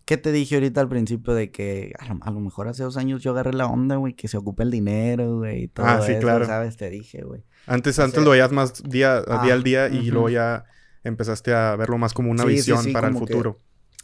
[0.06, 2.98] ¿Qué te dije ahorita al principio de que a lo, a lo mejor hace dos
[2.98, 6.02] años yo agarré la onda, güey, que se ocupe el dinero, güey, y todo Ah,
[6.06, 6.46] sí, eso, claro.
[6.46, 6.76] ¿sabes?
[6.76, 7.44] Te dije, güey.
[7.68, 10.66] Antes, O antes lo veías más día, día Ah, al día y luego ya
[11.06, 13.58] empezaste a verlo más como una Sí, visión sí, para el que- futuro.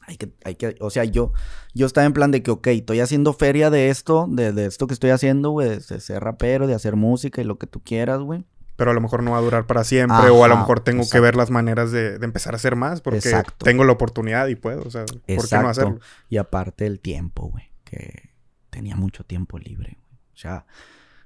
[0.07, 1.34] Hay que, hay que, o sea, yo,
[1.76, 4.88] yo estaba en plan de que, ok, estoy haciendo feria de esto, de, de esto
[4.88, 8.20] que estoy haciendo, güey, de ser rapero, de hacer música y lo que tú quieras,
[8.22, 8.43] güey.
[8.80, 11.04] Pero a lo mejor no va a durar para siempre o a lo mejor tengo
[11.08, 13.66] que ver las maneras de, de empezar a hacer más porque Exacto.
[13.66, 14.84] tengo la oportunidad y puedo.
[14.84, 16.00] O sea, ¿por qué no hacerlo?
[16.30, 18.30] Y aparte el tiempo, güey, que
[18.70, 20.20] tenía mucho tiempo libre, güey.
[20.34, 20.66] O sea,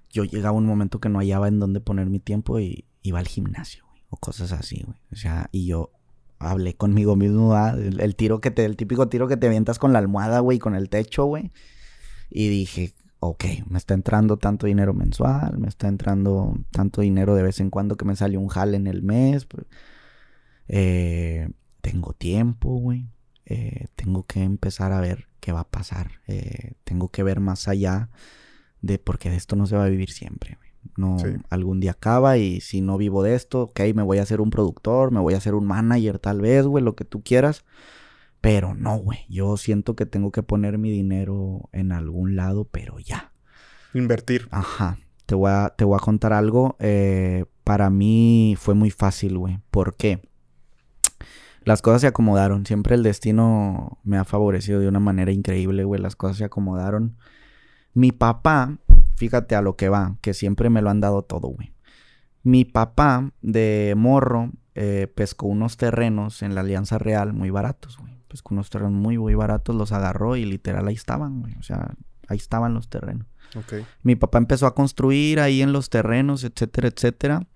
[0.10, 3.20] yo llegaba a un momento que no hallaba en dónde poner mi tiempo y iba
[3.20, 4.98] al gimnasio, güey, o cosas así, güey.
[5.12, 5.92] O sea, y yo
[6.40, 9.78] hablé conmigo mismo, ah, el, el tiro que te, el típico tiro que te avientas
[9.78, 11.52] con la almohada, güey, con el techo, güey.
[12.30, 12.94] Y dije,
[13.26, 17.70] ok, me está entrando tanto dinero mensual, me está entrando tanto dinero de vez en
[17.70, 19.46] cuando que me sale un jale en el mes.
[19.46, 19.66] pues,
[20.68, 21.50] eh,
[21.82, 23.08] tengo tiempo, güey.
[23.46, 26.12] Eh, tengo que empezar a ver qué va a pasar.
[26.28, 28.10] Eh, tengo que ver más allá
[28.82, 30.58] de porque de esto no se va a vivir siempre.
[30.58, 30.70] güey.
[30.98, 31.28] No, Sí.
[31.50, 34.50] algún día acaba y si no vivo de esto, ok, me voy a hacer un
[34.50, 37.64] productor, me voy a hacer un manager tal vez, güey, lo que tú quieras.
[38.44, 43.00] Pero no, güey, yo siento que tengo que poner mi dinero en algún lado, pero
[43.00, 43.32] ya.
[43.94, 44.50] Invertir.
[44.52, 44.98] Ajá.
[45.26, 46.76] Te voy a, te voy a contar algo.
[46.80, 49.60] eh, para mí fue muy fácil, güey.
[49.72, 50.28] ¿Por qué?
[51.64, 52.66] Las cosas se acomodaron.
[52.66, 56.02] Siempre el destino me ha favorecido de una manera increíble, güey.
[56.02, 57.16] Las cosas se acomodaron.
[57.94, 58.78] Mi papá,
[59.16, 61.74] fíjate a lo que va, que siempre me lo han dado todo, güey.
[62.44, 68.13] Mi papá de morro eh, pescó unos terrenos en la Alianza Real muy baratos, güey.
[68.34, 71.54] Pescó unos terrenos muy, muy baratos, los agarró y literal ahí estaban, güey.
[71.60, 71.94] O sea,
[72.28, 73.28] ahí estaban los terrenos.
[74.02, 77.48] Mi papá empezó a construir ahí en los terrenos, etcétera, etcétera.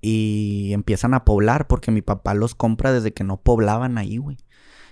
[0.00, 4.38] Y empiezan a poblar porque mi papá los compra desde que no poblaban ahí, güey.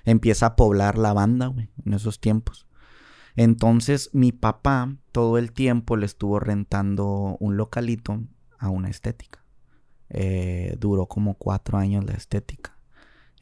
[0.04, 2.66] Empieza a poblar la banda, güey, en esos tiempos.
[3.34, 8.20] Entonces mi papá todo el tiempo le estuvo rentando un localito
[8.58, 9.42] a una estética.
[10.10, 12.73] Eh, duró como cuatro años la estética.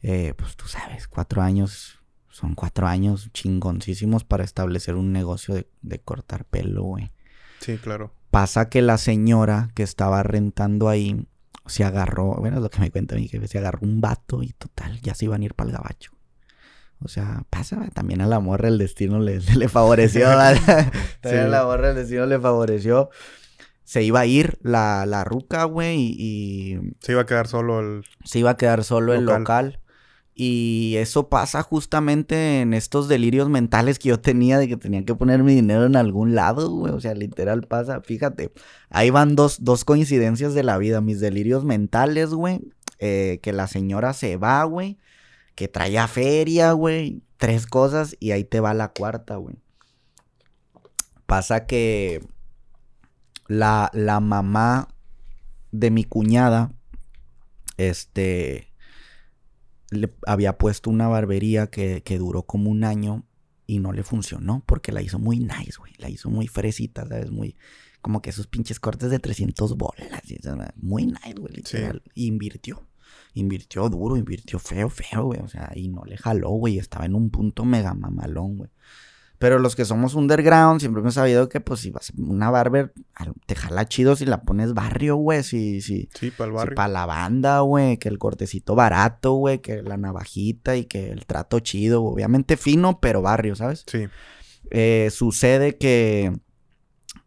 [0.03, 1.99] Eh, pues tú sabes, cuatro años
[2.29, 7.11] son cuatro años chingoncísimos para establecer un negocio de, de cortar pelo, güey.
[7.59, 8.13] Sí, claro.
[8.31, 11.27] Pasa que la señora que estaba rentando ahí
[11.67, 14.51] se agarró, bueno, es lo que me cuenta mi jefe, se agarró un vato y
[14.53, 16.11] total, ya se iban a ir para el gabacho.
[16.99, 20.25] O sea, pasa, también a la morra el destino le, le favoreció,
[21.21, 23.09] también a la morra el destino le favoreció.
[23.83, 28.05] Se iba a ir la, la ruca, güey, y, Se iba a quedar solo el...
[28.23, 29.81] Se iba a quedar solo el local.
[30.35, 35.13] Y eso pasa justamente en estos delirios mentales que yo tenía de que tenía que
[35.13, 36.91] poner mi dinero en algún lado, güey.
[36.91, 38.01] O sea, literal pasa.
[38.01, 38.51] Fíjate,
[38.89, 41.01] ahí van dos, dos coincidencias de la vida.
[41.01, 42.61] Mis delirios mentales, güey.
[42.97, 44.97] Eh, que la señora se va, güey.
[45.53, 47.21] Que traía feria, güey.
[47.37, 49.57] Tres cosas y ahí te va la cuarta, güey.
[51.27, 52.25] Pasa que
[53.47, 54.87] la, la mamá
[55.71, 56.71] de mi cuñada,
[57.77, 58.72] este
[59.93, 63.25] le había puesto una barbería que, que, duró como un año
[63.65, 65.93] y no le funcionó porque la hizo muy nice, güey.
[65.97, 67.31] La hizo muy fresita, ¿sabes?
[67.31, 67.55] Muy,
[68.03, 70.07] como que esos pinches cortes de 300 bolas.
[70.75, 72.03] Muy nice, güey, literal.
[72.15, 72.85] invirtió.
[73.33, 75.39] Invirtió duro, invirtió feo, feo, güey.
[75.39, 76.77] O sea, y no le jaló, güey.
[76.77, 78.69] Estaba en un punto mega mamalón, güey.
[79.43, 82.93] Pero los que somos underground siempre hemos sabido que, pues, si vas una barber,
[83.45, 85.43] te jala chido si la pones barrio, güey.
[85.43, 86.75] Si, si, sí, para el barrio.
[86.75, 87.97] para la banda, güey.
[87.97, 89.59] Que el cortecito barato, güey.
[89.59, 92.05] Que la navajita y que el trato chido.
[92.05, 93.83] Obviamente fino, pero barrio, ¿sabes?
[93.85, 94.07] Sí.
[94.71, 96.31] Eh, sucede que.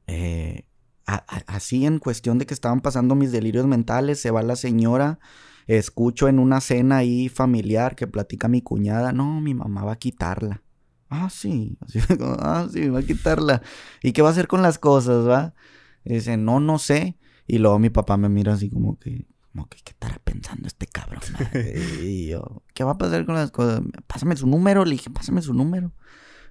[0.07, 0.65] Eh,
[1.05, 5.19] así en cuestión de que estaban pasando mis delirios mentales, se va la señora.
[5.67, 9.13] Escucho en una cena ahí familiar que platica mi cuñada.
[9.13, 10.63] No, mi mamá va a quitarla.
[11.09, 11.79] Ah, sí.
[11.81, 12.01] Así,
[12.41, 13.63] ah, sí, va a quitarla.
[14.03, 15.55] ¿Y qué va a hacer con las cosas, va?
[16.05, 17.17] dice, no, no sé.
[17.47, 20.87] Y luego mi papá me mira así como que, como que, ¿qué estará pensando este
[20.87, 21.21] cabrón?
[22.03, 23.81] y yo, ¿qué va a pasar con las cosas?
[24.07, 24.85] Pásame su número.
[24.85, 25.93] Le dije, pásame su número.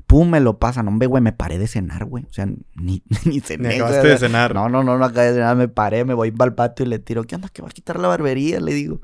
[0.07, 0.88] Pum, me lo pasan.
[0.88, 2.26] Hombre, güey, me paré de cenar, güey.
[2.30, 3.69] O sea, ni, ni cené.
[3.69, 4.53] Me acabaste de cenar.
[4.53, 5.56] No, no, no, no acabé de cenar.
[5.57, 7.23] Me paré, me voy para el patio y le tiro.
[7.23, 7.49] ¿Qué onda?
[7.49, 8.60] ¿Que va a quitar la barbería?
[8.60, 9.02] Le digo.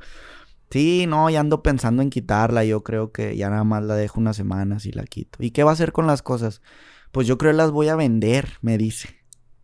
[0.72, 2.64] Sí, no, ya ando pensando en quitarla.
[2.64, 5.38] Yo creo que ya nada más la dejo unas semanas y la quito.
[5.42, 6.62] ¿Y qué va a hacer con las cosas?
[7.12, 9.22] Pues yo creo que las voy a vender, me dice.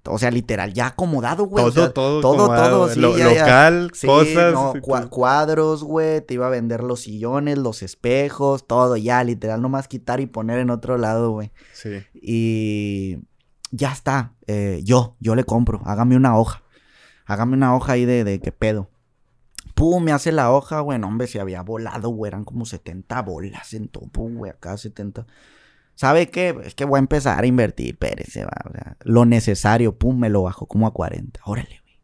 [0.09, 1.63] O sea, literal, ya acomodado, güey.
[1.65, 2.89] Todo, todo, todo, todo.
[2.89, 4.53] Sí, local, cosas.
[4.53, 4.73] No,
[5.09, 6.21] cuadros, güey.
[6.21, 8.97] Te iba a vender los sillones, los espejos, todo.
[8.97, 11.51] Ya, literal, nomás quitar y poner en otro lado, güey.
[11.73, 12.03] Sí.
[12.13, 13.17] Y
[13.71, 14.33] ya está.
[14.45, 15.81] Eh, yo, yo le compro.
[15.85, 16.63] Hágame una hoja.
[17.25, 18.89] Hágame una hoja ahí de, de qué pedo.
[19.77, 20.97] Pum, me hace la hoja, güey.
[20.97, 22.29] No, hombre, se había volado, güey.
[22.29, 24.49] Eran como 70 bolas en todo, pum, güey.
[24.49, 25.27] Acá 70.
[25.93, 26.59] ¿Sabe qué?
[26.63, 28.57] Es que voy a empezar a invertir, Pérez, se va.
[28.67, 31.41] O sea, lo necesario, pum, me lo bajo como a 40.
[31.45, 31.99] Órale, güey.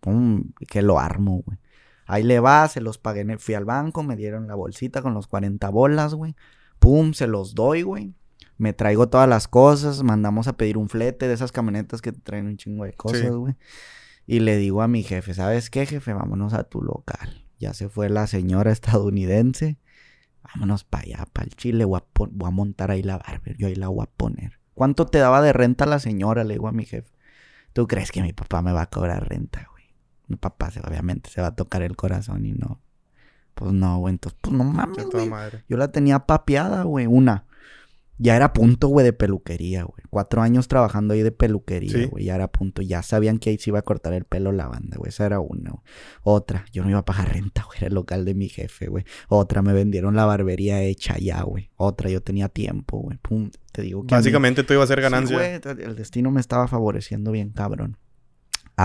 [0.00, 1.58] Pum, que lo armo, güey.
[2.06, 3.38] Ahí le va, se los pagué.
[3.38, 6.34] Fui al banco, me dieron la bolsita con los 40 bolas, güey.
[6.80, 8.16] Pum, se los doy, güey.
[8.58, 10.02] Me traigo todas las cosas.
[10.02, 13.30] Mandamos a pedir un flete de esas camionetas que te traen un chingo de cosas,
[13.30, 13.54] güey.
[14.26, 16.12] Y le digo a mi jefe, ¿sabes qué, jefe?
[16.12, 17.44] Vámonos a tu local.
[17.58, 19.78] Ya se fue la señora estadounidense.
[20.42, 21.84] Vámonos para allá, para el Chile.
[21.84, 23.56] Voy a, montar ahí la barber.
[23.56, 24.58] Yo ahí la voy a poner.
[24.74, 26.44] ¿Cuánto te daba de renta la señora?
[26.44, 27.12] Le digo a mi jefe.
[27.72, 29.84] ¿Tú crees que mi papá me va a cobrar renta, güey?
[30.28, 32.80] Mi papá obviamente se va a tocar el corazón y no.
[33.54, 34.12] Pues no, güey.
[34.14, 35.30] Entonces, pues no mames, güey.
[35.68, 37.06] Yo la tenía papeada, güey.
[37.06, 37.44] Una
[38.18, 40.02] ya era punto, güey, de peluquería, güey.
[40.10, 42.26] Cuatro años trabajando ahí de peluquería, güey.
[42.26, 42.82] Ya era punto.
[42.82, 45.08] Ya sabían que ahí se iba a cortar el pelo la banda, güey.
[45.08, 45.72] Esa era una.
[46.22, 47.78] Otra, yo no iba a pagar renta, güey.
[47.78, 49.04] Era el local de mi jefe, güey.
[49.28, 51.70] Otra, me vendieron la barbería hecha ya, güey.
[51.76, 53.18] Otra, yo tenía tiempo, güey.
[53.18, 54.14] Pum, te digo que.
[54.14, 55.36] Básicamente tú ibas a hacer ganancia.
[55.36, 57.96] güey, el destino me estaba favoreciendo bien, cabrón.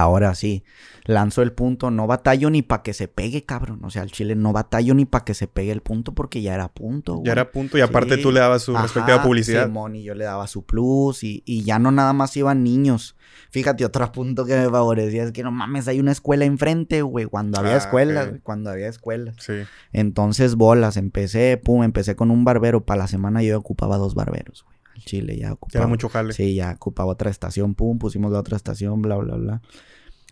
[0.01, 0.63] Ahora sí,
[1.05, 3.79] lanzo el punto, no batallo ni para que se pegue, cabrón.
[3.83, 6.53] O sea, el Chile no batallo ni para que se pegue el punto porque ya
[6.53, 7.15] era punto.
[7.15, 7.25] Güey.
[7.25, 9.65] Ya era punto y aparte tú le dabas su respectiva publicidad.
[9.65, 13.15] Simón y yo le daba su plus y, y, ya no nada más iban niños.
[13.49, 17.25] Fíjate, otro punto que me favorecía es que no mames, hay una escuela enfrente, güey.
[17.25, 19.35] Cuando había ah, escuelas, cuando había escuelas.
[19.39, 19.63] Sí.
[19.93, 22.85] Entonces, bolas, empecé, pum, empecé con un barbero.
[22.85, 24.76] Para la semana yo ocupaba dos barberos, güey.
[25.01, 25.83] Chile ya ocupaba.
[25.83, 26.33] Era mucho jale.
[26.33, 29.61] Sí, ya ocupaba otra estación, pum, pusimos la otra estación, bla, bla, bla.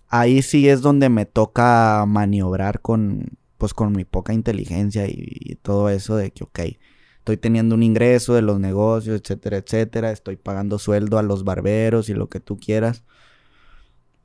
[0.07, 5.89] Ahí sí es donde me toca maniobrar con, pues con mi poca inteligencia y, todo
[5.89, 6.59] eso de que, ok,
[7.17, 12.09] estoy teniendo un ingreso de los negocios, etcétera, etcétera, estoy pagando sueldo a los barberos
[12.09, 13.03] y lo que tú quieras.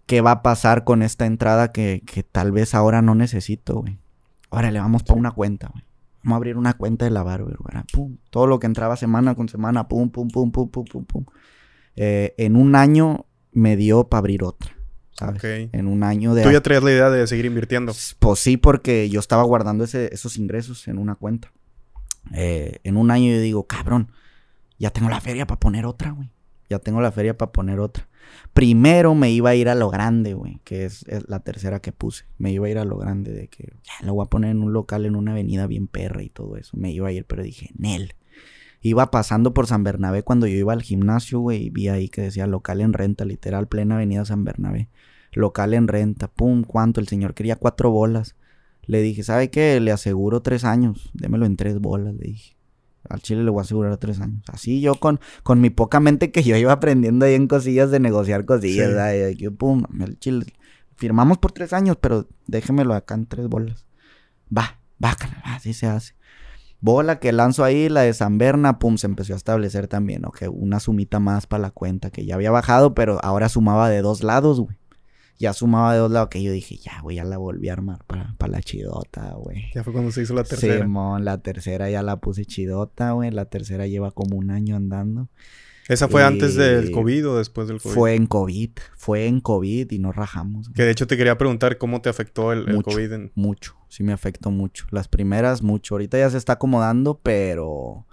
[0.06, 3.98] ¿Qué va a pasar con esta entrada que, que tal vez ahora no necesito, güey?
[4.50, 5.84] Órale, vamos para una cuenta, güey.
[6.22, 7.56] Vamos a abrir una cuenta de la barber.
[7.92, 8.18] Pum.
[8.30, 11.24] Todo lo que entraba semana con semana, pum, pum, pum, pum, pum, pum, pum.
[11.96, 14.76] Eh, en un año me dio para abrir otra.
[15.12, 15.42] ¿sabes?
[15.72, 16.42] En un año de...
[16.42, 17.92] ¿Tú ya traías la idea de seguir invirtiendo?
[18.18, 21.52] Pues sí, porque yo estaba guardando esos ingresos en una cuenta.
[22.34, 24.12] Eh, en un año yo digo, cabrón,
[24.78, 26.30] ya tengo la feria para poner otra, güey.
[26.68, 28.08] Ya tengo la feria para poner otra.
[28.52, 32.24] Primero me iba a ir a lo grande, güey, que es, la tercera que puse.
[32.38, 34.62] Me iba a ir a lo grande de que ya lo voy a poner en
[34.62, 36.76] un local en una avenida bien perra y todo eso.
[36.76, 38.14] Me iba a ir, pero dije, Nel.
[38.82, 42.22] Iba pasando por San Bernabé cuando yo iba al gimnasio, güey, y vi ahí que
[42.22, 44.88] decía local en renta, literal, plena avenida San Bernabé.
[45.32, 47.00] Local en renta, pum, ¿cuánto?
[47.00, 48.36] El señor quería cuatro bolas.
[48.86, 49.78] Le dije, ¿sabe qué?
[49.80, 51.10] Le aseguro tres años.
[51.12, 52.56] Démelo en tres bolas, le dije.
[53.10, 54.42] Al chile le voy a asegurar tres años.
[54.52, 58.00] Así yo con, con mi poca mente que yo iba aprendiendo ahí en cosillas de
[58.00, 58.90] negociar cosillas.
[59.12, 59.36] Sí.
[59.36, 60.46] yo, pum, al chile.
[60.96, 63.86] Firmamos por tres años, pero déjemelo acá en tres bolas.
[64.56, 66.14] Va, va, carnal, va, así se hace.
[66.80, 70.22] Bola que lanzo ahí, la de San Berna, pum, se empezó a establecer también.
[70.38, 74.00] Que una sumita más para la cuenta, que ya había bajado, pero ahora sumaba de
[74.00, 74.79] dos lados, güey.
[75.40, 78.04] Ya sumaba de dos lados, que yo dije, ya, güey, ya la volví a armar
[78.06, 79.70] para, para la chidota, güey.
[79.74, 80.82] Ya fue cuando se hizo la tercera.
[80.82, 83.30] Simón, la tercera ya la puse chidota, güey.
[83.30, 85.30] La tercera lleva como un año andando.
[85.88, 87.94] ¿Esa fue antes del Y- COVID o después del COVID?
[87.94, 90.68] Fue en COVID, fue en COVID y no rajamos.
[90.68, 90.74] güey.
[90.74, 92.82] Que de hecho te quería preguntar cómo te afectó el.
[92.82, 93.32] COVID en...
[93.34, 94.86] Mucho, sí me afectó mucho.
[94.90, 95.94] Las primeras mucho.
[95.94, 98.06] Ahorita ya se está acomodando, pero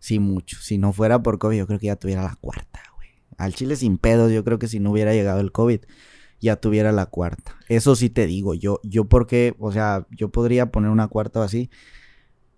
[0.00, 0.58] sí mucho.
[0.60, 3.08] Si no fuera por COVID, yo creo que ya tuviera la cuarta, güey.
[3.38, 5.80] Al chile sin pedos, yo creo que si no hubiera llegado el COVID,
[6.40, 7.56] ya tuviera la cuarta.
[7.68, 11.42] Eso sí te digo, yo, yo porque, o sea, yo podría poner una cuarta o
[11.42, 11.70] así,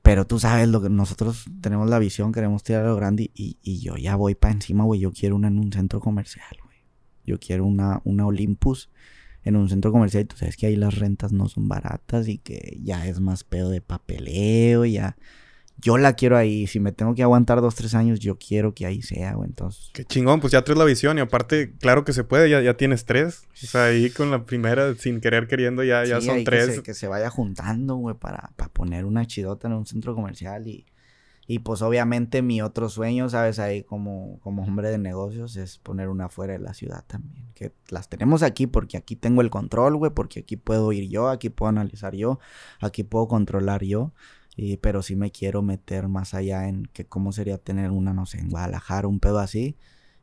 [0.03, 3.81] pero tú sabes lo que nosotros tenemos la visión, queremos tirar lo grande y, y
[3.81, 5.01] yo ya voy para encima, güey.
[5.01, 6.79] Yo quiero una en un centro comercial, güey.
[7.27, 8.91] Yo quiero una, una Olympus
[9.45, 12.39] en un centro comercial y tú sabes que ahí las rentas no son baratas y
[12.39, 15.17] que ya es más pedo de papeleo, ya.
[15.81, 16.67] Yo la quiero ahí.
[16.67, 19.49] Si me tengo que aguantar dos, tres años, yo quiero que ahí sea, güey.
[19.49, 22.61] Entonces, Qué chingón, pues ya traes la visión y aparte, claro que se puede, ya,
[22.61, 23.47] ya tienes tres.
[23.63, 26.75] O sea, ahí con la primera, sin querer queriendo, ya, ya son ahí que tres.
[26.77, 30.67] se, que se vaya juntando, güey, para, para poner una chidota en un centro comercial
[30.67, 30.85] y,
[31.47, 33.59] y pues obviamente mi otro sueño, ¿sabes?
[33.59, 37.47] Ahí como, como hombre de negocios es poner una fuera de la ciudad también.
[37.55, 41.29] Que las tenemos aquí porque aquí tengo el control, güey, porque aquí puedo ir yo,
[41.29, 42.39] aquí puedo analizar yo,
[42.81, 44.13] aquí puedo controlar yo.
[44.61, 48.27] Y, pero sí me quiero meter más allá en que cómo sería tener una, no
[48.27, 49.77] sé, en Guadalajara, un pedo así.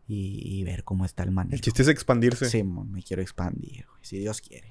[0.07, 1.55] Y, y ver cómo está el manejo.
[1.55, 4.67] El chiste es expandirse Sí, me quiero expandir, güey, si Dios quiere.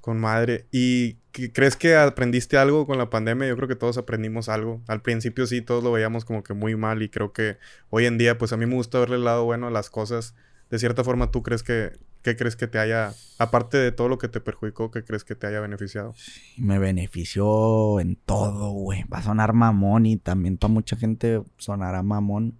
[0.00, 0.66] con madre.
[0.72, 1.14] ¿Y
[1.52, 3.46] crees que aprendiste algo con la pandemia?
[3.48, 4.80] Yo creo que todos aprendimos algo.
[4.88, 7.58] Al principio sí, todos lo veíamos como que muy mal y creo que
[7.90, 10.34] hoy en día, pues a mí me gusta verle el lado bueno a las cosas.
[10.70, 11.92] De cierta forma, ¿tú crees que,
[12.22, 15.34] qué crees que te haya, aparte de todo lo que te perjudicó, qué crees que
[15.34, 16.14] te haya beneficiado?
[16.56, 19.04] Me benefició en todo, güey.
[19.04, 22.58] Va a sonar mamón y también para mucha gente sonará mamón.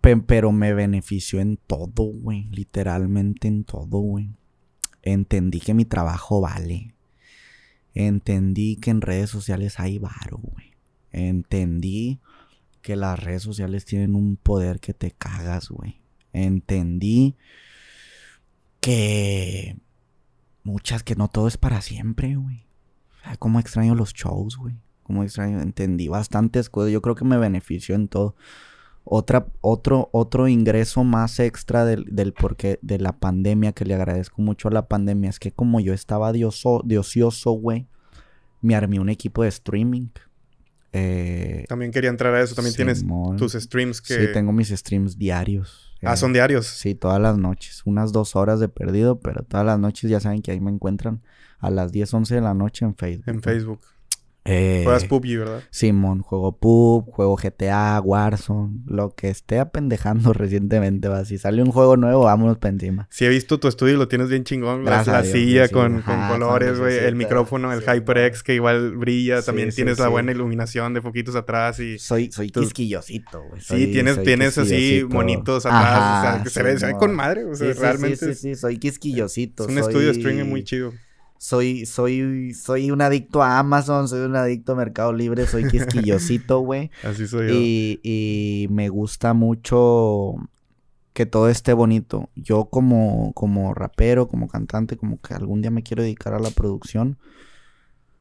[0.00, 2.48] Pe- pero me benefició en todo, güey.
[2.50, 4.30] Literalmente en todo, güey.
[5.02, 6.94] Entendí que mi trabajo vale.
[7.94, 10.72] Entendí que en redes sociales hay varo, güey.
[11.10, 12.20] Entendí
[12.80, 16.00] que las redes sociales tienen un poder que te cagas, güey.
[16.32, 17.36] Entendí
[18.82, 19.76] que
[20.64, 22.66] muchas que no todo es para siempre, güey.
[23.38, 24.74] Cómo extraño los shows, güey.
[25.04, 26.92] Cómo extraño, entendí bastantes cosas.
[26.92, 28.34] Yo creo que me benefició en todo.
[29.04, 34.42] Otra, otro, otro ingreso más extra del, del porqué de la pandemia, que le agradezco
[34.42, 37.88] mucho a la pandemia, es que como yo estaba de, oso- de ocioso, güey,
[38.60, 40.08] me armé un equipo de streaming.
[40.92, 42.54] Eh, También quería entrar a eso.
[42.54, 43.04] También tienes
[43.38, 44.14] tus streams que...
[44.14, 45.91] Sí, tengo mis streams diarios.
[46.02, 46.66] Ah, Eh, son diarios.
[46.66, 47.82] Sí, todas las noches.
[47.84, 51.22] Unas dos horas de perdido, pero todas las noches ya saben que ahí me encuentran
[51.58, 53.28] a las 10, 11 de la noche en Facebook.
[53.28, 53.80] En Facebook.
[54.44, 55.62] Eh, Juegas PUBG, ¿verdad?
[55.70, 61.24] Simón, juego PUB, juego GTA, Warzone, lo que esté apendejando recientemente, va.
[61.24, 63.06] Si sale un juego nuevo, vámonos para encima.
[63.10, 64.84] Sí he visto tu estudio lo tienes bien chingón.
[64.84, 66.98] La, Gracias la Dios, silla sí, con, ajá, con con colores, güey.
[66.98, 69.40] El micrófono, el sí, HyperX que igual brilla.
[69.42, 72.00] Sí, También tienes la buena iluminación de foquitos atrás y...
[72.00, 73.60] Soy, soy Tú- quisquillosito, güey.
[73.60, 76.18] Sí, tienes, soy tienes así monitos atrás.
[76.18, 77.44] o sea, que se, ve, se ve con madre.
[77.44, 79.64] O sea, realmente sí, sí, soy quisquillosito.
[79.64, 80.92] es un estudio streaming muy chido.
[81.42, 86.60] Soy, soy, soy un adicto a Amazon, soy un adicto a Mercado Libre, soy quisquillosito,
[86.60, 86.92] güey.
[87.02, 87.54] Así soy yo.
[87.56, 90.36] Y, y me gusta mucho
[91.12, 92.30] que todo esté bonito.
[92.36, 96.50] Yo como, como rapero, como cantante, como que algún día me quiero dedicar a la
[96.50, 97.18] producción.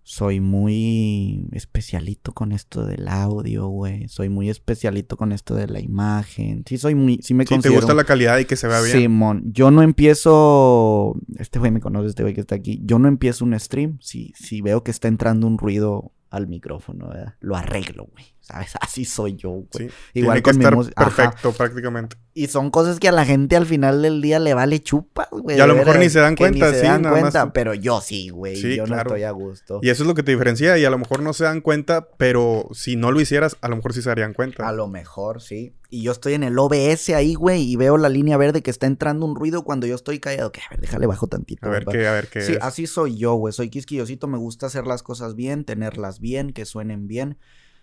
[0.03, 4.07] Soy muy especialito con esto del audio, güey.
[4.07, 6.63] Soy muy especialito con esto de la imagen.
[6.67, 8.81] Sí, soy muy, sí me Sí, te considero gusta la calidad y que se vea
[8.81, 8.97] bien.
[8.97, 11.15] Simón, yo no empiezo.
[11.37, 12.81] Este güey me conoce, este güey que está aquí.
[12.83, 17.09] Yo no empiezo un stream si, si veo que está entrando un ruido al micrófono,
[17.09, 17.35] ¿verdad?
[17.41, 18.25] Lo arreglo, güey.
[18.39, 18.71] ¿Sabes?
[18.81, 19.67] Así soy yo, güey.
[19.73, 19.89] Sí.
[20.13, 21.07] Igual Tiene que con mi estar.
[21.07, 21.15] Ajá.
[21.15, 22.15] perfecto prácticamente.
[22.33, 25.57] Y son cosas que a la gente al final del día le vale chupas, güey.
[25.57, 27.73] Y a lo mejor ni se dan cuenta, ni se sí, dan nada cuenta, pero
[27.73, 28.55] yo sí, güey.
[28.55, 29.09] Sí, yo no claro.
[29.09, 29.79] estoy a gusto.
[29.83, 32.07] Y eso es lo que te diferencia y a lo mejor no se dan cuenta,
[32.17, 34.67] pero si no lo hicieras, a lo mejor sí se darían cuenta.
[34.67, 35.75] A lo mejor, sí.
[35.93, 38.87] Y yo estoy en el OBS ahí, güey, y veo la línea verde que está
[38.87, 40.49] entrando un ruido cuando yo estoy callado.
[40.53, 41.67] Que a ver, déjale bajo tantito.
[41.67, 42.41] A ver qué, a ver qué.
[42.41, 42.59] Sí, es.
[42.61, 43.53] así soy yo, güey.
[43.53, 47.37] Soy quisquillosito, me gusta hacer las cosas bien, tenerlas bien, que suenen bien.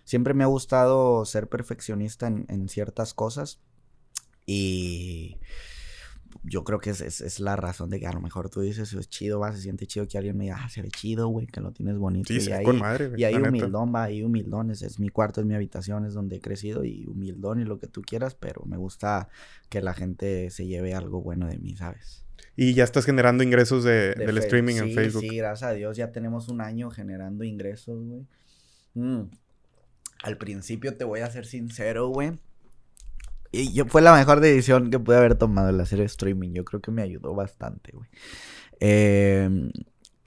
[0.05, 3.59] Siempre me ha gustado ser perfeccionista en, en ciertas cosas.
[4.47, 5.37] Y
[6.43, 8.93] yo creo que es, es- es la razón de que a lo mejor tú dices,
[8.93, 11.47] es chido, va, se siente chido que alguien me diga, ah, se ve chido, güey,
[11.47, 12.27] que lo tienes bonito.
[12.33, 14.71] Sí, y se ahí, con madre, y ahí humildón, va, ahí humildón.
[14.71, 17.79] Es, es mi cuarto, es mi habitación, es donde he crecido y humildón y lo
[17.79, 19.29] que tú quieras, pero me gusta
[19.69, 22.25] que la gente se lleve algo bueno de mí, ¿sabes?
[22.55, 25.21] Y ya estás generando ingresos de, De del streaming en Facebook.
[25.21, 28.25] Sí, gracias a Dios ya tenemos un año generando ingresos, güey.
[28.95, 29.29] Mm.
[30.23, 32.37] Al principio te voy a ser sincero, güey.
[33.51, 36.51] Y fue la mejor decisión que pude haber tomado el hacer streaming.
[36.53, 38.09] Yo creo que me ayudó bastante, güey.
[38.79, 39.71] Eh,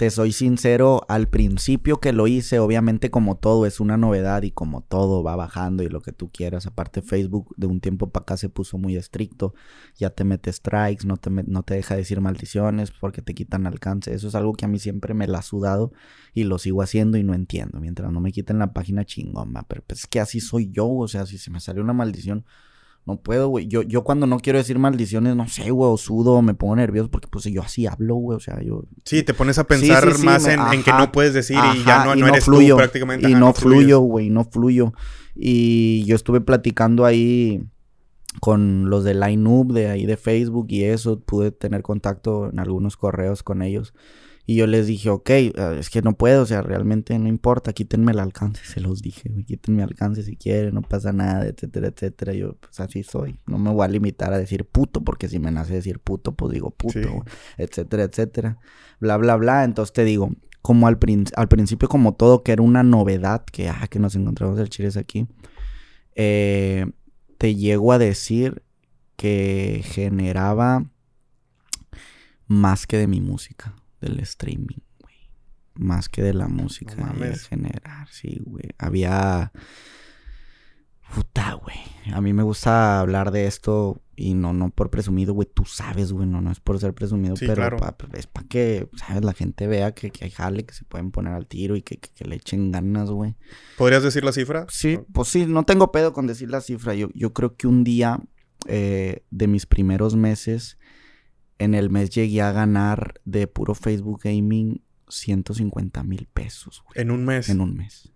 [0.03, 4.51] te soy sincero, al principio que lo hice, obviamente como todo es una novedad y
[4.51, 6.67] como todo va bajando y lo que tú quieras.
[6.67, 9.55] Aparte Facebook de un tiempo para acá se puso muy estricto.
[9.95, 14.13] Ya te mete strikes, no te, no te deja decir maldiciones porque te quitan alcance.
[14.13, 15.93] Eso es algo que a mí siempre me la ha sudado
[16.35, 17.79] y lo sigo haciendo y no entiendo.
[17.79, 19.63] Mientras no me quiten la página chingón, va.
[19.69, 22.45] Pero pues es que así soy yo, o sea, si se me sale una maldición...
[23.05, 23.67] No puedo, güey.
[23.67, 27.11] Yo, yo cuando no quiero decir maldiciones, no sé, güey, o sudo, me pongo nervioso
[27.11, 28.37] porque pues yo así hablo, güey.
[28.37, 30.93] O sea, yo, Sí, te pones a pensar sí, sí, más me- en, en que
[30.93, 33.29] no puedes decir y ya no, y no eres fluyo, tú prácticamente.
[33.29, 33.81] Y ajá, no fluyes.
[33.81, 34.93] fluyo, güey, no fluyo.
[35.35, 37.65] Y yo estuve platicando ahí
[38.41, 41.21] con los de Lineup de ahí de Facebook y eso.
[41.21, 43.95] Pude tener contacto en algunos correos con ellos.
[44.45, 47.73] Y yo les dije, ok, eh, es que no puedo, o sea, realmente no importa,
[47.73, 51.89] quítenme el alcance, se los dije, quítenme el alcance si quieren, no pasa nada, etcétera,
[51.89, 52.33] etcétera.
[52.35, 55.53] Yo, pues así soy, no me voy a limitar a decir puto, porque si me
[55.53, 57.09] nace decir puto, pues digo puto, Sí.
[57.57, 58.59] etcétera, etcétera,
[58.99, 59.63] bla, bla, bla.
[59.63, 63.69] Entonces te digo, como al, prin- al principio, como todo, que era una novedad, que,
[63.69, 65.29] ah, que nos encontramos el chiles aquí,
[66.17, 66.87] eh,
[67.39, 68.63] te llego a decir
[69.17, 70.85] que generaba
[72.47, 75.15] más que de mi música, del streaming, güey.
[75.75, 76.95] Más que de la música.
[76.97, 77.49] No mames.
[77.49, 78.65] generar, sí, güey.
[78.79, 79.53] Había...
[81.15, 81.77] Puta, güey.
[82.15, 85.47] A mí me gusta hablar de esto y no, no por presumido, güey.
[85.53, 86.27] Tú sabes, güey.
[86.27, 87.77] No, no es por ser presumido, Sí, pero claro.
[87.77, 89.23] pa- es para que, ¿sabes?
[89.23, 91.99] La gente vea que, que hay jale, que se pueden poner al tiro y que,
[91.99, 93.37] que- que le echen ganas, güey.
[93.77, 94.65] ¿Podrías decir la cifra?
[94.71, 96.95] Sí, pues sí, no tengo pedo con decir la cifra.
[96.95, 98.19] Yo, yo creo que un día
[98.67, 100.79] eh, de mis primeros meses,
[101.65, 107.01] en el mes llegué a ganar de puro Facebook Gaming 150 mil pesos, güey.
[107.03, 107.49] En un mes.
[107.49, 108.13] En un mes.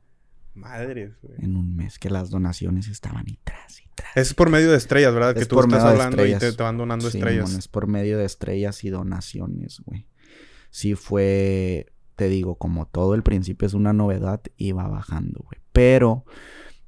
[0.54, 1.34] Madres, güey.
[1.44, 4.16] En un mes, que las donaciones estaban y tras y tras.
[4.16, 5.34] Es por medio de estrellas, ¿verdad?
[5.34, 7.50] Que Es tú por estás medio de hablando y te van donando Sí, estrellas.
[7.50, 10.06] mon, es por medio de estrellas y donaciones, güey.
[10.70, 15.60] Sí fue, te digo, como todo el principio es una novedad, iba bajando, güey.
[15.72, 16.24] Pero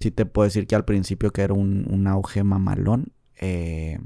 [0.00, 3.98] sí te puedo decir que al principio que era un, un auge mamalón, eh,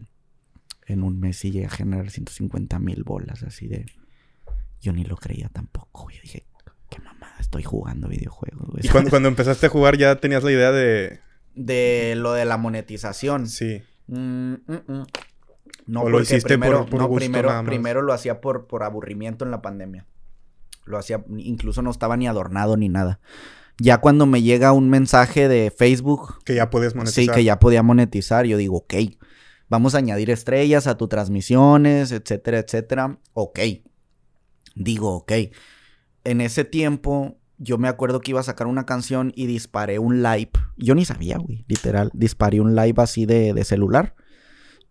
[0.86, 3.86] en un mes sí llegué a generar 150 mil bolas, así de...
[4.80, 6.18] Yo ni lo creía tampoco, güey.
[6.20, 6.44] Dije,
[6.90, 8.84] qué mamada, estoy jugando videojuegos, güey.
[8.84, 11.20] Y cuando, cuando empezaste a jugar ya tenías la idea de...
[11.54, 13.46] De lo de la monetización.
[13.46, 13.82] Sí.
[14.08, 15.02] Mm, mm, mm.
[15.86, 17.68] No, ¿O lo hiciste por- primero, por no, gusto primero, nada más?
[17.68, 20.06] primero lo hacía por, por aburrimiento en la pandemia.
[20.84, 23.20] Lo hacía, incluso no estaba ni adornado ni nada.
[23.78, 27.24] Ya cuando me llega un mensaje de Facebook, Que ya puedes monetizar.
[27.24, 28.94] sí, que ya podía monetizar, yo digo, ok,
[29.72, 33.18] vamos a añadir estrellas a tus transmisiones, etcétera, etcétera.
[33.32, 33.58] Ok.
[34.74, 35.32] Digo, ok.
[36.24, 40.22] En ese tiempo, yo me acuerdo que iba a sacar una canción y disparé un
[40.22, 40.50] live.
[40.76, 42.10] Yo ni sabía, güey, literal.
[42.12, 44.14] Disparé un live así de, de celular.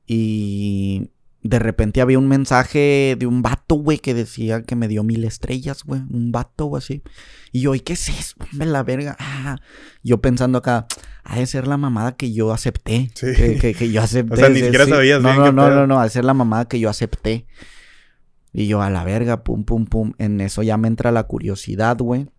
[0.07, 1.11] Y
[1.43, 5.23] de repente había un mensaje de un vato, güey, que decía que me dio mil
[5.25, 6.01] estrellas, güey.
[6.09, 7.03] Un vato o así.
[7.51, 8.35] Y yo, ¿y qué es eso?
[8.51, 9.15] Hombre, la verga.
[9.19, 9.57] Ah,
[10.03, 10.87] yo pensando acá,
[11.23, 13.11] ha de ser la mamada que yo acepté.
[13.15, 13.27] Sí.
[13.35, 14.33] Que, que- que yo acepté.
[14.35, 14.91] O sea, ni siquiera sí.
[14.91, 15.75] sabías No, bien no, no, pedo.
[15.81, 17.45] no, no, ha de ser la mamada que yo acepté.
[18.53, 20.13] Y yo, a la verga, pum, pum, pum.
[20.17, 22.29] En eso ya me entra la curiosidad, güey.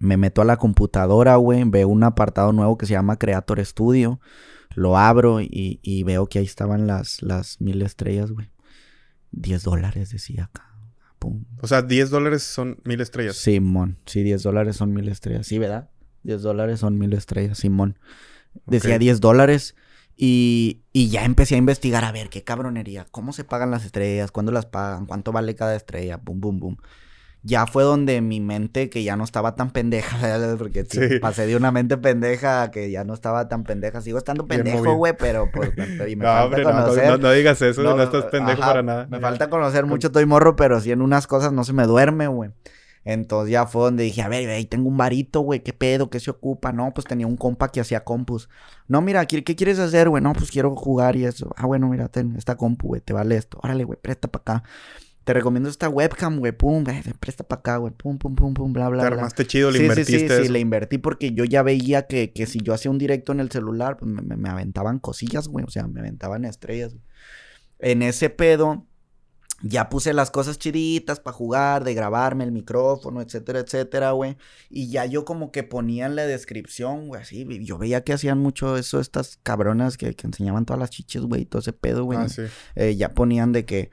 [0.00, 1.62] Me meto a la computadora, güey.
[1.64, 4.20] Veo un apartado nuevo que se llama Creator Studio.
[4.74, 8.50] Lo abro y, y veo que ahí estaban las, las mil estrellas, güey.
[9.32, 10.67] 10 dólares decía acá.
[11.18, 11.44] Pum.
[11.60, 13.36] O sea, 10 dólares son mil estrellas.
[13.36, 13.98] Simón.
[14.06, 15.46] Sí, 10 dólares son mil estrellas.
[15.46, 15.90] Sí, ¿verdad?
[16.22, 17.98] 10 dólares son mil estrellas, Simón.
[18.66, 19.00] Decía Ok.
[19.00, 19.74] 10 dólares.
[20.16, 23.06] Y, y ya empecé a investigar a ver qué cabronería.
[23.10, 24.32] ¿Cómo se pagan las estrellas?
[24.32, 25.06] ¿Cuándo las pagan?
[25.06, 26.16] ¿Cuánto vale cada estrella?
[26.16, 26.76] Bum, bum, bum.
[27.42, 30.56] Ya fue donde mi mente, que ya no estaba tan pendeja, ¿verdad?
[30.58, 34.00] porque sí, pasé de una mente pendeja a que ya no estaba tan pendeja.
[34.00, 37.06] Sigo estando pendejo, güey, pero pues me, y me No, falta hombre, no, no, conocer.
[37.06, 37.82] no, no digas eso.
[37.82, 39.06] No, No, estás pendejo ajá, para nada.
[39.06, 42.26] Me falta conocer mucho, estoy morro, pero sí en unas cosas no se me duerme,
[42.26, 42.50] güey.
[43.04, 46.10] Entonces ya fue donde dije, a ver, ahí tengo un varito, güey, ¿qué pedo?
[46.10, 46.72] ¿Qué se ocupa?
[46.72, 48.50] No, pues tenía un compa que hacía compus.
[48.86, 50.22] No, mira, ¿qué, qué quieres hacer, güey?
[50.22, 51.54] No, pues quiero jugar y eso.
[51.56, 53.58] Ah, bueno, mira, ten esta compu, güey, te vale esto.
[53.62, 54.68] Órale, güey, presta para acá.
[55.28, 56.84] Te recomiendo esta webcam, güey, pum,
[57.20, 59.16] presta para acá, güey, pum, pum, pum, pum, bla, bla, Te bla.
[59.18, 60.18] armaste chido, le Sí, sí, invertiste.
[60.20, 60.52] sí, sí, eso.
[60.52, 63.50] le invertí porque yo ya veía que, que si yo hacía un directo en el
[63.50, 65.66] celular, pues me, me- aventaban cosillas, güey.
[65.66, 66.94] O sea, me aventaban estrellas.
[66.94, 67.04] güey.
[67.78, 68.86] En ese pedo,
[69.60, 74.38] ya puse las cosas chiditas para jugar, de grabarme el micrófono, etcétera, etcétera, güey.
[74.70, 77.46] Y ya yo como que ponía en la descripción, güey, así.
[77.66, 81.44] Yo veía que hacían mucho eso estas cabronas que, que enseñaban todas las chiches, güey,
[81.44, 82.18] todo ese pedo, güey.
[82.18, 82.44] Ah, sí.
[82.76, 83.90] Eh, ya ponían de que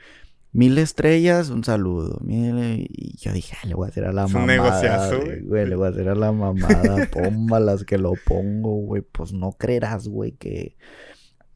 [0.55, 2.19] mil estrellas, un saludo.
[2.23, 4.53] Mil, y yo dije, "Ah, le voy a hacer a la Es un mamada.
[4.55, 7.07] negociazo, güey, le voy a hacer a la mamada.
[7.11, 9.01] Pómbalas que lo pongo, güey.
[9.01, 10.77] Pues no creerás, güey, que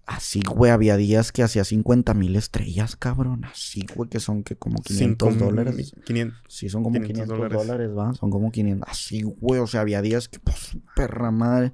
[0.05, 3.45] así, güey, había días que hacía 50 mil estrellas, cabrón.
[3.45, 5.75] Así, güey, que son que como 500 Cinco dólares.
[5.75, 6.39] mil- 500.
[6.47, 7.89] Sí, son como 500 500 dólares.
[7.95, 8.13] ¿va?
[8.13, 8.89] Son como 500.
[8.89, 9.59] Así, güey.
[9.59, 11.73] O sea, había días que, pues, perra madre.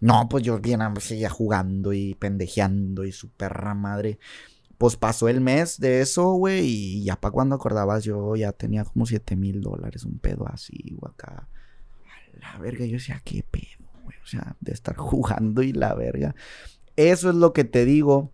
[0.00, 4.18] No, pues yo bien ah, seguía jugando y pendejeando y su perra madre.
[4.84, 6.66] Pues pasó el mes de eso, güey.
[6.66, 10.94] Y ya para cuando acordabas, yo ya tenía como 7 mil dólares, un pedo así,
[10.98, 11.48] güey, acá.
[12.04, 14.18] A la verga, yo decía, qué pedo, güey.
[14.22, 16.34] O sea, de estar jugando y la verga.
[16.96, 18.30] Eso es lo que te digo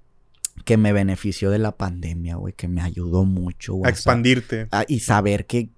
[0.64, 2.52] que me benefició de la pandemia, güey.
[2.52, 3.88] Que me ayudó mucho, güey.
[3.88, 4.66] A expandirte.
[4.88, 5.70] Y saber que,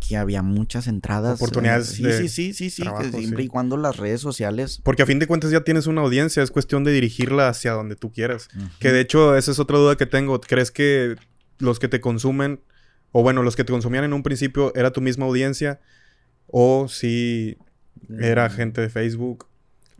[0.00, 1.40] que había muchas entradas.
[1.40, 3.46] Oportunidades eh, sí, de sí, sí, sí, sí, trabajo, que siempre sí.
[3.46, 4.80] y cuando las redes sociales.
[4.82, 7.94] Porque a fin de cuentas ya tienes una audiencia, es cuestión de dirigirla hacia donde
[7.96, 8.48] tú quieras.
[8.78, 10.40] Que de hecho, esa es otra duda que tengo.
[10.40, 11.16] ¿Crees que
[11.58, 12.60] los que te consumen,
[13.12, 15.80] o bueno, los que te consumían en un principio, era tu misma audiencia?
[16.46, 17.58] ¿O si
[18.18, 18.52] era Mm.
[18.52, 19.46] gente de Facebook?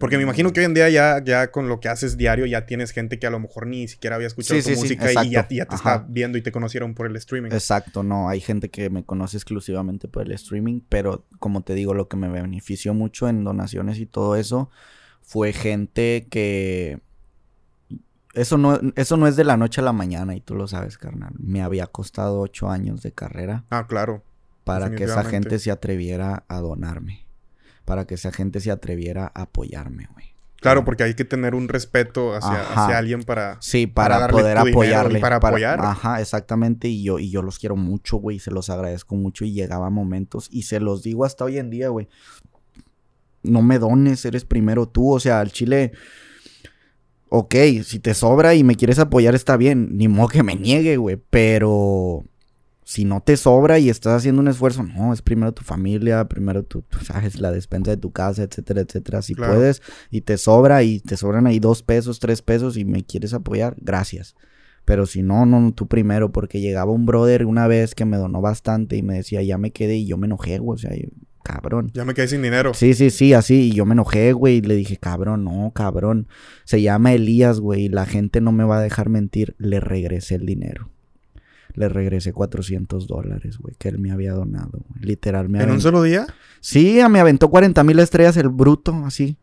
[0.00, 2.64] Porque me imagino que hoy en día ya, ya con lo que haces diario ya
[2.64, 5.24] tienes gente que a lo mejor ni siquiera había escuchado Sí, tu sí, sí, música
[5.24, 5.74] y ya, te Ajá.
[5.74, 7.50] está viendo y te conocieron por el streaming.
[7.52, 11.92] Exacto, no, hay gente que me conoce exclusivamente por el streaming, pero como te digo,
[11.92, 14.70] lo que me benefició mucho en donaciones y todo eso
[15.20, 16.98] fue gente que
[18.32, 20.96] eso no, eso no es de la noche a la mañana y tú lo sabes,
[20.96, 21.34] carnal.
[21.38, 24.22] Me había costado ocho años de carrera Ah, claro.
[24.64, 27.26] para que esa gente se atreviera a donarme,
[27.90, 30.26] para que esa gente se atreviera a apoyarme, güey.
[30.60, 33.56] Claro, porque hay que tener un respeto hacia, hacia alguien para...
[33.60, 35.18] Sí, para poder y apoyarle.
[35.18, 35.80] para apoyar.
[35.80, 36.86] Ajá, exactamente.
[36.86, 38.36] Y yo, y yo los quiero mucho, güey.
[38.36, 39.44] y Se los agradezco mucho.
[39.44, 40.46] Y llegaba momentos.
[40.52, 42.06] Y se los digo hasta hoy en día, güey.
[43.42, 45.10] No me dones, eres primero tú.
[45.10, 45.90] O sea, al chile.
[47.28, 49.96] Ok, si te sobra y me quieres apoyar, está bien.
[49.96, 51.20] Ni modo que me niegue, güey.
[51.28, 52.22] Pero
[52.90, 56.64] si no te sobra y estás haciendo un esfuerzo, no, es primero tu familia, primero
[56.64, 59.22] tu, tú sabes, la despensa de tu casa, etcétera, etcétera.
[59.22, 59.54] Si Claro.
[59.54, 59.80] puedes
[60.10, 63.76] y te sobra y te sobran ahí dos pesos, tres pesos y me quieres apoyar,
[63.80, 64.34] gracias.
[64.84, 68.16] Pero si no, no, no, tú primero, porque llegaba un brother una vez que me
[68.16, 70.92] donó bastante y me decía, ya me quedé y yo me enojé, güey, o sea,
[70.96, 71.06] yo,
[71.44, 71.92] cabrón.
[71.94, 72.74] Ya me quedé sin dinero.
[72.74, 73.68] Sí, sí, sí, así.
[73.68, 74.56] Y yo me enojé, güey.
[74.56, 76.26] Y le dije, cabrón, no, cabrón.
[76.64, 77.84] Se llama Elías, güey.
[77.84, 79.54] Y la gente no me va a dejar mentir.
[79.58, 80.90] Le regresé el dinero.
[81.80, 84.84] Le regresé 400 dólares, güey, que él me había donado.
[84.86, 85.02] güey.
[85.02, 86.26] Literal, me ¿En un solo día?
[86.60, 89.38] Sí, me aventó 40 mil estrellas el bruto, así.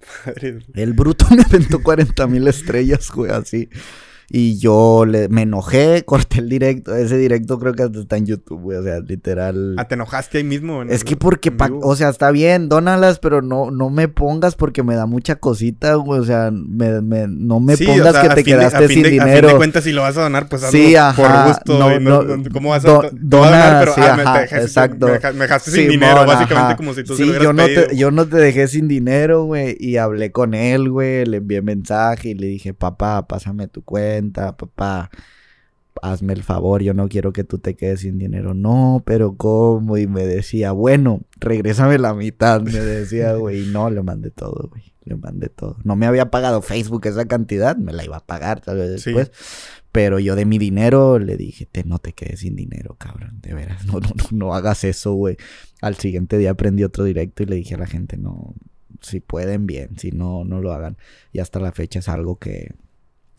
[0.26, 3.68] Madre- El bruto me aventó 40 mil estrellas, güey, así.
[4.30, 6.94] Y yo le, me enojé, corté el directo.
[6.94, 8.76] Ese directo creo que hasta está en YouTube, güey.
[8.78, 9.74] O sea, literal.
[9.78, 10.82] Ah, ¿te enojaste ahí mismo?
[10.82, 14.08] en Es el- que porque, pa- o sea, está bien, dónalas, pero no, no me
[14.08, 16.20] pongas porque me da mucha cosita, güey.
[16.20, 19.02] O sea, me, me- no me Sí, pongas o sea, que te de- quedaste sin
[19.02, 19.48] de- A fin dinero.
[19.48, 21.48] de cuentas, si lo vas a donar, pues hazlo Sí, ajá, por
[21.78, 21.98] gusto.
[21.98, 25.06] no, ¿Cómo vas a, do- donar, dona, pero sí, ah, me, ajá, dejaste, exacto.
[25.06, 26.76] me deja- me dejaste sin dinero, básicamente ajá.
[26.76, 27.86] como si tú Sí, se lo yo no, pedido.
[27.86, 29.74] te, yo no te dejé sin dinero, güey.
[29.80, 31.24] Y hablé con él, güey.
[31.24, 35.10] Le envié mensaje y le dije, papá, pásame tu cuenta, papá.
[36.00, 38.54] Hazme el favor, yo no quiero que tú te quedes sin dinero.
[38.54, 39.96] No, pero ¿cómo?
[39.98, 43.66] Y me decía, bueno, regrésame la mitad, me decía, güey.
[43.66, 44.92] No, le mandé todo, güey.
[45.04, 45.76] Le mandé todo.
[45.82, 49.10] No me había pagado Facebook esa cantidad, me la iba a pagar tal vez Sí.
[49.12, 49.32] después.
[49.90, 53.40] Pero yo de mi dinero le dije, te, no te quedes sin dinero, cabrón.
[53.42, 55.36] De veras, no, no, no, no hagas eso, güey.
[55.80, 58.54] Al siguiente día aprendí otro directo y le dije a la gente, no,
[59.00, 60.96] si pueden, bien, si no, no lo hagan.
[61.32, 62.74] Y hasta la fecha es algo que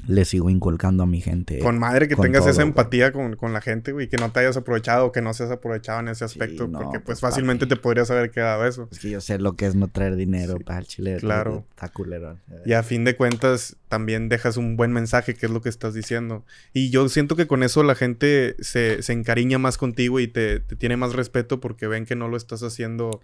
[0.07, 1.59] le sigo inculcando a mi gente.
[1.59, 4.31] Con madre que con tengas todo, esa empatía con, con la gente, güey, que no
[4.31, 7.19] te hayas aprovechado o que no seas aprovechado en ese aspecto, no, porque pues, pues
[7.19, 8.87] fácilmente te podrías haber quedado eso.
[8.91, 11.17] Es que yo sé lo que es no traer dinero Sí, para el chile.
[11.19, 11.65] claro.
[11.69, 12.39] Está culerón.
[12.65, 15.93] Y a fin de cuentas también dejas un buen mensaje, que es lo que estás
[15.93, 16.43] diciendo.
[16.73, 20.59] Y yo siento que con eso la gente se, se encariña más contigo y te,
[20.59, 23.21] te tiene más respeto porque ven que no lo estás haciendo.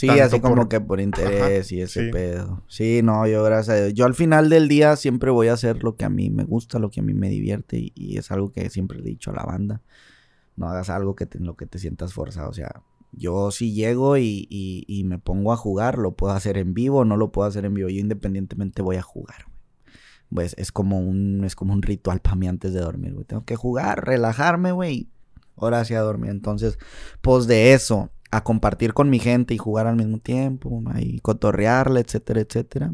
[0.00, 2.10] Sí, así como por- que por interés y ese sí.
[2.10, 2.62] pedo.
[2.68, 3.94] Sí, no, yo gracias a Dios.
[3.94, 6.78] Yo al final del día siempre voy a hacer lo que a mí me gusta,
[6.78, 9.34] lo que a mí me divierte y, y es algo que siempre he dicho a
[9.34, 9.82] la banda.
[10.56, 12.50] no hagas algo que en lo que te sientas forzado.
[12.50, 12.82] O sea,
[13.12, 17.16] yo si llego y, y, me pongo a jugar, lo puedo hacer en vivo, no
[17.16, 17.88] lo puedo hacer en vivo.
[17.88, 19.46] Yo independientemente voy a jugar.
[20.32, 23.24] Pues es como un, es como un ritual para mí antes de dormir, güey.
[23.24, 25.08] Tengo que jugar, relajarme, güey.
[25.56, 26.30] Ahora sí a dormir.
[26.30, 26.78] Entonces,
[27.20, 32.00] pues de eso, a compartir con mi gente y jugar al mismo tiempo, y cotorrearle,
[32.00, 32.92] etcétera, etcétera.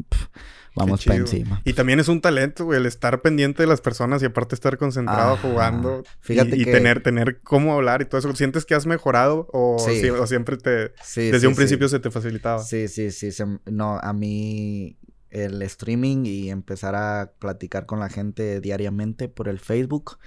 [0.75, 1.61] vamos para encima.
[1.63, 4.77] Y también es un talento, güey, el estar pendiente de las personas y aparte estar
[4.77, 6.03] concentrado jugando.
[6.21, 8.35] Fíjate y, tener, tener cómo hablar y todo eso.
[8.35, 10.93] ¿Sientes que has mejorado o, siempre te...
[11.15, 12.59] desde un principio se te facilitaba?
[12.59, 13.29] Sí, sí, sí.
[13.65, 14.97] no, a mí
[15.29, 20.17] el streaming y empezar a platicar con la gente diariamente por el Facebook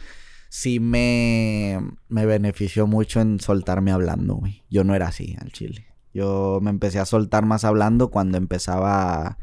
[0.51, 4.65] sí me, me benefició mucho en soltarme hablando, güey.
[4.69, 5.87] Yo no era así al chile.
[6.13, 9.39] Yo me empecé a soltar más hablando cuando empezaba a,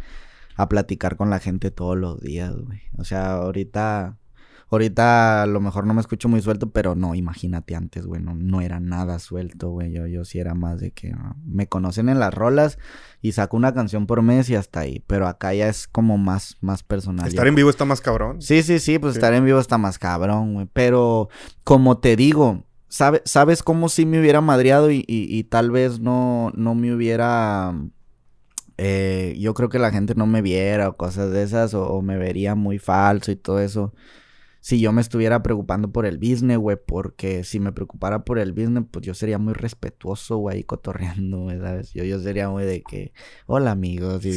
[0.55, 2.81] a platicar con la gente todos los días, güey.
[2.97, 4.17] O sea, ahorita
[4.69, 8.59] Ahorita a lo mejor no me escucho muy suelto, pero no, imagínate antes, güey, no,
[8.59, 9.93] era nada suelto, güey.
[9.93, 12.77] Yo, yo sí era más de que ah, me conocen en las rolas
[13.21, 15.01] y saco una canción por mes y hasta ahí.
[15.07, 17.29] Pero acá ya es como más, más personal.
[17.29, 18.41] Estar en vivo está más cabrón.
[18.41, 20.67] Sí, sí, sí, pues estar en vivo está más cabrón, güey.
[20.73, 21.29] Pero
[21.63, 26.75] como te digo, ¿sabes cómo si me hubiera madreado y, y, tal vez no, no
[26.75, 27.73] me hubiera...
[28.79, 32.17] Eh, yo creo que la gente no me viera o cosas de esas o me
[32.17, 33.93] vería muy falso y todo eso
[34.67, 38.51] si yo me estuviera preocupando por el business, güey, porque si me preocupara por el
[38.51, 41.93] business, pues yo sería muy respetuoso, güey, cotorreando, güey, ¿sabes?
[41.93, 43.13] Yo, yo sería muy de que,
[43.45, 44.31] hola amigos, y,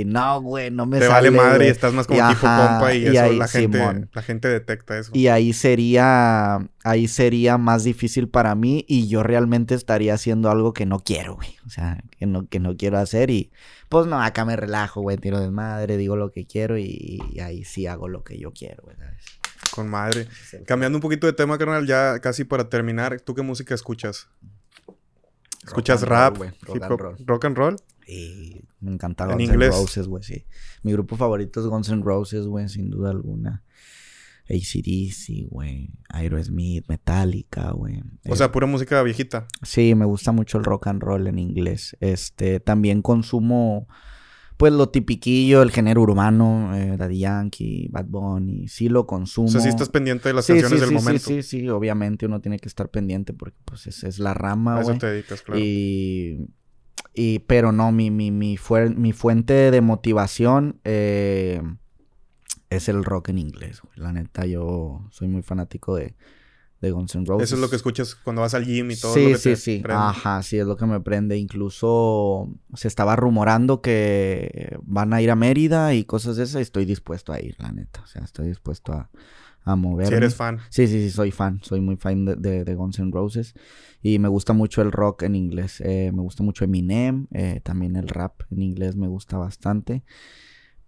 [0.00, 3.06] y no, güey, no me Te vale madre y estás más como tipo compa y,
[3.06, 5.10] eso la gente, la gente detecta eso.
[5.14, 10.74] Y ahí sería, ahí sería más difícil para mí y yo realmente estaría haciendo algo
[10.74, 13.50] que no quiero, güey, o sea, que no, que no quiero hacer y
[13.88, 17.40] pues no, acá me relajo, güey, tiro de madre, digo lo que quiero y, y
[17.40, 19.41] ahí sí hago lo que yo quiero, güey, ¿sabes?
[19.72, 20.28] Con madre.
[20.66, 24.28] Cambiando un poquito de tema, carnal, ya casi para terminar, ¿tú qué música escuchas?
[25.64, 27.16] ¿Escuchas rap, rock, and roll.
[27.24, 27.76] rock and roll?
[28.06, 30.44] Y me encanta Guns N' Roses, güey, sí.
[30.82, 33.62] Mi grupo favorito es Guns N' Roses, güey, sin duda alguna.
[34.50, 35.90] ACDC, güey.
[36.08, 38.02] Aerosmith, Metallica, güey.
[38.28, 39.46] O sea, pura música viejita.
[39.62, 41.96] Sí, me gusta mucho el rock and roll en inglés.
[42.00, 43.86] Este, también consumo
[44.62, 49.48] pues lo tipiquillo, el género urbano, eh, Daddy Yankee, Bad Bunny, sí lo consumo.
[49.48, 51.18] O sea, sí estás pendiente de las canciones del momento.
[51.18, 54.74] Sí, sí, sí, obviamente uno tiene que estar pendiente porque pues es, es la rama,
[54.74, 54.90] güey.
[54.90, 55.60] eso te dedicas, claro.
[55.60, 56.46] Y,
[57.12, 58.56] y pero no, mi, mi, mi,
[58.96, 61.60] mi fuente de motivación eh,
[62.70, 63.94] es el rock en inglés, güey.
[63.96, 66.14] La neta, yo soy muy fanático de
[66.82, 67.44] de Guns N' Roses.
[67.44, 69.14] Eso es lo que escuchas cuando vas al gym y todo.
[69.14, 69.82] Sí, lo que sí, sí.
[69.88, 71.38] Ajá, sí, es lo que me prende.
[71.38, 76.58] Incluso se estaba rumorando que van a ir a Mérida y cosas de esas.
[76.58, 78.02] Y estoy dispuesto a ir, la neta.
[78.02, 79.08] O sea, estoy dispuesto a,
[79.64, 80.08] a moverme.
[80.08, 80.58] Si eres fan.
[80.70, 81.60] Sí, sí, sí, soy fan.
[81.62, 83.54] Soy muy fan de, de, Guns N' Roses.
[84.02, 85.80] Y me gusta mucho el rock en inglés.
[85.82, 87.28] Eh, me gusta mucho Eminem.
[87.30, 90.02] Eh, también el rap en inglés me gusta bastante.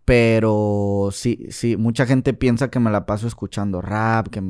[0.04, 4.42] Pero sí, sí, mucha gente piensa que me la paso escuchando rap, que,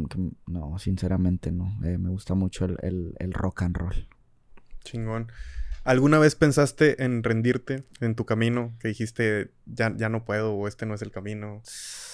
[0.47, 1.78] no, sinceramente no.
[1.85, 4.09] Eh, me gusta mucho el, rock and roll.
[4.82, 5.31] Chingón.
[5.85, 8.74] ¿Alguna vez pensaste en rendirte en tu camino?
[8.81, 11.62] Que dijiste, ya, ya no puedo, o este no es el camino.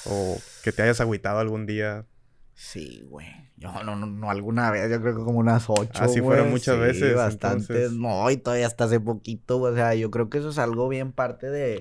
[0.06, 2.04] O que te hayas agüitado algún día.
[2.52, 3.28] Sí, güey.
[3.56, 6.02] Yo no, no, no, alguna vez, yo creo que como unas ocho.
[6.02, 7.14] Así fueron muchas veces.
[7.14, 7.92] Bastantes.
[7.92, 9.60] No, y todavía hasta hace poquito.
[9.60, 11.78] O sea, yo creo que eso es algo bien parte de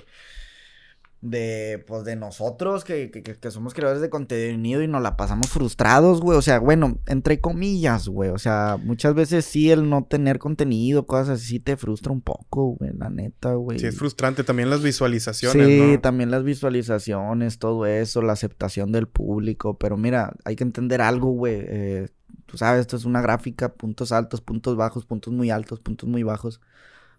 [1.21, 5.49] de, pues, de nosotros que, que, que, somos creadores de contenido y nos la pasamos
[5.49, 6.37] frustrados, güey.
[6.37, 8.29] O sea, bueno, entre comillas, güey.
[8.29, 12.21] O sea, muchas veces sí el no tener contenido, cosas así, sí te frustra un
[12.21, 13.79] poco, güey, la neta, güey.
[13.79, 14.43] Sí, es frustrante.
[14.43, 19.77] También las visualizaciones, Sí, también las visualizaciones, todo eso, la aceptación del público.
[19.77, 21.57] Pero mira, hay que entender algo, güey.
[21.67, 22.07] Eh,
[22.45, 26.23] tú sabes, esto es una gráfica, puntos altos, puntos bajos, puntos muy altos, puntos muy
[26.23, 26.61] bajos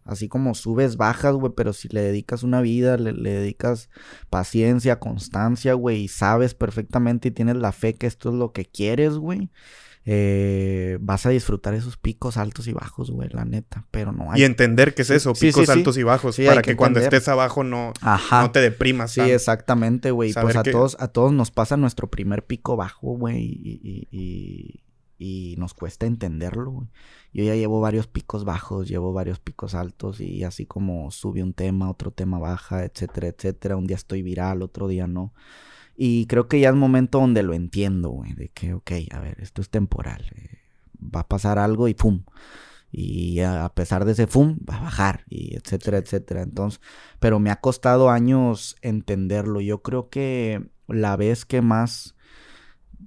[0.05, 3.91] así como subes, bajas, güey, pero si le dedicas una vida, le, dedicas
[4.29, 8.65] paciencia, constancia, güey, y sabes perfectamente y tienes la fe que esto es lo que
[8.65, 9.51] quieres, güey.
[10.07, 14.41] Eh, vas a disfrutar esos picos altos y bajos, güey, la neta, pero no hay...
[14.41, 17.93] Y entender qué es eso, picos altos y bajos, para que, cuando estés abajo no,
[18.31, 19.13] no te deprimas.
[19.13, 20.33] Sí, exactamente, güey.
[20.33, 24.83] Pues a todos, a todos nos pasa nuestro primer pico bajo, güey, y, y,
[25.19, 26.89] y, nos cuesta entenderlo, güey
[27.33, 31.53] yo ya llevo varios picos bajos, llevo varios picos altos y así como sube un
[31.53, 33.77] tema, otro tema baja, etcétera, etcétera.
[33.77, 35.33] Un día estoy viral, otro día no.
[35.97, 39.41] Y creo que ya es momento donde lo entiendo, güey, de que, ok, a ver,
[39.41, 40.25] esto es temporal.
[40.35, 40.59] Eh,
[40.99, 42.25] va a pasar algo y pum.
[42.93, 46.43] Y a pesar de ese pum, va a bajar, y etcétera, etcétera.
[46.43, 46.81] Entonces,
[47.21, 49.61] pero me ha costado años entenderlo.
[49.61, 52.17] Yo creo que la vez que más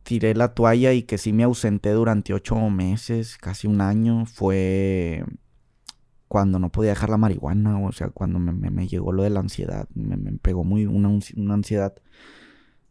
[0.03, 5.24] tiré la toalla y que sí me ausenté durante ocho meses, casi un año, fue
[6.28, 9.88] cuando no podía dejar la marihuana, o sea, cuando me, llegó lo de la ansiedad,
[9.94, 11.94] me, pegó muy una, una, ansiedad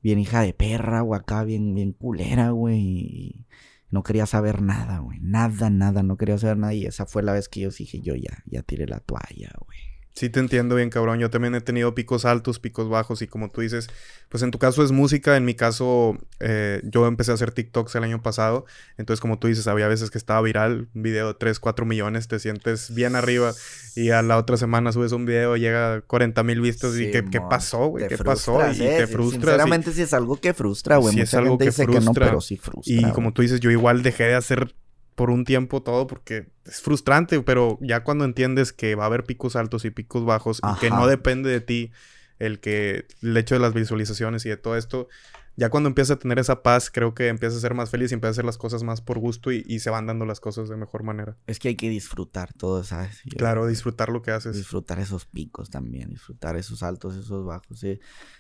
[0.01, 3.47] bien hija de perra, o acá, bien, bien culera, güey, y
[3.91, 7.33] no quería saber nada, güey, nada, nada, no quería saber nada, y esa fue la
[7.33, 9.92] vez que yo dije, yo ya, ya tiré la toalla, güey.
[10.15, 11.19] Sí, te entiendo bien, cabrón.
[11.21, 13.89] Yo también he tenido picos altos, picos bajos y como tú dices,
[14.29, 17.95] pues en tu caso es música, en mi caso eh, yo empecé a hacer TikToks
[17.95, 18.67] el año pasado,
[18.99, 22.29] entonces como tú dices, había veces que estaba viral, un video de 3, 4 millones,
[22.29, 23.53] te sientes bien arriba
[23.97, 27.25] y a la otra semana subes un video, llega a 40 mil vistos y ¿qué,
[27.31, 28.07] ¿qué, pasó, güey?
[28.09, 28.61] ¿Qué pasó?
[28.71, 29.43] Y te frustras.
[29.45, 31.15] Sinceramente sí es algo que frustra, güey.
[31.15, 32.27] Sí es algo que frustra.
[32.27, 32.95] pero sí frustra.
[32.95, 34.75] Y como tú dices, yo igual dejé de hacer
[35.23, 39.23] por un tiempo todo porque es frustrante, pero ya cuando entiendes que va a haber
[39.23, 41.93] picos altos y picos bajos y que no depende de ti
[42.41, 45.07] el que el hecho de las visualizaciones y de todo esto,
[45.55, 48.15] ya cuando empiezas a tener esa paz, creo que empiezas a ser más feliz y
[48.15, 50.77] empiezas a hacer las cosas más por gusto y, se van dando las cosas de
[50.77, 51.37] mejor manera.
[51.47, 53.21] Es que hay que disfrutar todo, ¿sabes?
[53.37, 54.57] claro, disfrutar lo que haces.
[54.57, 57.81] Disfrutar esos picos también, disfrutar esos altos, esos bajos.
[57.81, 57.99] ¿sí?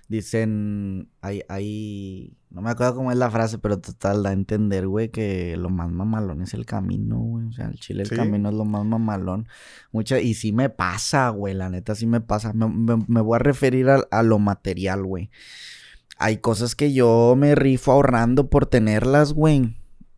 [0.09, 4.87] Dicen, hay, hay, no me acuerdo cómo es la frase, pero total, da a entender,
[4.87, 7.47] güey, que lo más mamalón es el camino, güey.
[7.47, 9.49] O sea, el chile, el camino es lo más mamalón.
[9.91, 12.53] Mucha, y sí me pasa, güey, la neta sí me pasa.
[12.55, 15.31] Me, voy a referir a, a lo material, güey
[16.19, 19.75] hay cosas que yo me rifo ahorrando por tenerlas, güey.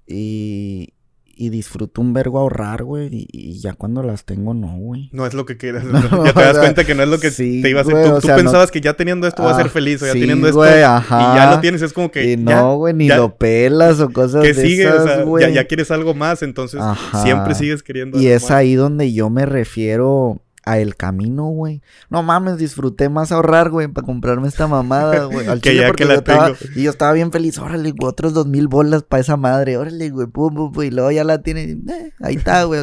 [0.06, 0.94] Y,
[1.36, 3.08] y disfruto un vergo ahorrar, güey.
[3.10, 5.08] Y, ya cuando las tengo, no, güey.
[5.12, 5.84] No es lo que quieras.
[6.24, 8.20] ya te das cuenta que no es lo que te iba a hacer.
[8.20, 10.64] tú, pensabas que ya teniendo esto voy a ser ah, feliz o ya teniendo esto.
[10.64, 12.32] y ya lo tienes, es como que.
[12.32, 15.90] Y no, güey, ni lo pelas o cosas que de sigues, esas, ya, ya, quieres
[15.90, 16.80] algo más, entonces
[17.22, 18.20] siempre sigues queriendo.
[18.20, 21.82] Y es ahí donde yo me refiero a el camino, güey.
[22.10, 25.46] No mames, disfruté más ahorrar, güey, para comprarme esta mamada, güey.
[25.46, 27.58] Al chile porque yo estaba, y yo estaba bien feliz.
[27.58, 29.76] Órale, güey, otros dos mil bolas para esa madre.
[29.76, 30.84] Órale, güey, pum, pum, pum.
[30.84, 31.62] Y luego ya la tiene.
[31.72, 32.82] Eh, ahí está, güey.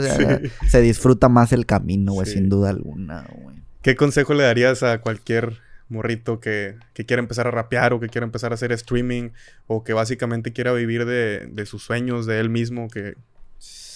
[0.68, 3.58] Se disfruta más el camino, güey, sin duda alguna, güey.
[3.82, 5.58] ¿Qué consejo le darías a cualquier
[5.90, 9.32] morrito que, que, quiera empezar a rapear o que quiera empezar a hacer streaming
[9.68, 13.16] o que básicamente quiera vivir de, de sus sueños, de él mismo, que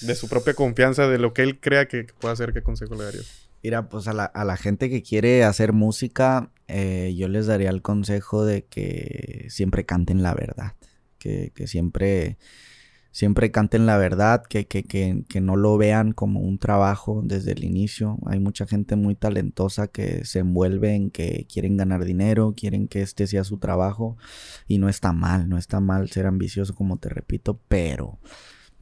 [0.02, 3.06] de su propia confianza, de lo que él crea que, pueda hacer, ¿qué consejo le
[3.06, 3.45] darías?
[3.66, 7.72] Mira, pues a la, a la gente que quiere hacer música, eh, yo les daría
[7.72, 10.74] el consejo de que siempre canten la verdad.
[11.18, 12.38] Que, que siempre,
[13.10, 17.64] siempre canten la verdad, que, que, que, no lo vean como un trabajo desde el
[17.64, 18.20] inicio.
[18.28, 23.02] Hay mucha gente muy talentosa que se envuelve en que quieren ganar dinero, quieren que
[23.02, 24.16] este sea su trabajo.
[24.68, 28.20] Y no está mal, no está mal ser ambicioso, como te repito, pero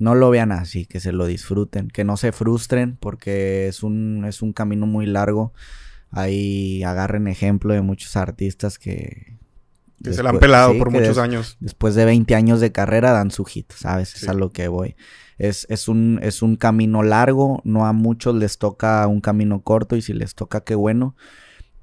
[0.04, 4.26] no lo vean así, que se lo disfruten, que no se frustren porque es un,
[4.28, 5.54] es un camino muy largo.
[6.12, 9.38] Ahí agarren ejemplo de muchos artistas que...
[10.04, 11.56] Que se la han pelado por muchos años.
[11.62, 14.14] Después de 20 años de carrera dan su hit, ¿sabes?
[14.16, 14.98] Es a lo que voy.
[15.38, 19.96] Es, es, un, es un camino largo, no a muchos les toca un camino corto
[19.96, 21.16] y si les toca, qué bueno.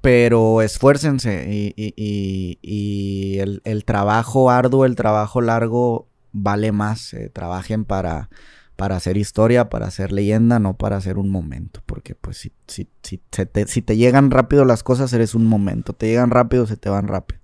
[0.01, 7.15] Pero esfuércense y, y, y, el, el trabajo arduo, el trabajo largo vale más.
[7.33, 8.29] Trabajen para,
[8.75, 11.81] para hacer historia, para hacer leyenda, no para hacer un momento.
[11.85, 15.93] Porque pues si, si, si, te, si te llegan rápido las cosas, eres un momento.
[15.93, 17.41] Te llegan rápido, se te van rápido.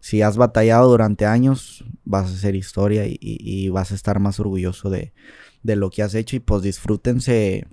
[0.00, 4.88] Si has batallado durante años, vas a hacer historia y, vas a estar más orgulloso
[4.88, 5.12] de,
[5.62, 6.36] de, lo que has hecho.
[6.36, 7.66] Y pues disfrútense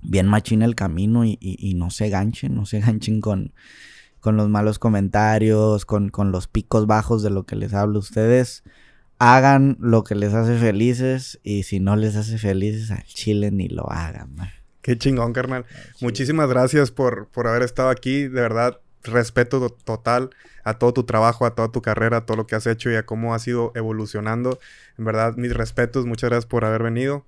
[0.00, 3.52] bien machín el camino y, no se ganchen, no se ganchen con,
[4.20, 8.00] con los malos comentarios, con, con los picos bajos de lo que les hablo a
[8.00, 8.62] ustedes
[9.18, 13.68] hagan lo que les hace felices y si no les hace felices al chile ni
[13.68, 14.36] lo hagan.
[14.82, 15.66] Qué chingón, carnal.
[16.00, 18.22] Muchísimas gracias por, por haber estado aquí.
[18.22, 20.30] De verdad, respeto total
[20.64, 22.96] a todo tu trabajo, a toda tu carrera, a todo lo que has hecho y
[22.96, 24.58] a cómo has ido evolucionando.
[24.98, 26.06] En verdad, mis respetos.
[26.06, 27.24] Muchas gracias por haber venido.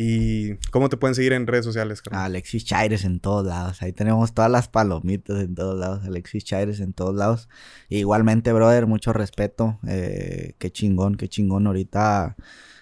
[0.00, 2.02] ¿Y cómo te pueden seguir en redes sociales?
[2.12, 3.82] Alexis Chaires en todos lados.
[3.82, 6.04] Ahí tenemos todas las palomitas en todos lados.
[6.04, 7.48] Alexis Chaires en todos lados.
[7.88, 9.80] igualmente, brother, mucho respeto.
[9.88, 12.36] Eh, qué chingón, qué chingón ahorita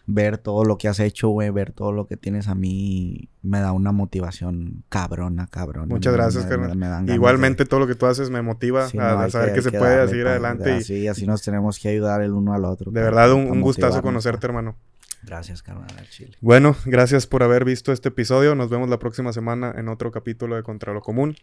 [0.04, 3.60] ver todo lo que has hecho, güey, ver todo lo que tienes a mí me
[3.60, 5.88] da una motivación cabrona, cabrón.
[5.88, 7.08] Muchas gracias, carnal.
[7.08, 10.80] Igualmente todo lo que tú haces me motiva a, saber que, se puede seguir adelante.
[10.86, 11.08] y...
[11.08, 12.92] así nos tenemos que ayudar el uno al otro.
[12.92, 14.76] De verdad, un gustazo conocerte, hermano.
[15.22, 16.36] Gracias, carnal, Chile.
[16.40, 18.54] Bueno, gracias por haber visto este episodio.
[18.54, 21.36] Nos vemos la próxima semana en otro capítulo de Contra lo Común.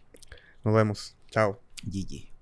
[0.64, 1.16] Nos vemos.
[1.30, 1.60] Chao.
[1.82, 2.33] GG.